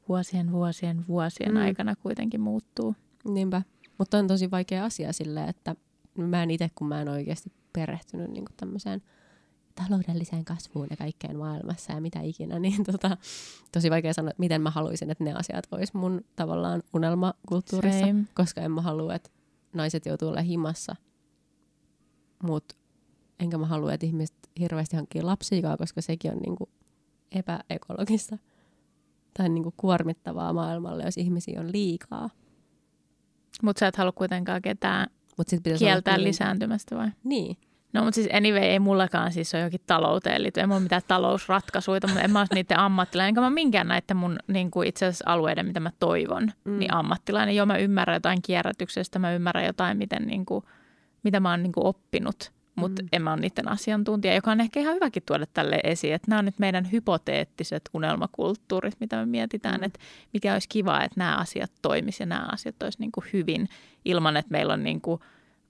vuosien, 0.09 0.51
vuosien, 0.51 1.05
vuosien 1.07 1.51
mm. 1.51 1.57
aikana 1.57 1.95
kuitenkin 1.95 2.41
muuttuu. 2.41 2.95
Niinpä. 3.25 3.61
Mutta 3.97 4.17
on 4.17 4.27
tosi 4.27 4.51
vaikea 4.51 4.85
asia 4.85 5.13
silleen, 5.13 5.49
että 5.49 5.75
mä 6.17 6.43
en 6.43 6.51
itse, 6.51 6.69
kun 6.75 6.87
mä 6.87 7.01
en 7.01 7.09
oikeasti 7.09 7.51
perehtynyt 7.73 8.31
niin 8.31 8.45
tämmöiseen 8.57 9.01
taloudelliseen 9.75 10.45
kasvuun 10.45 10.87
ja 10.89 10.97
kaikkeen 10.97 11.37
maailmassa 11.37 11.93
ja 11.93 12.01
mitä 12.01 12.21
ikinä, 12.21 12.59
niin 12.59 12.83
tota, 12.83 13.17
tosi 13.71 13.89
vaikea 13.89 14.13
sanoa, 14.13 14.29
että 14.29 14.39
miten 14.39 14.61
mä 14.61 14.69
haluaisin, 14.69 15.11
että 15.11 15.23
ne 15.23 15.33
asiat 15.33 15.67
olisi 15.71 15.97
mun 15.97 16.21
tavallaan 16.35 16.83
unelmakulttuurissa, 16.93 17.99
Same. 17.99 18.23
koska 18.33 18.61
en 18.61 18.71
mä 18.71 18.81
halua, 18.81 19.15
että 19.15 19.29
naiset 19.73 20.05
joutuu 20.05 20.27
olemaan 20.27 20.45
himassa, 20.45 20.95
mutta 22.43 22.75
enkä 23.39 23.57
mä 23.57 23.65
halua, 23.65 23.93
että 23.93 24.05
ihmiset 24.05 24.35
hirveästi 24.59 24.95
hankkii 24.95 25.21
lapsiikaa, 25.21 25.77
koska 25.77 26.01
sekin 26.01 26.31
on 26.31 26.37
niinku 26.37 26.69
epäekologista 27.31 28.37
tai 29.37 29.49
niinku 29.49 29.73
kuormittavaa 29.77 30.53
maailmalle, 30.53 31.03
jos 31.03 31.17
ihmisiä 31.17 31.59
on 31.59 31.71
liikaa. 31.71 32.29
Mutta 33.63 33.79
sä 33.79 33.87
et 33.87 33.95
halua 33.95 34.11
kuitenkaan 34.11 34.61
ketään 34.61 35.07
Mut 35.37 35.47
sit 35.47 35.61
kieltää 35.79 36.13
olla 36.13 36.23
lisääntymästä 36.23 36.95
vai? 36.95 37.09
Niin. 37.23 37.57
No 37.93 38.03
mutta 38.03 38.15
siis 38.15 38.27
anyway, 38.33 38.63
ei 38.63 38.79
mullakaan 38.79 39.31
siis 39.31 39.53
ole 39.53 39.63
jokin 39.63 39.79
talouteen 39.87 40.43
liittyy. 40.43 40.63
En 40.63 40.71
ole 40.71 40.79
mitään 40.79 41.01
talousratkaisuja, 41.07 41.99
mutta 42.07 42.21
en 42.21 42.31
mä 42.31 42.39
ole 42.39 42.47
niiden 42.53 42.79
ammattilainen. 42.79 43.29
Enkä 43.29 43.41
mä 43.41 43.49
minkään 43.49 43.87
näiden 43.87 44.17
mun 44.17 44.39
niin 44.47 44.71
kuin 44.71 44.87
itse 44.87 45.05
asiassa 45.05 45.25
alueiden, 45.27 45.65
mitä 45.65 45.79
mä 45.79 45.91
toivon, 45.99 46.51
mm. 46.63 46.79
niin 46.79 46.93
ammattilainen. 46.93 47.55
Joo, 47.55 47.65
mä 47.65 47.77
ymmärrän 47.77 48.15
jotain 48.15 48.41
kierrätyksestä, 48.41 49.19
mä 49.19 49.33
ymmärrän 49.33 49.65
jotain, 49.65 49.97
miten, 49.97 50.27
niin 50.27 50.45
kuin, 50.45 50.63
mitä 51.23 51.39
mä 51.39 51.49
oon 51.51 51.63
niin 51.63 51.73
kuin 51.73 51.85
oppinut 51.85 52.51
mutta 52.75 53.01
mm. 53.01 53.09
en 53.11 53.21
mä 53.21 53.33
ole 53.33 53.41
niiden 53.41 53.67
asiantuntija, 53.67 54.35
joka 54.35 54.51
on 54.51 54.61
ehkä 54.61 54.79
ihan 54.79 54.95
hyväkin 54.95 55.23
tuoda 55.25 55.45
tälle 55.53 55.79
esiin, 55.83 56.13
että 56.13 56.29
nämä 56.29 56.39
on 56.39 56.45
nyt 56.45 56.59
meidän 56.59 56.91
hypoteettiset 56.91 57.89
unelmakulttuurit, 57.93 58.99
mitä 58.99 59.15
me 59.15 59.25
mietitään, 59.25 59.79
mm. 59.79 59.83
että 59.83 59.99
mikä 60.33 60.53
olisi 60.53 60.69
kiva, 60.69 61.01
että 61.01 61.19
nämä 61.19 61.35
asiat 61.35 61.71
toimisi 61.81 62.23
ja 62.23 62.27
nämä 62.27 62.47
asiat 62.51 62.83
olisi 62.83 62.99
niin 62.99 63.11
kuin 63.11 63.25
hyvin 63.33 63.69
ilman, 64.05 64.37
että 64.37 64.51
meillä 64.51 64.73
on, 64.73 64.83
niin 64.83 65.01
kuin, 65.01 65.21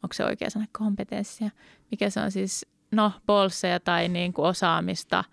onko 0.03 0.13
se 0.13 0.25
oikea 0.25 0.49
sana, 0.49 0.65
kompetenssia, 0.71 1.49
mikä 1.91 2.09
se 2.09 2.19
on 2.19 2.31
siis, 2.31 2.65
no, 2.91 3.11
bolseja 3.27 3.79
tai 3.79 4.09
niin 4.09 4.33
kuin 4.33 4.45
osaamista 4.45 5.23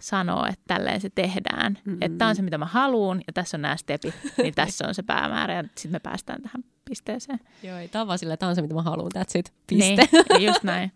sanoa, 0.00 0.48
että 0.48 0.64
tälleen 0.66 1.00
se 1.00 1.10
tehdään. 1.14 1.78
Mm-hmm. 1.84 1.98
Että 2.00 2.18
tämä 2.18 2.28
on 2.28 2.36
se, 2.36 2.42
mitä 2.42 2.58
mä 2.58 2.66
haluan 2.66 3.22
ja 3.26 3.32
tässä 3.32 3.56
on 3.56 3.62
nämä 3.62 3.76
stepit, 3.76 4.14
niin 4.38 4.54
tässä 4.54 4.88
on 4.88 4.94
se 4.94 5.02
päämäärä 5.02 5.54
ja 5.54 5.62
sitten 5.62 5.92
me 5.92 5.98
päästään 5.98 6.42
tähän 6.42 6.64
pisteeseen. 6.84 7.40
Joo, 7.62 7.78
ei, 7.78 7.88
tämä 7.88 8.00
on 8.00 8.08
vaan 8.08 8.18
sille, 8.18 8.36
tämä 8.36 8.50
on 8.50 8.56
se, 8.56 8.62
mitä 8.62 8.74
mä 8.74 8.82
haluan, 8.82 9.10
that's 9.18 9.38
it, 9.38 9.52
piste. 9.66 10.08
Niin, 10.12 10.46
just 10.46 10.62
näin. 10.62 10.92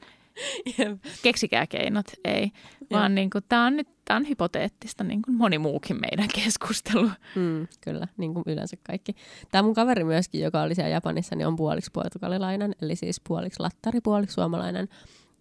Keksikää 1.22 1.66
keinot, 1.66 2.06
ei. 2.24 2.52
Vaan 2.90 3.14
niin 3.14 3.30
kuin, 3.30 3.44
tämä 3.48 3.66
on 3.66 3.76
nyt 3.76 3.88
tämä 4.08 4.16
on 4.16 4.28
hypoteettista, 4.28 5.04
niin 5.04 5.22
kuin 5.22 5.34
moni 5.34 5.58
muukin 5.58 6.00
meidän 6.00 6.28
keskustelu. 6.34 7.10
Mm, 7.34 7.66
kyllä, 7.80 8.08
niin 8.16 8.34
kuin 8.34 8.44
yleensä 8.46 8.76
kaikki. 8.82 9.14
Tämä 9.50 9.62
mun 9.62 9.74
kaveri 9.74 10.04
myöskin, 10.04 10.40
joka 10.40 10.62
oli 10.62 10.74
siellä 10.74 10.90
Japanissa, 10.90 11.36
niin 11.36 11.46
on 11.46 11.56
puoliksi 11.56 11.90
portugalilainen, 11.92 12.74
eli 12.82 12.96
siis 12.96 13.20
puoliksi 13.28 13.60
lattari, 13.60 14.00
puoliksi 14.00 14.34
suomalainen. 14.34 14.88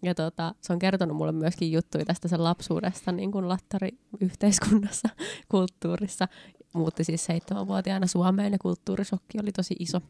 Ja 0.02 0.14
tota, 0.14 0.54
se 0.60 0.72
on 0.72 0.78
kertonut 0.78 1.16
mulle 1.16 1.32
myöskin 1.32 1.72
juttuja 1.72 2.04
tästä 2.04 2.28
sen 2.28 2.44
lapsuudesta 2.44 3.12
niin 3.12 3.32
kuin 3.32 3.48
lattari-yhteiskunnassa, 3.48 5.08
kulttuurissa. 5.50 6.28
Muutti 6.72 7.04
siis 7.04 7.24
seitsemänvuotiaana 7.24 8.06
Suomeen 8.06 8.52
ja 8.52 8.58
kulttuurisokki 8.58 9.38
oli 9.42 9.52
tosi 9.52 9.74
iso 9.78 10.00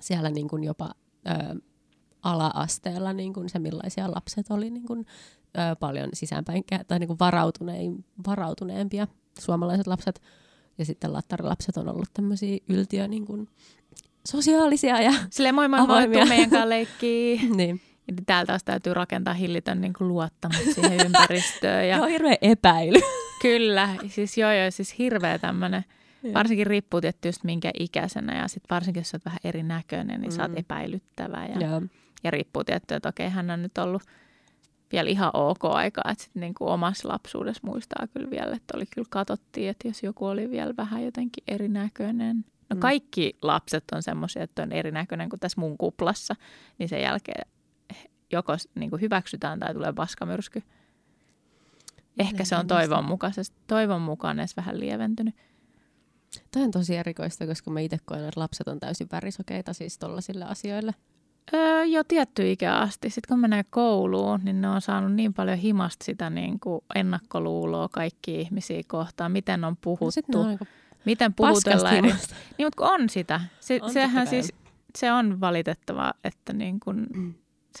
siellä 0.00 0.30
niin 0.30 0.48
kuin 0.48 0.64
jopa 0.64 0.90
ö, 1.26 1.60
ala-asteella 2.22 3.12
niin 3.12 3.32
kuin 3.32 3.48
se, 3.48 3.58
millaisia 3.58 4.10
lapset 4.10 4.50
oli 4.50 4.70
niin 4.70 4.86
kuin, 4.86 5.06
ö, 5.58 5.76
paljon 5.80 6.08
sisäänpäin 6.12 6.64
tai 6.88 6.98
niin 6.98 7.06
kuin 7.08 7.18
varautunein, 7.18 8.04
varautuneempia 8.26 9.06
suomalaiset 9.38 9.86
lapset. 9.86 10.22
Ja 10.78 10.84
sitten 10.84 11.12
lattarilapset 11.12 11.76
on 11.76 11.88
ollut 11.88 12.08
tämmöisiä 12.14 12.58
yltiö 12.68 13.08
niin 13.08 13.26
kuin, 13.26 13.48
sosiaalisia 14.28 15.00
ja 15.02 15.12
Silleen 15.30 15.54
moi 15.54 15.68
moi 15.68 15.86
moi, 15.86 16.02
tuu 16.08 16.26
meidän 16.26 16.50
kanssa 16.50 16.68
leikkii. 16.78 17.40
niin. 17.54 17.80
Täällä 18.26 18.46
taas 18.46 18.64
täytyy 18.64 18.94
rakentaa 18.94 19.34
hillitön 19.34 19.80
niin 19.80 19.92
kuin 19.92 20.08
luottamus 20.08 20.74
siihen 20.74 21.06
ympäristöön. 21.06 21.88
Ja... 21.88 21.96
joo, 21.98 22.06
hirveä 22.06 22.36
epäily. 22.40 23.00
Kyllä, 23.42 23.88
siis 24.08 24.38
joo 24.38 24.52
joo, 24.52 24.70
siis 24.70 24.98
hirveä 24.98 25.38
tämmöinen– 25.38 25.84
Varsinkin 26.34 26.66
riippuu 26.66 27.00
tietysti 27.00 27.40
minkä 27.44 27.70
ikäisenä 27.78 28.38
ja 28.38 28.48
sitten 28.48 28.74
varsinkin 28.74 29.00
jos 29.00 29.14
olet 29.14 29.24
vähän 29.24 29.38
erinäköinen, 29.44 30.20
niin 30.20 30.32
mm. 30.32 30.36
sä 30.36 30.42
oot 30.42 30.50
mm. 30.50 30.56
epäilyttävä. 30.56 31.46
Ja, 31.46 31.60
ja. 31.60 31.82
ja 32.24 32.30
riippuu 32.30 32.64
tietysti, 32.64 32.94
että 32.94 33.08
okei, 33.08 33.28
hän 33.28 33.50
on 33.50 33.62
nyt 33.62 33.78
ollut 33.78 34.02
vielä 34.92 35.10
ihan 35.10 35.30
ok 35.34 35.64
aikaa, 35.64 36.10
että 36.10 36.24
sitten 36.24 36.40
niin 36.40 36.54
kuin 36.54 36.68
omassa 36.68 37.08
lapsuudessa 37.08 37.62
muistaa 37.66 38.06
kyllä 38.06 38.30
vielä, 38.30 38.56
että 38.56 38.76
oli 38.76 38.84
kyllä 38.94 39.08
katsottiin, 39.10 39.70
että 39.70 39.88
jos 39.88 40.02
joku 40.02 40.26
oli 40.26 40.50
vielä 40.50 40.74
vähän 40.76 41.04
jotenkin 41.04 41.44
erinäköinen. 41.48 42.44
No 42.70 42.74
mm. 42.74 42.80
kaikki 42.80 43.36
lapset 43.42 43.84
on 43.92 44.02
semmoisia, 44.02 44.42
että 44.42 44.62
on 44.62 44.72
erinäköinen 44.72 45.28
kuin 45.28 45.40
tässä 45.40 45.60
mun 45.60 45.78
kuplassa, 45.78 46.34
niin 46.78 46.88
sen 46.88 47.02
jälkeen 47.02 47.48
joko 48.32 48.56
niin 48.74 48.90
kuin 48.90 49.02
hyväksytään 49.02 49.60
tai 49.60 49.74
tulee 49.74 49.92
paskamyrsky. 49.92 50.62
Ehkä 52.18 52.44
se 52.44 52.56
on 52.56 52.66
toivon, 52.66 53.04
mukaisesti, 53.04 53.56
toivon 53.66 54.02
mukaan 54.02 54.38
edes 54.38 54.56
vähän 54.56 54.80
lieventynyt. 54.80 55.34
Tämä 56.50 56.64
on 56.64 56.70
tosi 56.70 56.96
erikoista, 56.96 57.46
koska 57.46 57.70
mä 57.70 57.80
itse 57.80 57.98
koen, 58.04 58.24
että 58.24 58.40
lapset 58.40 58.68
on 58.68 58.80
täysin 58.80 59.08
värisokeita 59.12 59.72
siis 59.72 59.98
tollaisille 59.98 60.44
asioille. 60.44 60.94
Öö, 61.54 61.84
jo 61.84 62.04
tietty 62.04 62.52
ikä 62.52 62.74
asti. 62.76 63.10
Sitten 63.10 63.28
kun 63.28 63.40
menee 63.40 63.64
kouluun, 63.70 64.40
niin 64.42 64.60
ne 64.60 64.68
on 64.68 64.80
saanut 64.80 65.12
niin 65.12 65.34
paljon 65.34 65.58
himasta 65.58 66.04
sitä 66.04 66.30
niin 66.30 66.60
kuin 66.60 66.80
ennakkoluuloa 66.94 67.88
kaikki 67.88 68.40
ihmisiä 68.40 68.82
kohtaan, 68.86 69.32
miten 69.32 69.64
on 69.64 69.76
puhuttu. 69.76 70.42
No 70.44 70.58
miten 71.04 71.34
puhutellaan. 71.34 71.94
Eri... 71.94 72.08
Niin, 72.58 72.66
mutta 72.66 72.90
on 72.90 73.08
sitä. 73.08 73.40
Se, 73.60 73.78
on 73.82 73.92
sehän 73.92 74.26
siis, 74.26 74.52
se 74.98 75.12
on 75.12 75.40
valitettavaa, 75.40 76.14
että 76.24 76.52
niin 76.52 76.80
kun 76.80 77.06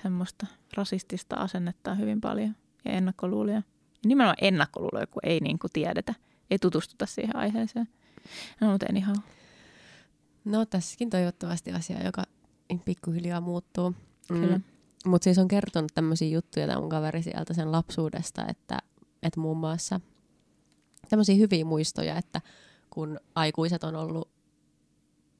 semmoista 0.02 0.46
rasistista 0.76 1.36
asennetta 1.36 1.90
on 1.90 1.98
hyvin 1.98 2.20
paljon 2.20 2.56
ja 2.84 2.92
ennakkoluulia. 2.92 3.62
Nimenomaan 4.06 4.36
ennakkoluuloja, 4.40 5.06
kun 5.06 5.20
ei 5.22 5.40
niin 5.40 5.58
kuin 5.58 5.70
tiedetä, 5.72 6.14
ei 6.50 6.58
tutustuta 6.58 7.06
siihen 7.06 7.36
aiheeseen. 7.36 7.88
No, 8.60 8.70
mutta 8.70 8.86
anyhow. 8.90 9.16
No 10.44 10.66
tässäkin 10.66 11.10
toivottavasti 11.10 11.72
asia, 11.72 12.04
joka 12.04 12.24
pikkuhiljaa 12.84 13.40
muuttuu. 13.40 13.94
Kyllä. 14.28 14.58
Mm. 14.58 14.64
Mutta 15.06 15.24
siis 15.24 15.38
on 15.38 15.48
kertonut 15.48 15.92
tämmöisiä 15.94 16.28
juttuja 16.28 16.66
tämä 16.66 16.80
mun 16.80 16.88
kaveri 16.88 17.22
sieltä 17.22 17.54
sen 17.54 17.72
lapsuudesta, 17.72 18.46
että, 18.48 18.78
että 19.22 19.40
muun 19.40 19.56
muassa 19.56 20.00
tämmöisiä 21.08 21.34
hyviä 21.34 21.64
muistoja, 21.64 22.16
että 22.16 22.40
kun 22.90 23.20
aikuiset 23.34 23.84
on 23.84 23.96
ollut 23.96 24.30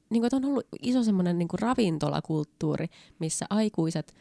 niin 0.09 0.21
kuin, 0.21 0.35
on 0.35 0.45
ollut 0.45 0.67
iso 0.81 1.03
semmoinen 1.03 1.37
niin 1.37 1.47
ravintolakulttuuri, 1.61 2.87
missä 3.19 3.45
aikuiset 3.49 4.15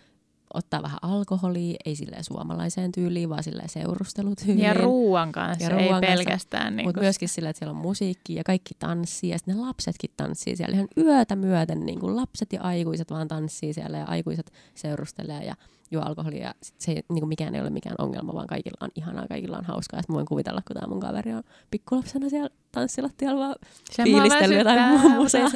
ottaa 0.55 0.83
vähän 0.83 0.99
alkoholia, 1.03 1.77
ei 1.85 1.97
silleen 1.97 2.25
suomalaiseen 2.25 2.93
tyyliin, 2.93 3.29
vaan 3.29 3.43
silleen 3.43 3.69
seurustelutyyliin. 3.69 4.65
Ja 4.65 4.75
ruuan 4.75 5.33
kanssa, 5.33 5.65
Ja 5.65 5.71
ruuan 5.71 5.85
ei 5.85 5.91
kanssa, 5.91 6.07
pelkästään. 6.07 6.77
Niin 6.77 6.89
Mutta 6.89 7.01
myöskin 7.01 7.29
sillä, 7.29 7.51
että 7.51 7.59
siellä 7.59 7.71
on 7.71 7.77
musiikki 7.83 8.35
ja 8.35 8.45
kaikki 8.45 8.75
tanssii 8.79 9.31
ja 9.31 9.39
sitten 9.39 9.57
ne 9.57 9.61
lapsetkin 9.61 10.11
tanssii 10.17 10.57
siellä 10.57 10.75
ihan 10.75 10.89
yötä 10.97 11.37
myöten. 11.37 11.81
Niin 11.87 12.01
kuin 12.01 12.17
lapset 12.17 12.53
ja 12.53 12.63
aikuiset 12.63 13.11
vaan 13.11 13.29
tanssii 13.29 13.73
siellä 13.73 13.99
ja 13.99 14.05
aikuiset 14.05 14.53
seurustelee 14.75 15.45
ja 15.45 15.55
juo 15.91 16.03
alkoholia. 16.03 16.47
Ja 16.47 16.55
sit 16.63 16.81
se 16.81 16.93
niin 16.93 17.05
kuin 17.07 17.29
mikään 17.29 17.55
ei 17.55 17.61
ole 17.61 17.71
mikään 17.71 17.95
ongelma, 17.99 18.35
vaan 18.35 18.47
kaikilla 18.47 18.79
on 18.81 18.91
ihanaa, 18.95 19.27
kaikilla 19.29 19.59
on 19.59 19.65
hauskaa. 19.65 20.03
Sitten 20.03 20.15
voin 20.15 20.27
kuvitella, 20.27 20.63
kun 20.67 20.75
tämä 20.75 20.87
mun 20.87 21.01
kaveri 21.01 21.35
on 21.35 21.43
pikkulapsena 21.71 22.29
siellä 22.29 22.51
tanssilattialla 22.73 23.41
vaan 23.41 23.57
se 23.91 24.03
fiilistellyt 24.03 24.59
jotain 24.59 24.79
väsyttää, 24.79 25.17
musaa. 25.17 25.51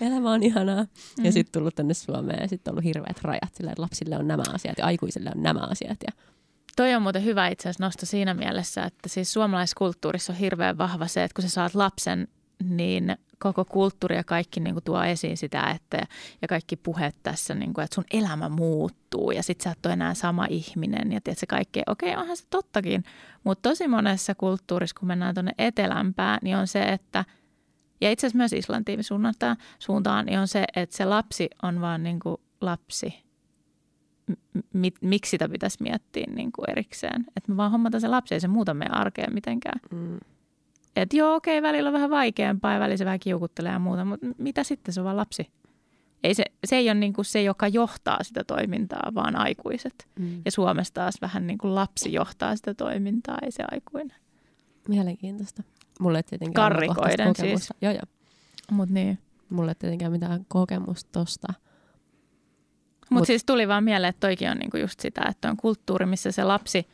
elämä 0.06 0.32
on 0.32 0.42
ihanaa. 0.42 0.82
Mm. 0.82 1.24
Ja 1.24 1.32
sitten 1.32 1.52
tullut 1.52 1.74
tänne 1.74 1.94
Suomeen 1.94 2.42
ja 2.42 2.48
sitten 2.48 2.72
ollut 2.72 2.84
hirveät 2.84 3.22
rajat 3.22 3.54
sillä, 3.54 3.70
että 3.70 3.82
lapsille 3.82 4.18
on 4.18 4.28
nämä 4.28 4.42
asiat 4.54 4.78
ja 4.78 4.84
aikuisille 4.84 5.30
on 5.36 5.42
nämä 5.42 5.60
asiat. 5.60 5.98
Ja 6.06 6.12
Toi 6.76 6.94
on 6.94 7.02
muuten 7.02 7.24
hyvä 7.24 7.48
itse 7.48 7.68
asiassa 7.68 7.84
nosto 7.84 8.06
siinä 8.06 8.34
mielessä, 8.34 8.84
että 8.84 9.08
siis 9.08 9.32
suomalaiskulttuurissa 9.32 10.32
on 10.32 10.38
hirveän 10.38 10.78
vahva 10.78 11.06
se, 11.06 11.24
että 11.24 11.34
kun 11.34 11.42
sä 11.42 11.48
saat 11.48 11.74
lapsen, 11.74 12.28
niin 12.64 13.16
koko 13.38 13.64
kulttuuri 13.64 14.16
ja 14.16 14.24
kaikki 14.24 14.60
niin 14.60 14.74
kuin 14.74 14.84
tuo 14.84 15.02
esiin 15.02 15.36
sitä, 15.36 15.70
että 15.70 16.06
ja 16.42 16.48
kaikki 16.48 16.76
puheet 16.76 17.16
tässä, 17.22 17.54
niin 17.54 17.74
kuin, 17.74 17.84
että 17.84 17.94
sun 17.94 18.04
elämä 18.12 18.48
muuttuu 18.48 19.30
ja 19.30 19.42
sit 19.42 19.60
sä 19.60 19.70
et 19.70 19.86
ole 19.86 19.92
enää 19.92 20.14
sama 20.14 20.46
ihminen 20.50 21.12
ja 21.12 21.20
tiedät 21.20 21.38
se 21.38 21.46
kaikkea. 21.46 21.82
Okei, 21.86 22.16
onhan 22.16 22.36
se 22.36 22.44
tottakin, 22.50 23.04
mutta 23.44 23.68
tosi 23.68 23.88
monessa 23.88 24.34
kulttuurissa, 24.34 24.96
kun 24.98 25.08
mennään 25.08 25.34
tuonne 25.34 25.52
etelämpään, 25.58 26.38
niin 26.42 26.56
on 26.56 26.66
se, 26.66 26.82
että 26.82 27.24
ja 28.00 28.10
itse 28.10 28.26
asiassa 28.26 28.38
myös 28.38 28.52
Islantiin 28.52 29.04
suuntaan, 29.04 29.56
suuntaan, 29.78 30.26
niin 30.26 30.38
on 30.38 30.48
se, 30.48 30.64
että 30.76 30.96
se 30.96 31.04
lapsi 31.04 31.50
on 31.62 31.80
vaan 31.80 32.02
niin 32.02 32.20
kuin 32.20 32.36
lapsi 32.60 33.24
m- 34.26 34.60
mi- 34.72 34.92
miksi 35.00 35.30
sitä 35.30 35.48
pitäisi 35.48 35.82
miettiä 35.82 36.26
niin 36.34 36.52
kuin 36.52 36.70
erikseen. 36.70 37.24
Että 37.36 37.52
me 37.52 37.56
vaan 37.56 37.70
hommataan 37.70 38.00
se 38.00 38.08
lapsi, 38.08 38.34
ei 38.34 38.40
se 38.40 38.48
muuta 38.48 38.74
meidän 38.74 38.94
arkea 38.94 39.26
mitenkään. 39.30 39.80
mm, 39.90 40.18
Että 41.02 41.16
joo, 41.16 41.34
okei, 41.34 41.62
välillä 41.62 41.88
on 41.88 41.92
vähän 41.92 42.10
vaikeampaa 42.10 42.72
ja 42.72 42.80
välillä 42.80 42.96
se 42.96 43.04
vähän 43.04 43.20
kiukuttelee 43.20 43.72
ja 43.72 43.78
muuta, 43.78 44.04
mutta 44.04 44.26
mitä 44.38 44.64
sitten, 44.64 44.94
se 44.94 45.00
on 45.00 45.04
vaan 45.04 45.16
lapsi. 45.16 45.50
Ei 46.24 46.34
se, 46.34 46.44
se 46.64 46.76
ei 46.76 46.88
ole 46.88 46.94
niin 46.94 47.12
kuin 47.12 47.24
se, 47.24 47.42
joka 47.42 47.68
johtaa 47.68 48.18
sitä 48.22 48.44
toimintaa, 48.44 49.12
vaan 49.14 49.36
aikuiset. 49.36 50.08
mm. 50.18 50.42
Ja 50.44 50.50
Suomessa 50.50 50.94
taas 50.94 51.14
vähän 51.20 51.46
niin 51.46 51.58
kuin 51.58 51.74
lapsi 51.74 52.12
johtaa 52.12 52.56
sitä 52.56 52.74
toimintaa, 52.74 53.38
ei 53.42 53.50
se 53.52 53.64
aikuinen. 53.70 54.16
Mielenkiintoista. 54.88 55.62
Mulle 56.00 56.18
ei 56.18 56.22
tietenkään 56.22 56.72
Karrikoiden 56.72 57.34
siis. 57.36 57.68
Joo, 57.82 57.92
joo. 57.92 58.02
Mutta 58.70 58.94
niin. 58.94 59.18
Mulle 59.50 59.70
ei 59.70 59.74
tietenkään 59.74 60.12
mitään 60.12 60.44
kokemusta 60.48 61.08
tosta. 61.12 61.48
Mutta 61.50 63.14
Mut- 63.14 63.18
Mut, 63.20 63.26
siis 63.26 63.44
tuli 63.44 63.68
vaan 63.68 63.84
mieleen, 63.84 64.08
että 64.08 64.26
toikin 64.26 64.50
on 64.50 64.56
niinku 64.56 64.76
just 64.76 65.00
sitä, 65.00 65.22
että 65.28 65.50
on 65.50 65.56
kulttuuri, 65.56 66.06
missä 66.06 66.32
se 66.32 66.44
lapsi 66.44 66.86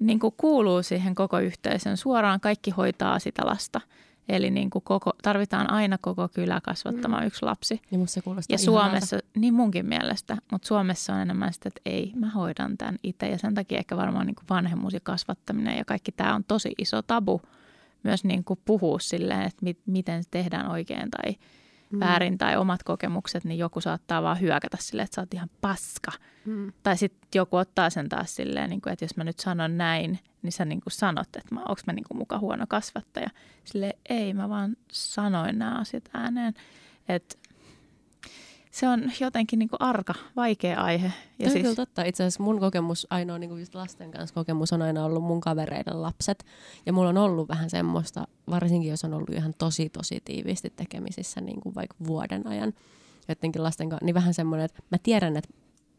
niinku 0.00 0.30
kuuluu 0.30 0.82
siihen 0.82 1.14
koko 1.14 1.38
yhteisön. 1.38 1.96
Suoraan 1.96 2.40
kaikki 2.40 2.70
hoitaa 2.70 3.18
sitä 3.18 3.46
lasta. 3.46 3.80
Eli 4.28 4.50
niinku 4.50 4.80
koko, 4.80 5.10
tarvitaan 5.22 5.70
aina 5.70 5.98
koko 5.98 6.28
kylä 6.28 6.60
kasvattamaan 6.62 7.22
mm. 7.22 7.26
yksi 7.26 7.44
lapsi. 7.44 7.80
Ja 7.90 7.98
musta 7.98 8.14
se 8.14 8.22
kuulostaa 8.22 8.54
Ja 8.54 8.58
ihanalta. 8.62 8.84
Suomessa, 8.84 9.18
niin 9.36 9.54
munkin 9.54 9.86
mielestä, 9.86 10.36
mutta 10.52 10.68
Suomessa 10.68 11.14
on 11.14 11.20
enemmän 11.20 11.52
sitä, 11.52 11.68
että 11.68 11.80
ei, 11.86 12.12
mä 12.16 12.30
hoidan 12.30 12.78
tämän 12.78 12.96
itse. 13.02 13.28
Ja 13.28 13.38
sen 13.38 13.54
takia 13.54 13.78
ehkä 13.78 13.96
varmaan 13.96 14.26
niin 14.26 14.34
kuin 14.34 14.46
vanhemmuus 14.50 14.94
ja 14.94 15.00
kasvattaminen 15.02 15.78
ja 15.78 15.84
kaikki 15.84 16.12
tämä 16.12 16.34
on 16.34 16.44
tosi 16.44 16.72
iso 16.78 17.02
tabu 17.02 17.42
myös 18.02 18.24
niin 18.24 18.44
kuin 18.44 18.60
puhua 18.64 18.98
silleen, 18.98 19.42
että 19.42 19.64
mit, 19.64 19.78
miten 19.86 20.22
se 20.22 20.28
tehdään 20.30 20.70
oikein 20.70 21.10
tai 21.10 21.34
Mm. 21.92 22.00
väärin 22.00 22.38
tai 22.38 22.56
omat 22.56 22.82
kokemukset, 22.82 23.44
niin 23.44 23.58
joku 23.58 23.80
saattaa 23.80 24.22
vaan 24.22 24.40
hyökätä 24.40 24.76
silleen, 24.80 25.04
että 25.04 25.14
sä 25.14 25.20
oot 25.22 25.34
ihan 25.34 25.50
paska. 25.60 26.12
Mm. 26.44 26.72
Tai 26.82 26.96
sitten 26.96 27.28
joku 27.34 27.56
ottaa 27.56 27.90
sen 27.90 28.08
taas 28.08 28.34
silleen, 28.34 28.70
niin 28.70 28.80
kuin, 28.80 28.92
että 28.92 29.04
jos 29.04 29.16
mä 29.16 29.24
nyt 29.24 29.38
sanon 29.38 29.78
näin, 29.78 30.18
niin 30.42 30.52
sä 30.52 30.64
niin 30.64 30.80
kuin 30.80 30.92
sanot, 30.92 31.28
että 31.36 31.54
onko 31.54 31.80
mä 31.86 31.92
niin 31.92 32.04
kuin 32.08 32.18
muka 32.18 32.38
huono 32.38 32.64
kasvattaja. 32.68 33.30
Sille 33.64 33.96
ei, 34.08 34.34
mä 34.34 34.48
vaan 34.48 34.76
sanoin 34.92 35.58
nämä 35.58 35.78
asiat 35.78 36.04
ääneen. 36.14 36.54
Et 37.08 37.38
se 38.72 38.88
on 38.88 39.12
jotenkin 39.20 39.58
niin 39.58 39.68
kuin 39.68 39.82
arka, 39.82 40.14
vaikea 40.36 40.80
aihe. 40.80 41.12
Ja 41.38 41.50
siis... 41.50 41.62
kyllä 41.62 41.74
totta. 41.74 42.04
Itse 42.04 42.22
asiassa 42.22 42.42
mun 42.42 42.60
kokemus, 42.60 43.06
ainoa 43.10 43.38
niin 43.38 43.58
just 43.58 43.74
lasten 43.74 44.10
kanssa 44.10 44.34
kokemus 44.34 44.72
on 44.72 44.82
aina 44.82 45.04
ollut 45.04 45.22
mun 45.22 45.40
kavereiden 45.40 46.02
lapset. 46.02 46.44
Ja 46.86 46.92
mulla 46.92 47.08
on 47.08 47.18
ollut 47.18 47.48
vähän 47.48 47.70
semmoista, 47.70 48.26
varsinkin 48.50 48.90
jos 48.90 49.04
on 49.04 49.14
ollut 49.14 49.30
ihan 49.30 49.54
tosi 49.58 49.88
tosi 49.88 50.20
tiiviisti 50.24 50.70
tekemisissä 50.76 51.40
niin 51.40 51.60
kuin 51.60 51.74
vaikka 51.74 51.96
vuoden 52.06 52.46
ajan 52.46 52.72
jotenkin 53.28 53.62
lasten 53.62 53.88
kanssa, 53.88 54.04
niin 54.04 54.14
vähän 54.14 54.34
semmoinen, 54.34 54.64
että 54.64 54.82
mä 54.90 54.98
tiedän, 55.02 55.36
että 55.36 55.50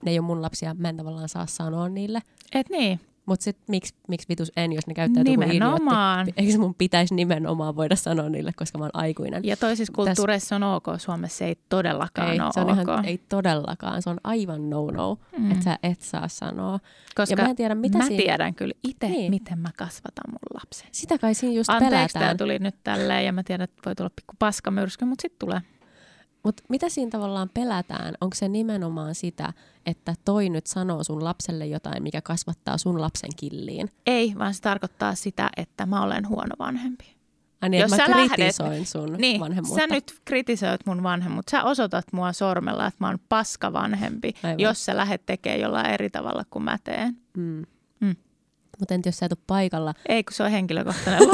ne 0.05 0.11
ei 0.11 0.19
ole 0.19 0.25
mun 0.27 0.41
lapsia, 0.41 0.73
mä 0.73 0.89
en 0.89 0.97
tavallaan 0.97 1.29
saa 1.29 1.45
sanoa 1.45 1.89
niille. 1.89 2.21
et 2.53 2.69
niin, 2.69 2.99
Mutta 3.25 3.43
sitten 3.43 3.65
miksi, 3.67 3.95
miksi 4.07 4.29
vitus 4.29 4.51
en, 4.57 4.73
jos 4.73 4.87
ne 4.87 4.93
käyttäytyy 4.93 5.35
kuin 5.35 5.49
nimenomaan. 5.49 6.27
Eikö 6.37 6.57
mun 6.57 6.75
pitäisi 6.75 7.15
nimenomaan 7.15 7.75
voida 7.75 7.95
sanoa 7.95 8.29
niille, 8.29 8.51
koska 8.55 8.77
mä 8.77 8.83
oon 8.83 8.91
aikuinen? 8.93 9.43
Ja 9.45 9.57
toisissa 9.57 9.93
kulttuureissa 9.93 10.55
on 10.55 10.63
ok, 10.63 10.85
Suomessa 10.97 11.45
ei 11.45 11.55
todellakaan 11.69 12.31
ei, 12.33 12.39
ole 12.39 12.51
se 12.53 12.59
on 12.59 12.69
ok. 12.69 12.79
ihan, 12.89 13.05
ei 13.05 13.17
todellakaan. 13.29 14.01
Se 14.01 14.09
on 14.09 14.17
aivan 14.23 14.69
no-no, 14.69 15.17
mm. 15.37 15.51
että 15.51 15.63
sä 15.63 15.79
et 15.83 16.01
saa 16.01 16.27
sanoa. 16.27 16.79
Koska 17.15 17.33
ja 17.33 17.43
mä 17.43 17.49
en 17.49 17.55
tiedä, 17.55 17.75
mitä 17.75 17.97
mä 17.97 18.05
siinä... 18.05 18.23
tiedän 18.23 18.55
kyllä 18.55 18.73
itse, 18.83 19.07
Niin. 19.07 19.29
miten 19.29 19.59
mä 19.59 19.69
kasvatan 19.77 20.31
mun 20.31 20.61
lapsen. 20.61 20.87
Sitä 20.91 21.17
kai 21.17 21.33
siinä 21.33 21.55
just 21.55 21.69
Anteeksi, 21.69 22.13
pelätään. 22.13 22.37
tuli 22.37 22.59
nyt 22.59 22.75
tälleen 22.83 23.25
ja 23.25 23.33
mä 23.33 23.43
tiedän, 23.43 23.63
että 23.63 23.81
voi 23.85 23.95
tulla 23.95 24.09
pikku 24.09 24.33
paskamyrsky, 24.39 25.05
mutta 25.05 25.21
sitten 25.21 25.39
tulee. 25.39 25.61
Mutta 26.43 26.63
mitä 26.69 26.89
siinä 26.89 27.09
tavallaan 27.11 27.49
pelätään? 27.53 28.13
Onko 28.21 28.35
se 28.35 28.47
nimenomaan 28.47 29.15
sitä, 29.15 29.53
että 29.85 30.13
toi 30.25 30.49
nyt 30.49 30.67
sanoo 30.67 31.03
sun 31.03 31.23
lapselle 31.23 31.65
jotain, 31.65 32.03
mikä 32.03 32.21
kasvattaa 32.21 32.77
sun 32.77 33.01
lapsen 33.01 33.29
killiin? 33.37 33.89
Ei, 34.05 34.33
vaan 34.39 34.53
se 34.53 34.61
tarkoittaa 34.61 35.15
sitä, 35.15 35.49
että 35.57 35.85
mä 35.85 36.03
olen 36.03 36.27
huono 36.29 36.55
vanhempi. 36.59 37.13
Ai 37.61 37.69
niin, 37.69 37.81
Jos 37.81 37.93
että 37.93 38.05
sä 38.05 38.11
mä 38.11 38.17
lähdet- 38.17 38.35
kritisoin 38.35 38.85
sun 38.85 39.13
Niin, 39.13 39.39
vanhemmuutta. 39.41 39.81
sä 39.81 39.87
nyt 39.93 40.19
kritisoit 40.25 40.85
mun 40.85 41.03
vanhemmuutta. 41.03 41.49
Sä 41.51 41.63
osoitat 41.63 42.05
mua 42.13 42.33
sormella, 42.33 42.87
että 42.87 42.97
mä 42.99 43.07
oon 43.07 43.19
paska 43.29 43.73
vanhempi, 43.73 44.33
Aivan. 44.43 44.59
jos 44.59 44.85
sä 44.85 44.97
lähdet 44.97 45.25
tekemään 45.25 45.59
jollain 45.59 45.85
eri 45.85 46.09
tavalla 46.09 46.43
kuin 46.49 46.63
mä 46.63 46.77
teen. 46.83 47.17
Mm. 47.37 47.63
Mutta 48.79 48.93
entä 48.93 49.07
jos 49.09 49.17
sä 49.17 49.25
et 49.25 49.31
ole 49.31 49.43
paikalla? 49.47 49.93
Ei, 50.09 50.23
kun 50.23 50.33
se 50.33 50.43
on 50.43 50.51
henkilökohtainen. 50.51 51.21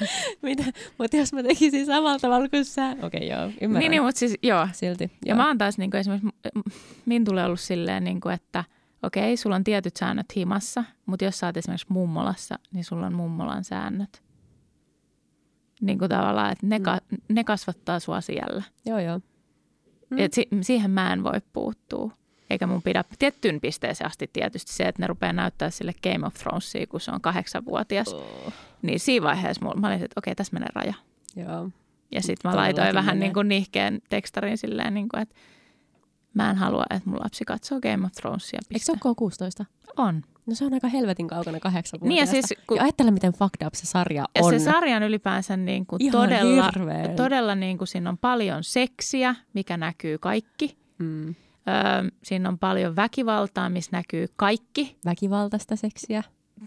Mitä? 0.42 0.64
Mutta 0.98 1.16
jos 1.16 1.32
mä 1.32 1.42
tekisin 1.42 1.86
samalla 1.86 2.18
tavalla 2.18 2.48
kuin 2.48 2.64
sä. 2.64 2.90
Okei, 2.90 3.06
okay, 3.06 3.22
joo, 3.38 3.50
ymmärrän. 3.60 3.80
niin, 3.80 3.90
niin, 3.90 4.02
mutta 4.02 4.18
siis 4.18 4.34
joo. 4.42 4.68
Silti. 4.72 5.04
Ja 5.04 5.10
joo. 5.30 5.36
mä 5.36 5.46
oon 5.46 5.58
taas 5.58 5.78
niin 5.78 5.90
kuin 5.90 5.98
esimerkiksi, 6.00 6.28
min 7.06 7.24
tulee 7.24 7.44
ollut 7.46 7.60
silleen, 7.60 8.04
niin 8.04 8.20
kuin, 8.20 8.34
että 8.34 8.64
okei, 9.02 9.36
sulla 9.36 9.56
on 9.56 9.64
tietyt 9.64 9.96
säännöt 9.96 10.36
himassa, 10.36 10.84
mutta 11.06 11.24
jos 11.24 11.38
sä 11.38 11.46
oot 11.46 11.56
esimerkiksi 11.56 11.86
mummolassa, 11.88 12.58
niin 12.72 12.84
sulla 12.84 13.06
on 13.06 13.14
mummolan 13.14 13.64
säännöt. 13.64 14.22
Niin 15.80 15.98
kuin 15.98 16.08
tavallaan, 16.08 16.52
että 16.52 16.66
ne, 16.66 16.78
Mm. 16.78 16.82
ka- 16.84 17.00
ne 17.28 17.44
kasvattaa 17.44 18.00
sua 18.00 18.20
siellä. 18.20 18.62
Joo, 18.86 18.98
joo. 18.98 19.20
Mm. 20.10 20.18
Et 20.18 20.32
si- 20.32 20.48
siihen 20.60 20.90
mä 20.90 21.12
en 21.12 21.24
voi 21.24 21.40
puuttua. 21.52 22.12
Eikä 22.50 22.66
mun 22.66 22.82
pidä 22.82 23.04
tiettyyn 23.18 23.60
pisteeseen 23.60 24.06
asti 24.10 24.30
tietysti 24.32 24.72
se, 24.72 24.84
että 24.84 25.02
ne 25.02 25.06
rupeaa 25.06 25.32
näyttää 25.32 25.70
sille 25.70 25.92
Game 26.02 26.26
of 26.26 26.34
Thronesia, 26.34 26.86
kun 26.86 27.00
se 27.00 27.10
on 27.10 27.20
kahdeksanvuotias. 27.20 28.08
Oh. 28.14 28.52
Niin 28.82 29.00
siinä 29.00 29.26
vaiheessa 29.26 29.64
mulla, 29.64 29.80
mä 29.80 29.86
olin, 29.86 30.02
että 30.02 30.20
okei, 30.20 30.34
tässä 30.34 30.52
menee 30.52 30.68
raja. 30.74 30.94
Joo. 31.36 31.70
Ja 32.10 32.22
sitten 32.22 32.50
mä 32.50 32.56
laitoin 32.56 32.94
vähän 32.94 33.16
menee. 33.16 33.26
niin 33.26 33.34
kuin 33.34 33.48
nihkeen 33.48 34.02
tekstarin 34.08 34.58
silleen, 34.58 34.94
niin 34.94 35.08
kuin, 35.08 35.22
että 35.22 35.34
mä 36.34 36.50
en 36.50 36.56
halua, 36.56 36.84
että 36.90 37.10
mun 37.10 37.20
lapsi 37.20 37.44
katsoo 37.44 37.80
Game 37.80 38.06
of 38.06 38.12
Thronesia. 38.12 38.58
Eikö 38.62 38.68
Piste. 38.74 38.92
se 38.92 39.08
ole 39.08 39.62
K16? 39.62 39.66
On. 39.96 40.22
No 40.46 40.54
se 40.54 40.64
on 40.64 40.74
aika 40.74 40.88
helvetin 40.88 41.28
kaukana 41.28 41.60
kahdeksan 41.60 42.00
Niin 42.02 42.18
ja 42.20 42.26
siis, 42.26 42.44
kun, 42.66 42.76
ja 42.76 42.82
ajattele, 42.82 43.10
miten 43.10 43.32
fucked 43.32 43.66
up 43.66 43.74
se 43.74 43.86
sarja 43.86 44.24
ja 44.34 44.44
on. 44.44 44.52
se 44.52 44.58
sarja 44.58 44.96
on 44.96 45.02
ylipäänsä 45.02 45.56
niin 45.56 45.86
kuin 45.86 46.02
Ihan 46.02 46.12
todella, 46.12 46.64
hirveän. 46.64 47.16
todella 47.16 47.54
niin 47.54 47.78
kuin 47.78 47.88
siinä 47.88 48.10
on 48.10 48.18
paljon 48.18 48.64
seksiä, 48.64 49.34
mikä 49.54 49.76
näkyy 49.76 50.18
kaikki. 50.18 50.76
Mm. 50.98 51.34
Öö, 51.68 52.10
siinä 52.22 52.48
on 52.48 52.58
paljon 52.58 52.96
väkivaltaa, 52.96 53.70
missä 53.70 53.90
näkyy 53.92 54.26
kaikki. 54.36 54.98
Väkivaltaista 55.04 55.76
seksiä. 55.76 56.22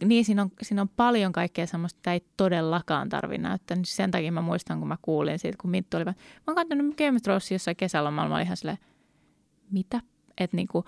niin 0.05 0.25
siinä 0.25 0.41
on, 0.41 0.51
siinä 0.61 0.81
on 0.81 0.89
paljon 0.89 1.31
kaikkea 1.31 1.67
semmoista, 1.67 1.97
että 1.97 2.13
ei 2.13 2.23
todellakaan 2.37 3.09
tarvi 3.09 3.37
näyttää. 3.37 3.77
Sen 3.85 4.11
takia 4.11 4.31
mä 4.31 4.41
muistan, 4.41 4.79
kun 4.79 4.87
mä 4.87 4.97
kuulin 5.01 5.39
siitä, 5.39 5.57
kun 5.61 5.69
Minttu 5.69 5.97
oli, 5.97 6.05
mä 6.05 6.13
oon 6.47 6.55
katsonut 6.55 6.97
Game 6.97 7.15
of 7.15 7.21
Thronesia 7.21 7.55
jossain 7.55 7.77
kesälomalla, 7.77 8.29
mä 8.29 8.35
olin 8.35 8.45
ihan 8.45 8.57
silleen, 8.57 8.77
mitä? 9.71 10.01
Että 10.37 10.57
niinku, 10.57 10.85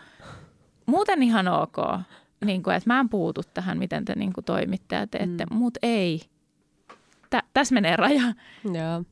muuten 0.85 1.23
ihan 1.23 1.47
ok, 1.47 1.77
niinku, 2.45 2.69
että 2.69 2.93
mä 2.93 2.99
en 2.99 3.09
puutu 3.09 3.41
tähän, 3.53 3.77
miten 3.77 4.05
te 4.05 4.15
niinku 4.15 4.41
toimitte 4.41 4.95
ja 4.95 5.07
teette, 5.07 5.45
mm. 5.45 5.55
mutta 5.57 5.79
ei. 5.83 6.21
Tä, 7.29 7.43
tässä 7.53 7.73
menee 7.73 7.95
raja. 7.95 8.33
Joo. 8.63 9.03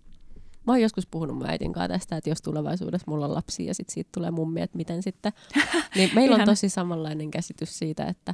Mä 0.67 0.73
oon 0.73 0.81
joskus 0.81 1.07
puhunut 1.07 1.37
mun 1.37 1.49
äitin 1.49 1.73
kanssa 1.73 1.87
tästä, 1.87 2.17
että 2.17 2.29
jos 2.29 2.41
tulevaisuudessa 2.41 3.11
mulla 3.11 3.25
on 3.25 3.33
lapsi 3.33 3.65
ja 3.65 3.73
sit 3.73 3.89
siitä 3.89 4.09
tulee 4.13 4.31
mummi, 4.31 4.61
että 4.61 4.77
miten 4.77 5.03
sitten. 5.03 5.33
Niin 5.95 6.09
meillä 6.15 6.35
on 6.35 6.45
tosi 6.45 6.69
samanlainen 6.69 7.31
käsitys 7.31 7.79
siitä, 7.79 8.05
että 8.05 8.33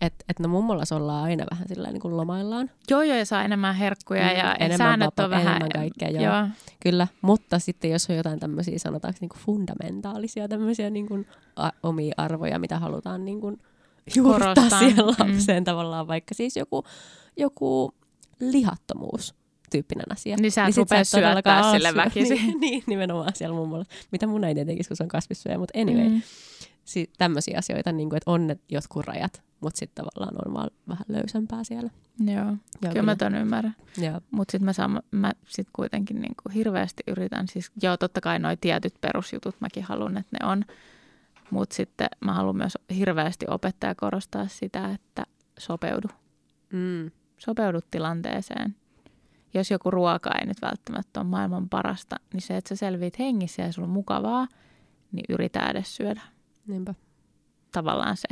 että 0.00 0.24
et 0.28 0.38
no 0.38 0.48
mummolas 0.48 0.92
ollaan 0.92 1.24
aina 1.24 1.44
vähän 1.50 1.68
sillä 1.68 1.90
niin 1.90 2.00
kuin 2.00 2.16
lomaillaan. 2.16 2.70
Joo, 2.90 3.02
joo, 3.02 3.16
ja 3.16 3.26
saa 3.26 3.44
enemmän 3.44 3.74
herkkuja 3.74 4.22
mm, 4.22 4.38
ja 4.38 4.54
enemmän 4.54 4.78
säännöt 4.78 5.06
vapa, 5.06 5.24
on 5.24 5.30
vähän... 5.30 5.46
Enemmän 5.46 5.70
kaikkea, 5.74 6.10
joo. 6.10 6.22
joo. 6.22 6.48
Kyllä, 6.80 7.08
mutta 7.22 7.58
sitten 7.58 7.90
jos 7.90 8.10
on 8.10 8.16
jotain 8.16 8.40
tämmöisiä, 8.40 8.78
sanotaanko 8.78 9.18
niin 9.20 9.28
kuin 9.28 9.40
fundamentaalisia 9.40 10.48
tämmöisiä 10.48 10.90
niin 10.90 11.06
kuin 11.06 11.26
a- 11.56 11.70
omia 11.82 12.14
arvoja, 12.16 12.58
mitä 12.58 12.78
halutaan 12.78 13.24
niin 13.24 13.40
kuin 13.40 13.60
juurtaa 14.16 14.70
siihen 14.78 15.04
mm. 15.04 15.14
lapseen 15.18 15.62
mm. 15.62 15.64
tavallaan, 15.64 16.06
vaikka 16.06 16.34
siis 16.34 16.56
joku, 16.56 16.84
joku 17.36 17.94
lihattomuus 18.40 19.34
tyyppinen 19.74 20.12
asia. 20.12 20.36
Niin 20.36 20.52
sä 20.52 20.62
et 20.62 20.66
niin 20.66 20.76
rupea 20.76 21.04
syöttää 21.04 21.72
sille 21.72 21.94
väkisin. 21.94 22.36
niin, 22.46 22.60
niin, 22.60 22.82
nimenomaan 22.86 23.32
siellä 23.34 23.56
mummolla. 23.56 23.84
Mitä 24.12 24.26
mun 24.26 24.44
äiti 24.44 24.64
tekisi, 24.64 24.88
kun 24.88 24.96
se 24.96 25.02
on 25.02 25.08
kasvissyöjä, 25.08 25.58
mutta 25.58 25.80
anyway. 25.80 26.08
Mm. 26.08 26.22
Si- 26.84 27.10
tämmöisiä 27.18 27.58
asioita, 27.58 27.92
niin 27.92 28.08
kuin, 28.08 28.16
että 28.16 28.30
on 28.30 28.46
ne 28.46 28.58
jotkut 28.68 29.06
rajat, 29.06 29.42
mutta 29.60 29.78
sitten 29.78 30.04
tavallaan 30.04 30.46
on 30.46 30.54
vaan 30.54 30.70
vähän 30.88 31.04
löysempää 31.08 31.64
siellä. 31.64 31.90
Joo, 32.20 32.36
ja 32.36 32.56
kyllä 32.80 32.92
minä. 32.92 33.02
mä 33.02 33.16
ton 33.16 33.34
ymmärrän. 33.34 33.76
Mutta 34.30 34.52
sitten 34.52 34.64
mä, 34.64 34.72
saan, 34.72 35.02
mä 35.10 35.32
sit 35.48 35.68
kuitenkin 35.72 36.20
niin 36.20 36.34
kuin 36.42 36.52
hirveästi 36.52 37.02
yritän, 37.06 37.48
siis 37.48 37.70
joo 37.82 37.96
totta 37.96 38.20
kai 38.20 38.38
noi 38.38 38.56
tietyt 38.56 38.94
perusjutut 39.00 39.60
mäkin 39.60 39.82
haluan, 39.82 40.16
että 40.16 40.36
ne 40.40 40.48
on. 40.48 40.64
Mutta 41.50 41.74
sitten 41.74 42.08
mä 42.24 42.32
haluan 42.32 42.56
myös 42.56 42.78
hirveästi 42.96 43.46
opettaa 43.48 43.90
ja 43.90 43.94
korostaa 43.94 44.48
sitä, 44.48 44.90
että 44.90 45.24
sopeudu. 45.58 46.08
Mm. 46.72 47.10
Sopeudu 47.38 47.80
tilanteeseen. 47.90 48.76
Jos 49.54 49.70
joku 49.70 49.90
ruoka 49.90 50.30
ei 50.40 50.46
nyt 50.46 50.62
välttämättä 50.62 51.20
ole 51.20 51.28
maailman 51.28 51.68
parasta, 51.68 52.16
niin 52.32 52.40
se, 52.40 52.56
että 52.56 52.68
sä 52.68 52.76
selviit 52.76 53.18
hengissä 53.18 53.62
ja 53.62 53.72
sulla 53.72 53.86
on 53.88 53.92
mukavaa, 53.94 54.46
niin 55.12 55.24
yritä 55.28 55.66
edes 55.70 55.96
syödä. 55.96 56.20
Niinpä. 56.66 56.94
Tavallaan 57.72 58.16
se. 58.16 58.28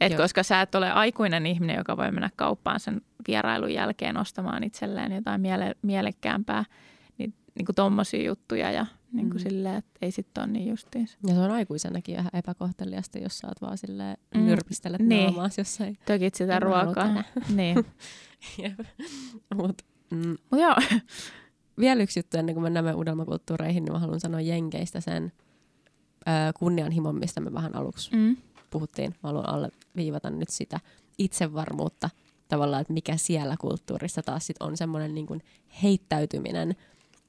Et 0.00 0.16
koska 0.16 0.42
sä 0.42 0.60
et 0.60 0.74
ole 0.74 0.90
aikuinen 0.92 1.46
ihminen, 1.46 1.76
joka 1.76 1.96
voi 1.96 2.10
mennä 2.10 2.30
kauppaan 2.36 2.80
sen 2.80 3.00
vierailun 3.28 3.74
jälkeen 3.74 4.16
ostamaan 4.16 4.64
itselleen 4.64 5.12
jotain 5.12 5.40
miele- 5.40 5.78
mielekkäämpää, 5.82 6.64
niin, 7.18 7.34
niin 7.54 7.66
kuin 7.66 7.76
tommosia 7.76 8.24
juttuja 8.24 8.70
ja 8.70 8.86
niin 9.12 9.30
kuin 9.30 9.42
mm. 9.42 9.48
silleen, 9.48 9.74
että 9.74 9.90
ei 10.02 10.10
sitten 10.10 10.44
ole 10.44 10.52
niin 10.52 10.68
justiinsa. 10.68 11.18
Ja 11.26 11.34
se 11.34 11.40
on 11.40 11.50
aikuisenakin 11.50 12.16
vähän 12.16 12.30
epäkohteliasta, 12.32 13.18
jos 13.18 13.38
sä 13.38 13.46
oot 13.46 13.62
vaan 13.62 13.78
silleen 13.78 14.16
mm. 14.34 14.40
nyrpistelet 14.40 15.00
niin. 15.00 15.24
naamaas 15.24 15.58
jossain. 15.58 15.98
Tökit 16.06 16.34
sitä 16.34 16.60
ruokaa. 16.60 17.24
niin. 17.54 17.86
Mut, 19.54 19.82
mm. 20.10 20.36
Mut 20.50 20.60
joo. 20.60 20.76
Vielä 21.80 22.02
yksi 22.02 22.18
juttu 22.18 22.36
ennen 22.36 22.54
kuin 22.54 22.62
mennään 22.62 22.96
unelmakulttuureihin, 22.96 23.84
niin 23.84 23.92
mä 23.92 23.98
haluan 23.98 24.20
sanoa 24.20 24.40
Jenkeistä 24.40 25.00
sen 25.00 25.32
ö, 26.20 26.52
kunnianhimon, 26.58 27.18
mistä 27.18 27.40
me 27.40 27.52
vähän 27.52 27.76
aluksi 27.76 28.16
mm. 28.16 28.36
puhuttiin, 28.70 29.10
mä 29.10 29.28
haluan 29.28 29.48
alleviivata 29.48 30.30
nyt 30.30 30.48
sitä 30.48 30.80
itsevarmuutta 31.18 32.10
tavallaan, 32.48 32.80
että 32.80 32.92
mikä 32.92 33.16
siellä 33.16 33.56
kulttuurissa 33.60 34.22
taas 34.22 34.46
sit 34.46 34.56
on 34.60 34.76
semmoinen 34.76 35.14
niin 35.14 35.42
heittäytyminen 35.82 36.76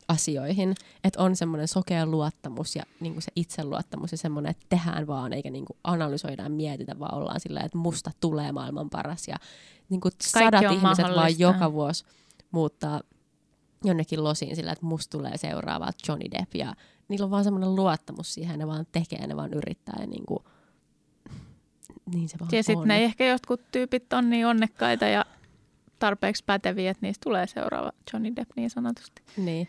asioihin, 0.07 0.75
että 1.03 1.21
on 1.21 1.35
semmoinen 1.35 1.67
sokea 1.67 2.05
luottamus 2.05 2.75
ja 2.75 2.83
niin 2.99 3.13
kuin 3.13 3.21
se 3.21 3.31
itseluottamus 3.35 4.11
ja 4.11 4.17
semmoinen, 4.17 4.51
että 4.51 4.65
tehdään 4.69 5.07
vaan 5.07 5.33
eikä 5.33 5.49
niin 5.49 5.65
kuin 5.65 5.77
analysoidaan, 5.83 6.51
mietitä, 6.51 6.99
vaan 6.99 7.13
ollaan 7.13 7.39
sillä 7.39 7.59
että 7.59 7.77
musta 7.77 8.11
tulee 8.19 8.51
maailman 8.51 8.89
paras. 8.89 9.27
Ja 9.27 9.35
niin 9.89 10.01
kuin 10.01 10.11
sadat 10.21 10.71
ihmiset 10.71 11.05
vaan 11.15 11.39
joka 11.39 11.73
vuosi 11.73 12.05
muuttaa 12.51 13.01
jonnekin 13.83 14.23
losiin 14.23 14.55
sillä, 14.55 14.71
että 14.71 14.85
musta 14.85 15.17
tulee 15.17 15.37
seuraava 15.37 15.89
Johnny 16.07 16.31
Depp 16.31 16.55
ja 16.55 16.75
niillä 17.07 17.23
on 17.23 17.31
vaan 17.31 17.43
semmoinen 17.43 17.75
luottamus 17.75 18.33
siihen, 18.33 18.59
ne 18.59 18.67
vaan 18.67 18.85
tekee, 18.91 19.27
ne 19.27 19.35
vaan 19.35 19.53
yrittää 19.53 19.95
ja 19.99 20.07
niin 20.07 20.25
kuin 20.25 20.43
niin 22.13 22.29
se 22.29 22.39
vaan 22.39 22.49
Ja 22.51 22.63
sitten 22.63 22.87
ne 22.87 23.03
ehkä 23.03 23.25
jotkut 23.25 23.61
tyypit 23.71 24.13
on 24.13 24.29
niin 24.29 24.47
onnekkaita 24.47 25.05
ja 25.05 25.25
tarpeeksi 25.99 26.43
päteviä, 26.45 26.91
että 26.91 27.05
niistä 27.05 27.23
tulee 27.23 27.47
seuraava 27.47 27.91
Johnny 28.13 28.35
Depp 28.35 28.51
niin 28.55 28.69
sanotusti. 28.69 29.21
Niin, 29.37 29.67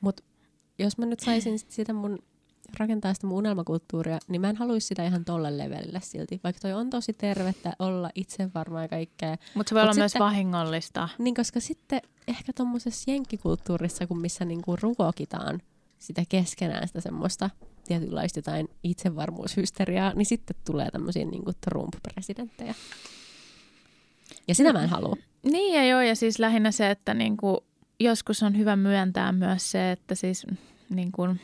mutta 0.00 0.22
jos 0.78 0.98
mä 0.98 1.06
nyt 1.06 1.20
saisin 1.20 1.58
sitä 1.58 1.92
mun 1.92 2.18
rakentaa 2.78 3.14
sitä 3.14 3.26
mun 3.26 3.38
unelmakulttuuria, 3.38 4.18
niin 4.28 4.40
mä 4.40 4.50
en 4.50 4.56
haluaisi 4.56 4.86
sitä 4.86 5.06
ihan 5.06 5.24
tolle 5.24 5.58
levelille 5.58 6.00
silti. 6.02 6.40
Vaikka 6.44 6.60
toi 6.60 6.72
on 6.72 6.90
tosi 6.90 7.12
tervettä 7.12 7.72
olla 7.78 8.10
itsevarma 8.14 8.82
ja 8.82 8.88
kaikkea. 8.88 9.36
Mutta 9.54 9.68
se 9.68 9.74
voi 9.74 9.82
Mut 9.82 9.84
olla 9.84 9.92
sitten, 9.92 10.22
myös 10.22 10.32
vahingollista. 10.32 11.08
Niin, 11.18 11.34
koska 11.34 11.60
sitten 11.60 12.00
ehkä 12.28 12.52
tuommoisessa 12.56 13.10
jenkkikulttuurissa, 13.10 14.06
kun 14.06 14.20
missä 14.20 14.44
niinku 14.44 14.76
ruokitaan 14.76 15.62
sitä 15.98 16.22
keskenään 16.28 16.88
sitä 16.88 17.00
semmoista 17.00 17.50
tietynlaista 17.84 18.38
jotain 18.38 18.68
itsevarmuushysteriaa, 18.82 20.12
niin 20.14 20.26
sitten 20.26 20.56
tulee 20.64 20.90
tämmöisiä 20.90 21.24
niin 21.24 21.44
kuin 21.44 21.56
Trump-presidenttejä. 21.60 22.74
Ja 24.48 24.54
sitä 24.54 24.72
mä 24.72 24.82
en 24.82 24.88
halua. 24.88 25.16
Niin 25.42 25.74
ja 25.74 25.84
joo, 25.84 26.00
ja 26.00 26.14
siis 26.14 26.38
lähinnä 26.38 26.70
se, 26.70 26.90
että 26.90 27.14
niin 27.14 27.36
kuin, 27.36 27.56
joskus 28.00 28.42
on 28.42 28.58
hyvä 28.58 28.76
myöntää 28.76 29.32
myös 29.32 29.70
se, 29.70 29.92
että 29.92 30.14
siis 30.14 30.46
niin 30.90 31.12
kuin, 31.12 31.40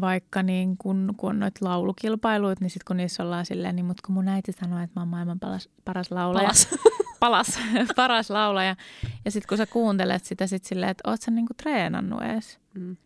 vaikka 0.00 0.42
niin 0.42 0.76
kun, 0.78 1.14
kun 1.16 1.30
on 1.30 1.40
noita 1.40 1.64
laulukilpailuit, 1.64 2.60
niin 2.60 2.70
sitten 2.70 2.86
kun 2.86 2.96
niissä 2.96 3.22
ollaan 3.22 3.46
silleen, 3.46 3.76
niin 3.76 3.86
mutta 3.86 4.02
kun 4.06 4.14
mun 4.14 4.28
äiti 4.28 4.52
sanoi, 4.52 4.84
että 4.84 5.00
mä 5.00 5.00
oon 5.00 5.08
maailman 5.08 5.40
paras, 5.40 5.68
paras 5.84 6.10
laulaja. 6.10 6.48
Palas. 6.48 6.68
Palas, 7.20 7.58
paras 7.96 8.30
laulaja. 8.30 8.76
Ja 9.24 9.30
sitten 9.30 9.48
kun 9.48 9.58
sä 9.58 9.66
kuuntelet 9.66 10.24
sitä 10.24 10.46
sit 10.46 10.64
silleen, 10.64 10.90
että 10.90 11.10
oot 11.10 11.22
sä 11.22 11.30
niinku 11.30 11.54
treenannut 11.54 12.22
edes. 12.22 12.58
Mm. 12.74 12.96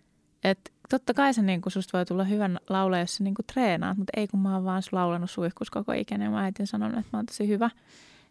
Että 0.45 0.71
totta 0.89 1.15
kai 1.15 1.35
se 1.35 1.43
niinku, 1.43 1.71
susta 1.71 1.99
voi 1.99 2.07
tulla 2.07 2.25
hyvän 2.25 2.59
laulaja, 2.69 3.03
jos 3.03 3.17
sä 3.17 3.25
niinku 3.25 3.43
treenaat, 3.43 3.99
mutta 3.99 4.13
ei 4.17 4.29
kun 4.29 4.41
mä 4.41 4.55
oon 4.55 4.65
vaan 4.65 4.83
laulanut 4.93 5.31
suihkus 5.31 5.71
koko 5.71 5.93
ikäinen 5.93 6.25
ja 6.25 6.31
mä 6.31 6.45
äitin 6.45 6.67
sanonut, 6.67 6.99
että 6.99 7.09
mä 7.13 7.19
oon 7.19 7.27
tosi 7.27 7.49
hyvä. 7.49 7.71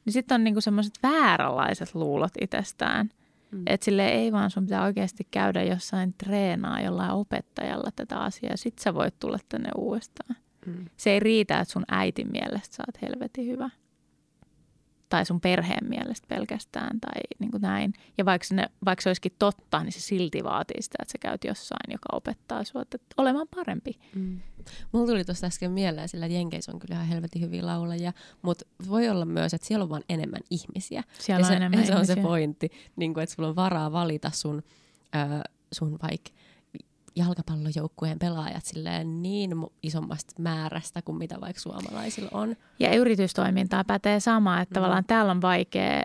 Niin 0.05 0.13
sitten 0.13 0.35
on 0.35 0.43
niinku 0.43 0.61
semmoiset 0.61 0.93
vääränlaiset 1.03 1.95
luulot 1.95 2.31
itsestään. 2.41 3.09
Mm. 3.51 3.63
Että 3.65 3.85
sille 3.85 4.07
ei 4.07 4.31
vaan 4.31 4.51
sun 4.51 4.63
pitää 4.63 4.83
oikeasti 4.83 5.27
käydä 5.31 5.63
jossain 5.63 6.13
treenaa 6.13 6.81
jollain 6.81 7.11
opettajalla 7.11 7.89
tätä 7.95 8.19
asiaa 8.19 8.51
ja 8.53 8.57
sit 8.57 8.79
sä 8.79 8.93
voit 8.93 9.19
tulla 9.19 9.39
tänne 9.49 9.69
uudestaan. 9.77 10.35
Mm. 10.65 10.85
Se 10.97 11.09
ei 11.09 11.19
riitä, 11.19 11.59
että 11.59 11.71
sun 11.71 11.85
äitin 11.91 12.31
mielestä 12.31 12.75
sä 12.75 12.83
oot 12.87 13.01
helvetin 13.01 13.47
hyvä 13.47 13.69
tai 15.09 15.25
sun 15.25 15.41
perheen 15.41 15.89
mielestä 15.89 16.27
pelkästään 16.27 16.99
tai 16.99 17.21
niin 17.39 17.51
kuin 17.51 17.61
näin. 17.61 17.93
Ja 18.17 18.25
vaikka, 18.25 18.47
ne, 18.51 18.65
vaikka 18.85 19.03
se 19.03 19.09
olisikin 19.09 19.31
totta, 19.39 19.83
niin 19.83 19.91
se 19.91 19.99
silti 19.99 20.43
vaatii 20.43 20.81
sitä, 20.81 20.97
että 21.01 21.11
sä 21.11 21.17
käyt 21.21 21.43
jossain, 21.43 21.91
joka 21.91 22.09
opettaa 22.11 22.63
sinua 22.63 22.81
että 22.81 22.97
olemaan 23.17 23.47
parempi. 23.55 23.99
Mm. 24.15 24.39
Mulla 24.91 25.07
tuli 25.07 25.25
tuosta 25.25 25.47
äsken 25.47 25.71
mieleen, 25.71 26.09
sillä 26.09 26.27
Jenkeissä 26.27 26.71
on 26.71 26.79
kyllä 26.79 26.95
ihan 26.95 27.07
helvetin 27.07 27.41
hyviä 27.41 27.65
laulajia, 27.65 28.13
mutta 28.41 28.65
voi 28.89 29.09
olla 29.09 29.25
myös, 29.25 29.53
että 29.53 29.67
siellä 29.67 29.83
on 29.83 29.89
vaan 29.89 30.03
enemmän 30.09 30.41
ihmisiä. 30.49 31.03
Siellä 31.19 31.41
ja 31.41 31.47
se, 31.47 31.53
enemmän 31.53 31.79
se 31.85 31.93
ihmisiä. 31.93 31.99
on 31.99 32.05
se 32.05 32.21
pointti, 32.21 32.71
niin 32.95 33.13
kuin, 33.13 33.23
että 33.23 33.35
sulla 33.35 33.49
on 33.49 33.55
varaa 33.55 33.91
valita 33.91 34.31
sun, 34.33 34.63
äh, 35.15 35.41
sun 35.71 35.99
vaikka 36.01 36.29
jalkapallojoukkueen 37.17 38.19
pelaajat 38.19 38.65
silleen 38.65 39.23
niin 39.23 39.51
isommasta 39.83 40.41
määrästä 40.41 41.01
kuin 41.01 41.17
mitä 41.17 41.41
vaikka 41.41 41.61
suomalaisilla 41.61 42.29
on. 42.31 42.55
Ja 42.79 42.95
yritystoimintaa 42.95 43.83
pätee 43.83 44.19
sama, 44.19 44.61
että 44.61 44.73
mm. 44.73 44.75
tavallaan 44.75 45.05
täällä 45.05 45.31
on 45.31 45.41
vaikea 45.41 46.03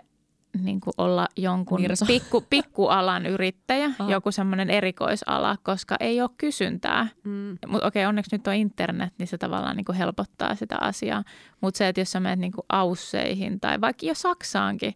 niin 0.61 0.81
kuin 0.81 0.93
olla 0.97 1.27
jonkun 1.37 1.81
pikku, 2.07 2.43
pikkualan 2.49 3.25
yrittäjä, 3.25 3.91
ah. 3.99 4.09
joku 4.09 4.31
semmoinen 4.31 4.69
erikoisala, 4.69 5.57
koska 5.63 5.95
ei 5.99 6.21
ole 6.21 6.29
kysyntää. 6.37 7.07
Mm. 7.23 7.57
Mutta 7.67 7.87
okei, 7.87 8.05
onneksi 8.05 8.35
nyt 8.35 8.47
on 8.47 8.53
internet, 8.53 9.13
niin 9.17 9.27
se 9.27 9.37
tavallaan 9.37 9.77
niin 9.77 9.85
kuin 9.85 9.97
helpottaa 9.97 10.55
sitä 10.55 10.77
asiaa. 10.81 11.23
Mutta 11.61 11.77
se, 11.77 11.87
että 11.87 12.01
jos 12.01 12.11
sä 12.11 12.19
menet 12.19 12.39
niin 12.39 12.51
kuin 12.51 12.65
ausseihin 12.69 13.59
tai 13.59 13.81
vaikka 13.81 14.05
jo 14.05 14.13
Saksaankin, 14.15 14.93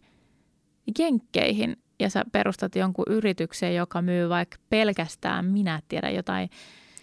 jenkkeihin, 0.98 1.76
ja 2.00 2.10
sä 2.10 2.24
perustat 2.32 2.76
jonkun 2.76 3.04
yrityksen, 3.08 3.74
joka 3.74 4.02
myy 4.02 4.28
vaikka 4.28 4.56
pelkästään, 4.70 5.44
minä 5.44 5.80
tiedän, 5.88 6.14
jotain 6.14 6.50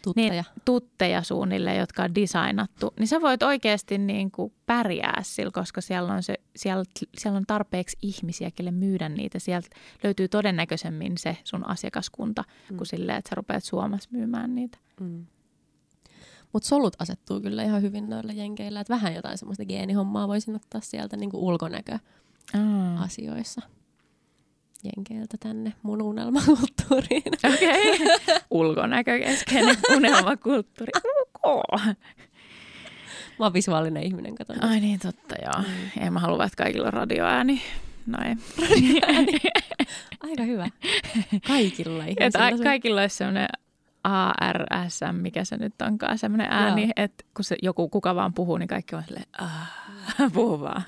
tutteja, 0.05 0.31
niin, 0.31 0.45
tutteja 0.65 1.23
suunnilleen, 1.23 1.79
jotka 1.79 2.03
on 2.03 2.15
designattu, 2.15 2.93
niin 2.99 3.07
sä 3.07 3.21
voit 3.21 3.43
oikeasti 3.43 3.97
niin 3.97 4.31
kuin 4.31 4.53
pärjää 4.65 5.19
sillä, 5.21 5.51
koska 5.51 5.81
siellä 5.81 6.13
on, 6.13 6.23
se, 6.23 6.35
siellä, 6.55 6.83
siellä 7.17 7.37
on 7.37 7.45
tarpeeksi 7.47 7.97
ihmisiä, 8.01 8.51
kelle 8.51 8.71
myydä 8.71 9.09
niitä. 9.09 9.39
Sieltä 9.39 9.67
löytyy 10.03 10.27
todennäköisemmin 10.27 11.17
se 11.17 11.37
sun 11.43 11.67
asiakaskunta, 11.67 12.43
mm. 12.69 12.77
kuin 12.77 12.87
silleen, 12.87 13.17
että 13.17 13.29
sä 13.29 13.35
rupeat 13.35 13.63
Suomessa 13.63 14.09
myymään 14.11 14.55
niitä. 14.55 14.77
Mm. 14.99 15.25
Mutta 16.53 16.67
solut 16.67 16.95
asettuu 16.99 17.41
kyllä 17.41 17.63
ihan 17.63 17.81
hyvin 17.81 18.09
noilla 18.09 18.31
jenkeillä, 18.31 18.79
että 18.79 18.93
vähän 18.93 19.15
jotain 19.15 19.37
semmoista 19.37 19.65
geenihommaa 19.65 20.27
voisin 20.27 20.55
ottaa 20.55 20.81
sieltä 20.81 21.17
niin 21.17 21.29
ulkonäköasioissa. 21.33 23.61
Aa. 23.63 23.74
Jenkeiltä 24.85 25.37
tänne 25.39 25.73
mun 25.83 26.01
unelmakulttuuriin. 26.01 27.23
Okei. 27.53 27.91
Okay. 27.93 28.39
Ulkonäkökeskeinen 28.49 29.77
unelmakulttuuri. 29.97 30.91
Okay. 31.43 31.93
Mä 33.39 33.45
oon 33.45 33.53
visuaalinen 33.53 34.03
ihminen, 34.03 34.35
kato. 34.35 34.53
Ai 34.61 34.79
niin, 34.79 34.99
totta 34.99 35.35
joo. 35.41 35.63
Mm. 35.63 36.05
En 36.05 36.13
mä 36.13 36.19
halua, 36.19 36.43
että 36.45 36.63
kaikilla 36.63 36.87
on 36.87 36.93
radioääni. 36.93 37.61
No 38.05 38.17
ei. 38.25 38.35
Aika 40.19 40.43
hyvä. 40.43 40.67
Kaikilla 41.47 42.03
ihmisillä. 42.03 42.49
Että 42.49 42.63
kaikilla 42.63 43.01
olisi 43.01 43.15
semmoinen 43.15 43.47
ARSM, 44.05 45.15
mikä 45.15 45.45
se 45.45 45.57
nyt 45.57 45.73
onkaan, 45.81 46.17
semmoinen 46.17 46.47
ääni, 46.51 46.81
Joo. 46.81 46.91
että 46.95 47.23
kun 47.35 47.43
se 47.45 47.55
joku 47.61 47.89
kuka 47.89 48.15
vaan 48.15 48.33
puhuu, 48.33 48.57
niin 48.57 48.67
kaikki 48.67 48.95
on 48.95 49.03
silleen, 49.03 49.25
"Ah, 49.37 49.71
puhu 50.33 50.61
vaan. 50.61 50.83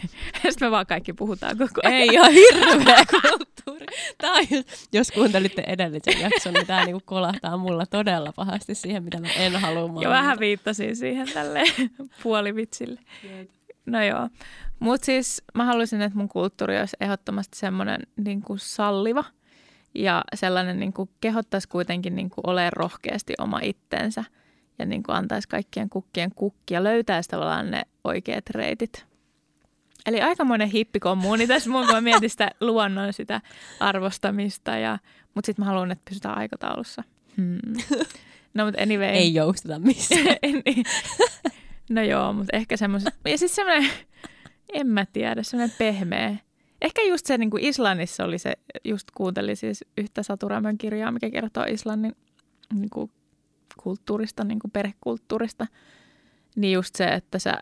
Sitten 0.50 0.66
me 0.66 0.70
vaan 0.70 0.86
kaikki 0.86 1.12
puhutaan 1.12 1.58
koko 1.58 1.80
ajan. 1.84 1.94
Ei 1.94 2.06
ihan 2.12 2.32
hirveä 2.32 3.04
kulttuuri. 3.10 3.86
Tää 4.18 4.32
on 4.32 4.46
jos 4.92 5.10
kuuntelitte 5.10 5.64
edellisen 5.66 6.20
jakson, 6.20 6.54
niin 6.54 6.66
tää 6.66 6.84
niinku 6.84 7.02
kolahtaa 7.04 7.56
mulla 7.56 7.86
todella 7.86 8.32
pahasti 8.36 8.74
siihen, 8.74 9.02
mitä 9.04 9.20
mä 9.20 9.28
en 9.38 9.56
halua 9.56 9.80
Ja 9.82 9.86
mainita. 9.88 10.10
vähän 10.10 10.38
viittasin 10.40 10.96
siihen 10.96 11.28
tälle 11.34 11.62
puolivitsille. 12.22 13.00
No 13.86 14.02
joo. 14.04 14.28
Mutta 14.80 15.04
siis 15.06 15.42
mä 15.54 15.64
haluaisin, 15.64 16.02
että 16.02 16.18
mun 16.18 16.28
kulttuuri 16.28 16.78
olisi 16.78 16.96
ehdottomasti 17.00 17.58
semmoinen 17.58 18.00
niin 18.16 18.42
kuin 18.42 18.58
salliva 18.58 19.24
ja 19.94 20.24
sellainen 20.34 20.80
niin 20.80 20.92
kuin 20.92 21.10
kehottaisi 21.20 21.68
kuitenkin 21.68 22.14
niin 22.14 22.30
kuin 22.30 22.46
olemaan 22.46 22.72
rohkeasti 22.72 23.34
oma 23.38 23.60
itsensä 23.62 24.24
ja 24.78 24.86
niin 24.86 25.02
kuin 25.02 25.16
antaisi 25.16 25.48
kaikkien 25.48 25.90
kukkien 25.90 26.30
kukkia 26.34 26.84
löytäisi 26.84 27.28
tavallaan 27.28 27.70
ne 27.70 27.82
oikeat 28.04 28.50
reitit. 28.50 29.06
Eli 30.06 30.20
aikamoinen 30.20 30.68
hippikommuuni 30.68 31.46
tässä 31.46 31.70
mun, 31.70 31.86
kun 31.86 31.94
mä 31.94 32.00
mietin 32.00 32.30
sitä 32.30 32.50
luonnon 32.60 33.12
sitä 33.12 33.40
arvostamista. 33.80 34.76
Ja, 34.76 34.98
mutta 35.34 35.46
sitten 35.46 35.64
mä 35.64 35.66
haluan, 35.66 35.90
että 35.90 36.10
pysytään 36.10 36.38
aikataulussa. 36.38 37.02
Hmm. 37.36 37.58
No 38.54 38.64
mutta 38.64 38.82
anyway. 38.82 39.08
Ei 39.08 39.34
jousteta 39.34 39.78
missään. 39.78 40.26
niin. 40.66 40.84
No 41.90 42.02
joo, 42.02 42.32
mutta 42.32 42.56
ehkä 42.56 42.76
semmoiset. 42.76 43.14
Ja 43.24 43.38
siis 43.38 43.54
semmoinen, 43.54 43.90
en 44.72 44.86
mä 44.86 45.06
tiedä, 45.06 45.42
semmoinen 45.42 45.76
pehmeä. 45.78 46.36
Ehkä 46.80 47.02
just 47.02 47.26
se 47.26 47.38
niin 47.38 47.50
kuin 47.50 47.64
Islannissa 47.64 48.24
oli 48.24 48.38
se, 48.38 48.52
just 48.84 49.08
kuuntelin 49.14 49.56
siis 49.56 49.84
yhtä 49.98 50.22
Saturamön 50.22 50.78
kirjaa, 50.78 51.12
mikä 51.12 51.30
kertoo 51.30 51.64
Islannin 51.64 52.16
niin 52.74 52.90
kuin 52.90 53.10
kulttuurista, 53.82 54.44
niin 54.44 54.58
kuin 54.58 54.70
perhekulttuurista. 54.70 55.66
Niin 56.56 56.72
just 56.72 56.94
se, 56.94 57.04
että 57.04 57.38
sä 57.38 57.58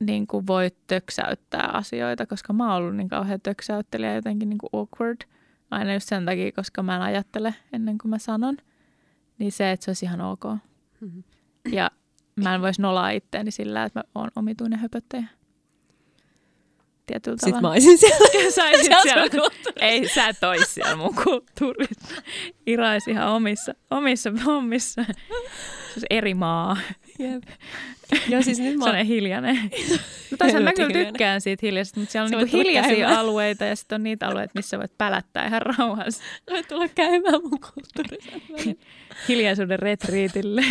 niin 0.00 0.26
kuin 0.26 0.46
voit 0.46 0.76
töksäyttää 0.86 1.70
asioita, 1.72 2.26
koska 2.26 2.52
mä 2.52 2.74
oon 2.74 2.82
ollut 2.82 2.96
niin 2.96 3.08
kauhean 3.08 3.40
töksäyttelijä 3.40 4.14
jotenkin 4.14 4.48
niin 4.48 4.58
kuin 4.58 4.70
awkward. 4.72 5.20
Aina 5.70 5.94
just 5.94 6.08
sen 6.08 6.26
takia, 6.26 6.52
koska 6.52 6.82
mä 6.82 6.96
en 6.96 7.02
ajattele 7.02 7.54
ennen 7.72 7.98
kuin 7.98 8.10
mä 8.10 8.18
sanon. 8.18 8.56
Niin 9.38 9.52
se, 9.52 9.70
että 9.70 9.84
se 9.84 9.90
olisi 9.90 10.04
ihan 10.04 10.20
ok. 10.20 10.44
Mhm. 11.00 11.20
Ja 11.72 11.90
mä 12.44 12.54
en 12.54 12.62
voisi 12.62 12.82
nolaa 12.82 13.10
itteeni 13.10 13.50
sillä, 13.50 13.84
että 13.84 13.98
mä 13.98 14.04
oon 14.14 14.30
omituinen 14.36 14.78
höpöttäjä. 14.78 15.26
Tietyllä 17.06 17.36
Sitten 17.36 17.52
mä 17.54 17.56
tavalla. 17.58 17.72
olisin 17.74 17.98
siellä. 17.98 18.50
Saisit 18.50 18.84
siellä 18.84 19.02
siellä. 19.02 19.28
kulttuurissa. 19.28 19.72
Ei, 19.80 20.08
sä 20.08 20.28
et 20.28 20.44
ois 20.44 20.74
siellä 20.74 20.96
mun 20.96 21.14
kulttuurissa. 21.24 22.22
Irais 22.66 23.08
ihan 23.08 23.28
omissa, 23.28 23.72
omissa 23.90 24.30
hommissa. 24.44 25.04
Se 25.04 25.12
olisi 25.92 26.06
eri 26.10 26.34
maa. 26.34 26.76
Jep. 27.18 27.42
Joo, 28.28 28.42
siis 28.42 28.58
nyt 28.58 28.76
mä 28.76 29.04
hiljainen. 29.04 29.58
No 30.30 30.36
toisaalta 30.38 30.64
mä 30.64 30.72
kyllä 30.72 31.04
tykkään 31.06 31.40
siitä 31.40 31.66
hiljaisesta, 31.66 32.00
mutta 32.00 32.12
siellä 32.12 32.24
on 32.24 32.30
Sä 32.30 32.36
niinku 32.36 32.56
hiljaisia 32.56 32.96
käymään. 32.96 33.18
alueita 33.18 33.64
ja 33.64 33.76
sitten 33.76 33.96
on 33.96 34.02
niitä 34.02 34.26
alueita, 34.28 34.52
missä 34.54 34.78
voit 34.78 34.98
pälättää 34.98 35.46
ihan 35.46 35.62
rauhassa. 35.62 36.22
Voit 36.50 36.68
tulla 36.68 36.88
käymään 36.88 37.42
mun 37.42 37.60
kulttuurissa. 37.60 38.30
välillä. 38.52 38.74
Hiljaisuuden 39.28 39.78
retriitille, 39.78 40.62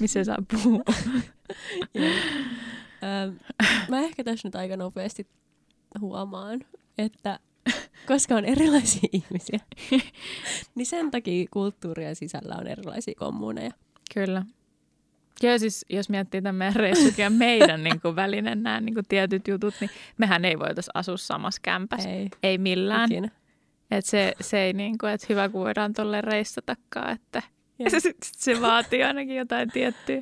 missä 0.00 0.24
saa 0.24 0.36
puhua. 0.52 0.82
Mä 3.88 4.00
ehkä 4.00 4.24
tässä 4.24 4.48
nyt 4.48 4.54
aika 4.54 4.76
nopeasti 4.76 5.26
huomaan, 6.00 6.60
että 6.98 7.38
koska 8.08 8.34
on 8.34 8.44
erilaisia 8.44 9.08
ihmisiä, 9.18 9.60
niin 10.74 10.86
sen 10.86 11.10
takia 11.10 11.46
kulttuurien 11.50 12.16
sisällä 12.16 12.56
on 12.58 12.66
erilaisia 12.66 13.14
kommuneja. 13.18 13.70
Kyllä. 14.14 14.42
Joo, 15.42 15.58
siis 15.58 15.86
jos 15.88 16.08
miettii 16.08 16.42
tämän 16.42 16.54
meidän 16.54 16.76
reissukin 16.76 17.22
ja 17.22 17.30
meidän 17.30 17.84
niin 17.84 18.00
kuin, 18.00 18.16
välinen 18.16 18.62
nämä 18.62 18.80
niin 18.80 18.94
kuin, 18.94 19.06
tietyt 19.08 19.48
jutut, 19.48 19.74
niin 19.80 19.90
mehän 20.16 20.44
ei 20.44 20.58
voitaisi 20.58 20.90
asua 20.94 21.16
samassa 21.16 21.60
kämpässä. 21.64 22.10
Ei, 22.10 22.30
Ei 22.42 22.58
millään. 22.58 23.12
ikinä. 23.12 23.28
Et 23.90 24.04
se, 24.04 24.32
se 24.40 24.58
ei 24.58 24.72
niin 24.72 24.98
kuin, 24.98 25.12
että 25.12 25.26
hyvä 25.28 25.48
kun 25.48 25.60
voidaan 25.60 25.92
tuolle 25.92 26.20
reissatakaan, 26.20 27.12
että 27.12 27.42
se, 27.88 28.14
se 28.22 28.60
vaatii 28.60 29.02
ainakin 29.02 29.36
jotain 29.36 29.70
tiettyä 29.70 30.20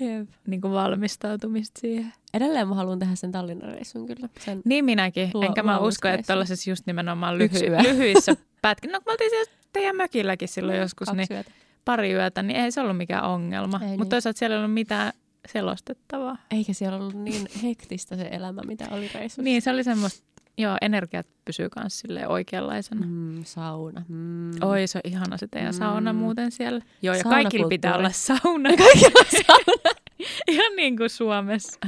Jep. 0.00 0.28
niin 0.46 0.60
kuin 0.60 0.72
valmistautumista 0.72 1.80
siihen. 1.80 2.12
Edelleen 2.34 2.68
mä 2.68 2.74
haluan 2.74 2.98
tehdä 2.98 3.14
sen 3.14 3.32
Tallinnan 3.32 3.72
reissun 3.72 4.06
kyllä. 4.06 4.28
Sen, 4.40 4.60
Niin 4.64 4.84
minäkin, 4.84 5.30
Luo- 5.34 5.44
enkä 5.44 5.62
mä 5.62 5.78
usko, 5.78 6.08
että 6.08 6.26
tällaisessa 6.26 6.70
just 6.70 6.86
nimenomaan 6.86 7.38
lyhy- 7.38 7.82
lyhyissä 7.82 8.36
pätkissä. 8.62 8.92
No 8.92 9.00
kun 9.00 9.04
me 9.06 9.12
oltiin 9.12 9.30
siellä 9.30 9.52
teidän 9.72 9.96
mökilläkin 9.96 10.48
silloin 10.48 10.78
joskus, 10.78 11.06
kaksi 11.06 11.16
niin 11.16 11.26
yötä. 11.30 11.50
pari 11.84 12.12
yötä, 12.12 12.42
niin 12.42 12.56
ei 12.60 12.72
se 12.72 12.80
ollut 12.80 12.96
mikään 12.96 13.24
ongelma. 13.24 13.78
Mutta 13.78 13.86
niin. 13.96 14.08
toisaalta 14.08 14.38
siellä 14.38 14.54
ei 14.54 14.58
ollut 14.60 14.74
mitään 14.74 15.12
selostettavaa. 15.52 16.36
Eikä 16.50 16.72
siellä 16.72 16.96
ollut 16.98 17.14
niin 17.14 17.46
hektistä 17.62 18.16
se 18.16 18.28
elämä, 18.32 18.62
mitä 18.66 18.84
oli 18.90 19.10
reissussa. 19.14 19.42
Niin, 19.42 19.62
se 19.62 19.70
oli 19.70 19.84
semmoista, 19.84 20.26
joo, 20.58 20.76
energiat 20.82 21.26
pysyy 21.44 21.68
myös 21.76 21.98
sille 22.00 22.28
oikeanlaisena. 22.28 23.06
Mm. 23.06 23.44
Sauna. 23.44 24.02
Mm. 24.08 24.50
Oi, 24.62 24.86
se 24.86 24.98
on 25.04 25.10
ihana 25.12 25.36
se 25.36 25.46
teidän 25.46 25.74
Mm. 25.74 25.78
sauna 25.78 26.12
muuten 26.12 26.50
siellä. 26.50 26.80
Joo, 27.02 27.14
ja 27.14 27.24
kaikilla 27.24 27.68
pitää 27.68 27.96
olla 27.96 28.10
sauna. 28.10 28.70
Kaikilla 28.84 29.24
sauna. 29.46 29.98
Ihan 30.48 30.76
niin 30.76 30.96
kuin 30.96 31.10
Suomessa. 31.10 31.78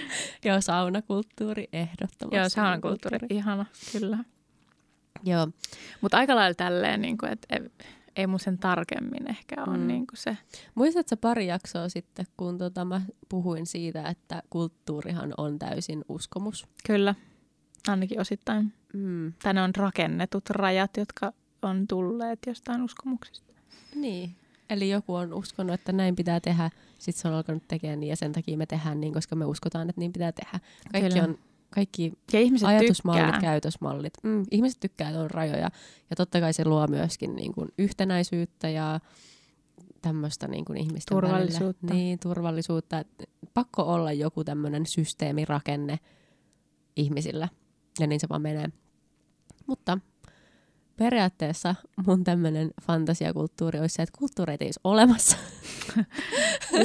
Joo, 0.44 0.60
saunakulttuuri 0.60 1.68
ehdottomasti. 1.72 2.36
joo, 2.36 2.48
saunakulttuuri, 2.48 3.18
ihana, 3.30 3.66
kyllä. 3.92 4.18
Joo. 5.24 5.48
Mutta 6.00 6.16
aika 6.16 6.36
lailla 6.36 6.54
tälleen, 6.54 7.00
niin 7.02 7.18
kuin, 7.18 7.32
että 7.32 7.46
ei, 7.56 7.70
ei 8.16 8.26
mun 8.26 8.40
sen 8.40 8.58
tarkemmin 8.58 9.30
ehkä 9.30 9.54
ole 9.66 9.76
Mm. 9.76 9.82
mm. 9.82 9.86
niin 9.86 10.06
kuin 10.06 10.16
se. 10.18 10.36
Muistatko 10.74 11.16
pari 11.16 11.46
jaksoa 11.46 11.88
sitten, 11.88 12.26
kun 12.36 12.58
tota 12.58 12.84
mä 12.84 13.00
puhuin 13.28 13.66
siitä, 13.66 14.08
että 14.08 14.42
kulttuurihan 14.50 15.34
on 15.36 15.58
täysin 15.58 16.04
uskomus? 16.08 16.66
Kyllä, 16.86 17.14
ainakin 17.88 18.20
osittain. 18.20 18.72
Mm. 18.94 19.32
Tai 19.42 19.54
ne 19.54 19.62
on 19.62 19.74
rakennetut 19.74 20.50
rajat, 20.50 20.96
jotka 20.96 21.32
on 21.62 21.86
tulleet 21.86 22.38
jostain 22.46 22.82
uskomuksista. 22.82 23.52
Niin. 23.94 24.36
Eli 24.70 24.90
joku 24.90 25.14
on 25.14 25.32
uskonut, 25.32 25.74
että 25.74 25.92
näin 25.92 26.16
pitää 26.16 26.40
tehdä, 26.40 26.70
sitten 26.98 27.22
se 27.22 27.28
on 27.28 27.34
alkanut 27.34 27.62
tekemään 27.68 28.00
niin 28.00 28.10
ja 28.10 28.16
sen 28.16 28.32
takia 28.32 28.56
me 28.56 28.66
tehdään 28.66 29.00
niin, 29.00 29.12
koska 29.14 29.36
me 29.36 29.44
uskotaan, 29.44 29.88
että 29.90 30.00
niin 30.00 30.12
pitää 30.12 30.32
tehdä. 30.32 30.60
Kaikki 30.92 31.10
Kyllä. 31.10 31.24
on 31.24 31.38
kaikki 31.70 32.12
Ja 32.32 32.40
ihmiset 32.40 32.68
ajatusmallit, 32.68 33.24
tykkää. 33.24 33.40
käytösmallit. 33.40 34.12
Mm, 34.22 34.44
ihmiset 34.50 34.80
tykkää, 34.80 35.08
että 35.08 35.20
on 35.20 35.30
rajoja. 35.30 35.70
Ja 36.10 36.16
totta 36.16 36.40
kai 36.40 36.52
se 36.52 36.64
luo 36.64 36.86
myöskin 36.86 37.36
niin 37.36 37.52
kuin 37.52 37.68
yhtenäisyyttä 37.78 38.68
ja 38.68 39.00
tämmöistä 40.02 40.48
niin 40.48 40.64
kuin 40.64 40.78
ihmisten 40.78 41.16
Turvallisuutta. 41.16 41.86
Välillä. 41.86 42.02
Niin, 42.02 42.18
turvallisuutta. 42.18 43.04
Pakko 43.54 43.82
olla 43.82 44.12
joku 44.12 44.44
tämmöinen 44.44 44.86
systeemirakenne 44.86 45.98
ihmisillä. 46.96 47.48
Ja 48.00 48.06
niin 48.06 48.20
se 48.20 48.28
vaan 48.28 48.42
menee. 48.42 48.66
Mutta 49.66 49.98
periaatteessa 50.96 51.74
mun 52.06 52.24
tämmöinen 52.24 52.70
fantasiakulttuuri 52.82 53.80
olisi 53.80 53.94
se, 53.94 54.02
että 54.02 54.18
kulttuureita 54.18 54.64
ei 54.64 54.68
olisi 54.68 54.80
olemassa. 54.84 55.36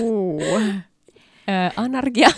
Öö, 1.49 1.70
anarkia. 1.76 2.30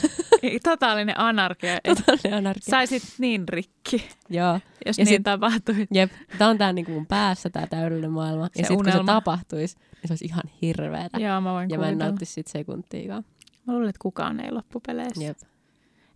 Totaalinen 0.64 1.20
anarkia. 1.20 1.80
Totaalinen 1.88 2.34
anarkia. 2.34 2.70
Saisit 2.72 3.04
niin 3.18 3.50
rikki, 3.50 4.10
Joo. 4.30 4.54
jos 4.54 4.62
Ja 4.98 5.02
ja 5.02 5.06
niin 5.06 5.08
sit- 5.08 5.24
tapahtui. 5.24 5.88
Jep, 5.94 6.12
tämä 6.38 6.50
on 6.50 6.58
tää 6.58 6.74
niinku 6.74 6.92
mun 6.92 7.06
päässä, 7.06 7.50
tämä 7.50 7.68
täydellinen 7.68 8.12
maailma. 8.12 8.44
ja 8.44 8.50
Se 8.56 8.58
sitten 8.68 8.78
kun 8.78 8.92
se 8.92 9.00
tapahtuisi, 9.06 9.76
niin 9.78 10.08
se 10.08 10.12
olisi 10.14 10.26
ihan 10.26 10.44
hirveetä. 10.62 11.18
Joo, 11.20 11.42
mä 11.42 11.54
voin 11.54 11.70
ja 11.70 11.80
mä 11.80 11.90
en 11.90 11.98
nauttisi 11.98 12.34
sit 12.34 12.48
sekuntiikaan. 12.48 13.26
Mä 13.68 13.74
luulen, 13.74 13.90
että 13.90 14.00
kukaan 14.02 14.40
ei 14.40 14.52
loppupeleissä. 14.52 15.24
Jep. 15.24 15.38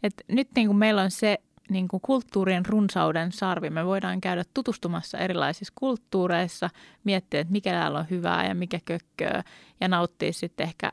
Et 0.04 0.14
nyt 0.28 0.48
niin 0.56 0.68
kuin 0.68 0.78
meillä 0.78 1.02
on 1.02 1.12
se 1.12 1.38
niin 1.72 1.88
kuin 1.88 2.02
kulttuurien 2.02 2.66
runsauden 2.66 3.32
sarvi. 3.32 3.70
Me 3.70 3.86
voidaan 3.86 4.22
käydä 4.22 4.44
tutustumassa 4.54 5.18
erilaisissa 5.18 5.74
kulttuureissa, 5.76 6.70
miettiä, 7.04 7.40
että 7.40 7.52
mikä 7.52 7.72
täällä 7.72 8.00
on 8.00 8.10
hyvää 8.10 8.48
ja 8.48 8.56
mikä 8.56 8.80
kökköä, 8.86 9.44
ja 9.82 9.88
nauttia 9.88 10.34
sitten 10.34 10.64
ehkä 10.64 10.92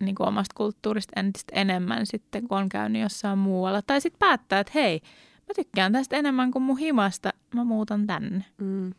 niin 0.00 0.14
kuin 0.14 0.28
omasta 0.28 0.54
kulttuurista 0.56 1.20
entistä 1.20 1.52
enemmän 1.56 2.06
sitten, 2.06 2.48
kun 2.48 2.58
on 2.58 2.68
käynyt 2.68 3.02
jossain 3.02 3.38
muualla. 3.38 3.82
Tai 3.82 4.00
sitten 4.00 4.18
päättää, 4.18 4.60
että 4.60 4.72
hei, 4.74 5.00
mä 5.48 5.54
tykkään 5.56 5.92
tästä 5.92 6.16
enemmän 6.16 6.50
kuin 6.50 6.62
mun 6.62 6.78
himasta, 6.78 7.30
mä 7.54 7.64
muutan 7.64 8.06
tänne. 8.06 8.44
Mm. 8.58 8.92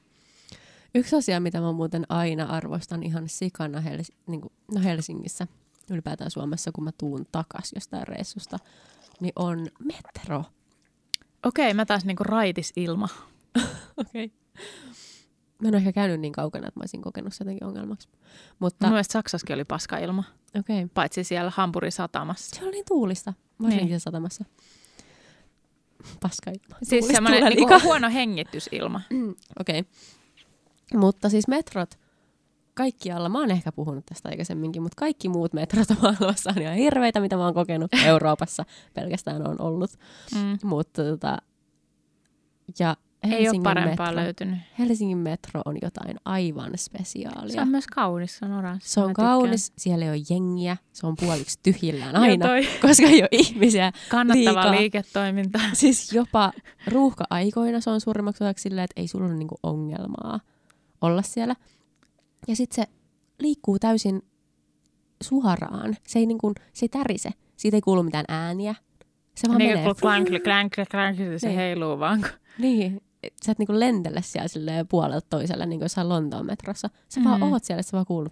Yksi 0.95 1.15
asia, 1.15 1.39
mitä 1.39 1.61
mä 1.61 1.71
muuten 1.71 2.05
aina 2.09 2.43
arvostan 2.45 3.03
ihan 3.03 3.29
sikana 3.29 3.79
Hels- 3.79 4.15
niin 4.27 4.41
kuin, 4.41 4.53
no 4.73 4.81
Helsingissä, 4.83 5.47
ylipäätään 5.89 6.31
Suomessa, 6.31 6.71
kun 6.71 6.83
mä 6.83 6.91
tuun 6.97 7.25
takas 7.31 7.71
jostain 7.75 8.07
reissusta, 8.07 8.59
niin 9.19 9.33
on 9.35 9.67
metro. 9.79 10.43
Okei, 11.45 11.73
mä 11.73 11.85
taas 11.85 12.05
niinku 12.05 12.23
raitis 12.23 12.73
ilma. 12.75 13.07
Okei. 13.97 14.25
Okay. 14.25 14.29
Mä 15.61 15.67
en 15.67 15.73
ole 15.73 15.77
ehkä 15.77 15.93
käynyt 15.93 16.19
niin 16.19 16.33
kaukana, 16.33 16.67
että 16.67 16.79
mä 16.79 16.81
olisin 16.81 17.01
kokenut 17.01 17.33
se 17.33 17.43
jotenkin 17.43 17.67
ongelmaksi. 17.67 18.07
Mutta 18.59 18.85
Mun 18.85 18.93
mielestä 18.93 19.11
Saksassakin 19.13 19.53
oli 19.53 19.63
paska 19.63 19.97
ilma, 19.97 20.23
okei. 20.59 20.83
Okay. 20.83 20.89
paitsi 20.93 21.23
siellä 21.23 21.51
Hampurin 21.55 21.91
satamassa. 21.91 22.55
Se 22.55 22.63
oli 22.63 22.71
niin 22.71 22.85
tuulista. 22.87 23.33
Mä 23.57 23.67
olisin 23.67 23.85
Niin. 23.85 23.99
satamassa. 23.99 24.45
Paska 26.21 26.51
ilma. 26.51 26.77
Siis 26.83 27.07
semmoinen 27.07 27.43
niinku 27.43 27.79
huono 27.83 28.09
hengitysilma. 28.09 29.01
Mm, 29.09 29.35
Okei. 29.59 29.79
Okay. 29.79 30.99
Mutta 30.99 31.29
siis 31.29 31.47
metrot 31.47 31.99
kaikkialla, 32.75 33.29
mä 33.29 33.39
oon 33.39 33.51
ehkä 33.51 33.71
puhunut 33.71 34.05
tästä 34.05 34.29
aikaisemminkin, 34.29 34.81
mutta 34.81 34.95
kaikki 34.99 35.29
muut 35.29 35.53
metrot 35.53 35.87
maailmassa 36.01 36.53
on 36.55 36.61
ihan 36.61 36.75
hirveitä, 36.75 37.19
mitä 37.19 37.35
mä 37.35 37.45
oon 37.45 37.53
kokenut. 37.53 37.91
Euroopassa 38.05 38.65
pelkästään 38.93 39.47
on 39.47 39.61
ollut. 39.61 39.91
Mm. 40.35 40.57
Mutta 40.63 41.03
tota, 41.03 41.37
ja 42.79 42.95
Ei 43.23 43.29
ole 43.31 43.37
Helsingin 43.39 43.63
parempaa 43.63 44.05
metro, 44.07 44.23
löytynyt. 44.23 44.59
Helsingin 44.79 45.17
metro 45.17 45.61
on 45.65 45.77
jotain 45.81 46.17
aivan 46.25 46.71
spesiaalia. 46.77 47.53
Se 47.53 47.61
on 47.61 47.67
myös 47.67 47.87
kaunis, 47.87 48.37
se 48.37 48.45
on 48.45 48.51
oranssi. 48.53 48.89
se 48.89 48.99
on 48.99 49.05
Mä 49.05 49.09
tykkään. 49.09 49.27
kaunis, 49.27 49.73
siellä 49.77 50.05
ei 50.05 50.11
ole 50.11 50.21
jengiä, 50.29 50.77
se 50.93 51.07
on 51.07 51.15
puoliksi 51.19 51.59
tyhjillään 51.63 52.15
aina, 52.15 52.45
koska 52.81 53.03
ei 53.07 53.21
ole 53.21 53.29
ihmisiä. 53.31 53.91
Kannattavaa 54.09 54.63
liikaa. 54.63 54.71
liiketoimintaa. 54.81 55.61
Siis 55.73 56.13
jopa 56.13 56.51
ruuhka-aikoina 56.87 57.81
se 57.81 57.89
on 57.89 58.01
suurimmaksi 58.01 58.43
osaksi 58.43 58.61
silleen, 58.61 58.83
että 58.83 59.01
ei 59.01 59.07
sulla 59.07 59.25
ole 59.25 59.35
niinku 59.35 59.55
ongelmaa 59.63 60.39
olla 61.01 61.21
siellä. 61.21 61.55
Ja 62.47 62.55
sitten 62.55 62.85
se 62.85 62.91
liikkuu 63.39 63.79
täysin 63.79 64.21
suoraan. 65.23 65.95
Se 66.07 66.19
ei, 66.19 66.25
niinku, 66.25 66.53
se 66.73 66.85
ei 66.85 66.89
tärise. 66.89 67.29
Siitä 67.57 67.77
ei 67.77 67.81
kuulu 67.81 68.03
mitään 68.03 68.25
ääniä. 68.27 68.75
Se 69.35 69.47
vaan 69.47 69.57
Niin 69.57 69.69
menee. 69.71 69.83
kuin 69.83 69.95
clank, 69.95 70.27
clank, 70.43 70.73
clank, 70.91 71.17
se 71.37 71.47
Niin. 71.47 71.55
heiluu 71.57 71.99
vaan. 71.99 72.21
kun- 72.21 72.29
Niin. 72.59 73.01
Sä 73.45 73.51
et 73.51 73.59
niinku 73.59 73.79
lentele 73.79 74.21
siellä 74.21 74.47
silleen 74.47 74.87
puolelta 74.87 75.27
toiselle, 75.29 75.65
niin 75.65 75.79
kuin 75.79 75.85
jossain 75.85 76.09
Lontoon 76.09 76.45
metrossa. 76.45 76.89
Sä 77.09 77.21
vaan 77.23 77.39
Mhm. 77.41 77.51
oot 77.53 77.63
siellä, 77.63 77.81
se 77.83 77.91
vaan 77.91 78.05
kuuluu. 78.05 78.31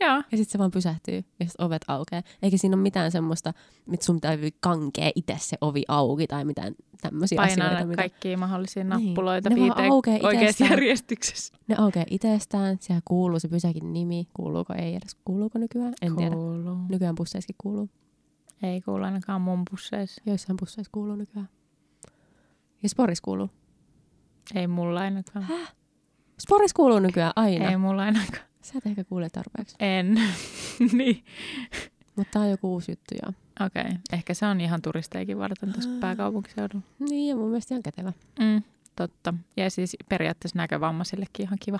Joo. 0.00 0.16
Ja 0.16 0.22
sitten 0.36 0.46
se 0.46 0.58
vaan 0.58 0.70
pysähtyy 0.70 1.24
ja 1.40 1.46
sit 1.46 1.60
ovet 1.60 1.82
aukeaa. 1.88 2.22
Eikä 2.42 2.56
siinä 2.56 2.76
ole 2.76 2.82
mitään 2.82 3.10
semmoista, 3.10 3.52
että 3.92 4.06
sun 4.06 4.20
täytyy 4.20 4.50
kankea 4.60 5.10
itse 5.14 5.36
se 5.38 5.56
ovi 5.60 5.82
auki 5.88 6.26
tai 6.26 6.44
mitään 6.44 6.74
tämmöisiä 7.00 7.36
Painaa 7.36 7.66
asioita. 7.66 7.86
Mitä... 7.86 8.02
kaikkia 8.02 8.38
mahdollisia 8.38 8.84
Niin. 8.84 9.06
nappuloita 9.06 9.50
Ne 9.50 9.56
vaan 9.56 9.62
viiteen 9.62 10.26
oikeassa 10.26 10.64
järjestyksessä. 10.64 11.54
Ne 11.68 11.76
aukeaa 11.78 12.06
itsestään, 12.10 12.76
siellä 12.80 13.02
kuuluu 13.04 13.38
se 13.40 13.48
pysäkin 13.48 13.92
nimi. 13.92 14.28
Kuuluuko 14.34 14.74
ei 14.74 14.94
edes? 14.96 15.16
Kuuluuko 15.24 15.58
nykyään? 15.58 15.94
En 16.02 16.16
tiedä. 16.16 16.34
Kuuluu. 16.34 16.76
Nykyään 16.88 17.14
busseissakin 17.14 17.56
kuuluu. 17.58 17.88
Ei 18.62 18.80
kuulu 18.80 19.04
ainakaan 19.04 19.40
mun 19.40 19.62
busseissa. 19.70 20.22
Joissain 20.26 20.56
busseissa 20.60 20.90
kuuluu 20.92 21.16
nykyään. 21.16 21.48
Ja 22.82 22.88
Sporis 22.88 23.20
kuuluu. 23.20 23.50
Ei 24.54 24.66
mulla 24.66 25.00
ainakaan. 25.00 25.46
Sporis 26.40 26.74
kuuluu 26.74 26.98
nykyään 26.98 27.32
aina. 27.36 27.70
Ei 27.70 27.76
mulla 27.76 28.02
ainakaan. 28.02 28.49
Sä 28.72 28.78
et 28.78 28.86
ehkä 28.86 29.04
kuule 29.04 29.28
tarpeeksi. 29.30 29.76
En. 29.80 30.14
niin. 30.92 31.24
Mutta 32.16 32.32
tää 32.32 32.42
on 32.42 32.50
joku 32.50 32.72
uusi 32.72 32.92
juttu 32.92 33.14
joo. 33.22 33.32
Okei. 33.66 33.82
Okay. 33.82 33.96
Ehkä 34.12 34.34
se 34.34 34.46
on 34.46 34.60
ihan 34.60 34.82
turisteikin 34.82 35.38
varten 35.38 35.72
tuossa 35.72 35.90
pääkaupunkiseudulla. 36.00 36.84
Niin 36.98 37.28
ja 37.28 37.36
mun 37.36 37.48
mielestä 37.48 37.74
ihan 37.74 37.82
kätevä. 37.82 38.12
Mm, 38.40 38.62
totta. 38.96 39.34
Ja 39.56 39.70
siis 39.70 39.96
periaatteessa 40.08 40.58
näkövammaisillekin 40.58 41.46
ihan 41.46 41.58
kiva. 41.60 41.78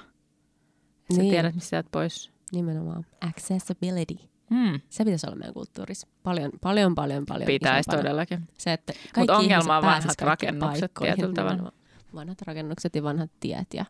Sä 1.15 1.21
Niin. 1.21 1.31
tiedät, 1.31 1.55
missä 1.55 1.77
jäät 1.77 1.87
pois. 1.93 2.31
Nimenomaan. 2.53 3.07
Accessibility. 3.21 4.15
Mm. 4.51 4.81
Se 4.89 5.05
pitäisi 5.05 5.27
olla 5.27 5.37
meidän 5.37 5.55
kulttuurissa. 5.55 6.07
Paljon, 6.23 6.51
paljon, 6.61 6.95
paljon, 6.95 7.27
paljon 7.27 7.47
Pitäisi 7.47 7.91
todellakin. 7.91 8.49
Se, 8.59 8.73
että 8.73 8.93
Mut 8.93 9.13
kaikki 9.13 9.33
ongelma 9.33 9.77
on 9.77 9.83
vanhat 9.83 10.21
rakennukset 10.21 10.93
tietyllä 11.03 11.35
tavalla. 11.35 11.73
Vanhat 12.15 12.43
rakennukset 12.43 12.95
ja 12.95 13.03
vanhat 13.03 13.31
tiet 13.41 13.75
ja 13.75 13.85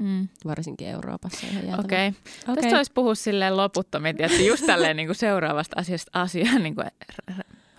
Mm. 0.00 0.28
varsinkin 0.44 0.88
Euroopassa 0.88 1.46
ihan. 1.46 1.80
Okei. 1.80 2.08
Okay. 2.08 2.20
Okei. 2.48 2.62
Tästä 2.62 2.76
olisi 2.76 2.92
puhua 2.92 3.14
silleen 3.14 3.56
loputtomiin, 3.56 4.16
että 4.22 4.42
just 4.42 4.66
tälleen 4.66 4.96
niin 4.96 5.08
kuin 5.08 5.16
seuraavasta 5.16 5.80
asiasta 5.80 6.10
asiaan, 6.14 6.62
niin 6.62 6.74
kuin 6.74 6.86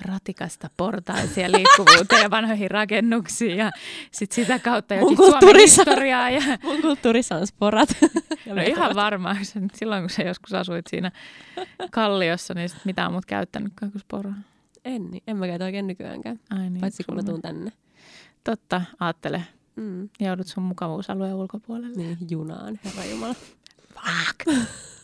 ratikasta 0.02 0.70
portaisia 0.78 1.52
liikkuvuuteen 1.58 2.22
ja 2.22 2.30
vanhoihin 2.30 2.72
rakennuksiin 2.72 3.58
ja 3.58 3.72
sit 4.12 4.32
sitä 4.32 4.60
kautta 4.60 4.96
Mun 4.96 5.04
jokin 5.04 5.18
Suomen 5.18 5.56
historiaa. 5.56 6.30
Ja, 6.30 6.42
Mun 6.64 6.82
kulttuurissa 6.82 7.36
on 7.36 7.48
sporat. 7.48 7.90
No 8.46 8.62
ihan 8.62 8.96
varmaan, 8.96 9.38
silloin 9.74 10.02
kun 10.02 10.10
sä 10.10 10.24
joskus 10.24 10.54
asuit 10.54 10.88
siinä 10.88 11.12
kalliossa, 11.92 12.54
niin 12.54 12.70
sit 12.70 12.86
mitä 12.86 13.08
on 13.08 13.14
mut 13.14 13.26
käyttänyt 13.26 13.74
kuin 13.80 13.92
poraa. 14.08 14.34
En, 14.86 15.12
niin. 15.12 15.24
en 15.28 15.38
mä 15.38 15.48
käytä 15.48 15.66
oikein 15.66 15.88
nykyäänkään. 15.88 16.40
Ai 16.50 16.70
niin, 16.70 16.82
Paitsi 16.82 17.04
kun 17.04 17.16
mä 17.16 17.24
tuun 17.24 17.42
tänne. 17.42 17.72
Totta, 18.44 18.82
aattele. 19.00 19.44
Mm. 19.80 20.10
Joudut 20.20 20.48
sun 20.48 20.64
mukavuusalueen 20.64 21.34
ulkopuolelle. 21.34 21.96
Niin, 21.98 22.18
junaan, 22.30 22.80
herra 22.86 23.06
Jumala. 23.06 23.36
Fuck. 23.94 24.48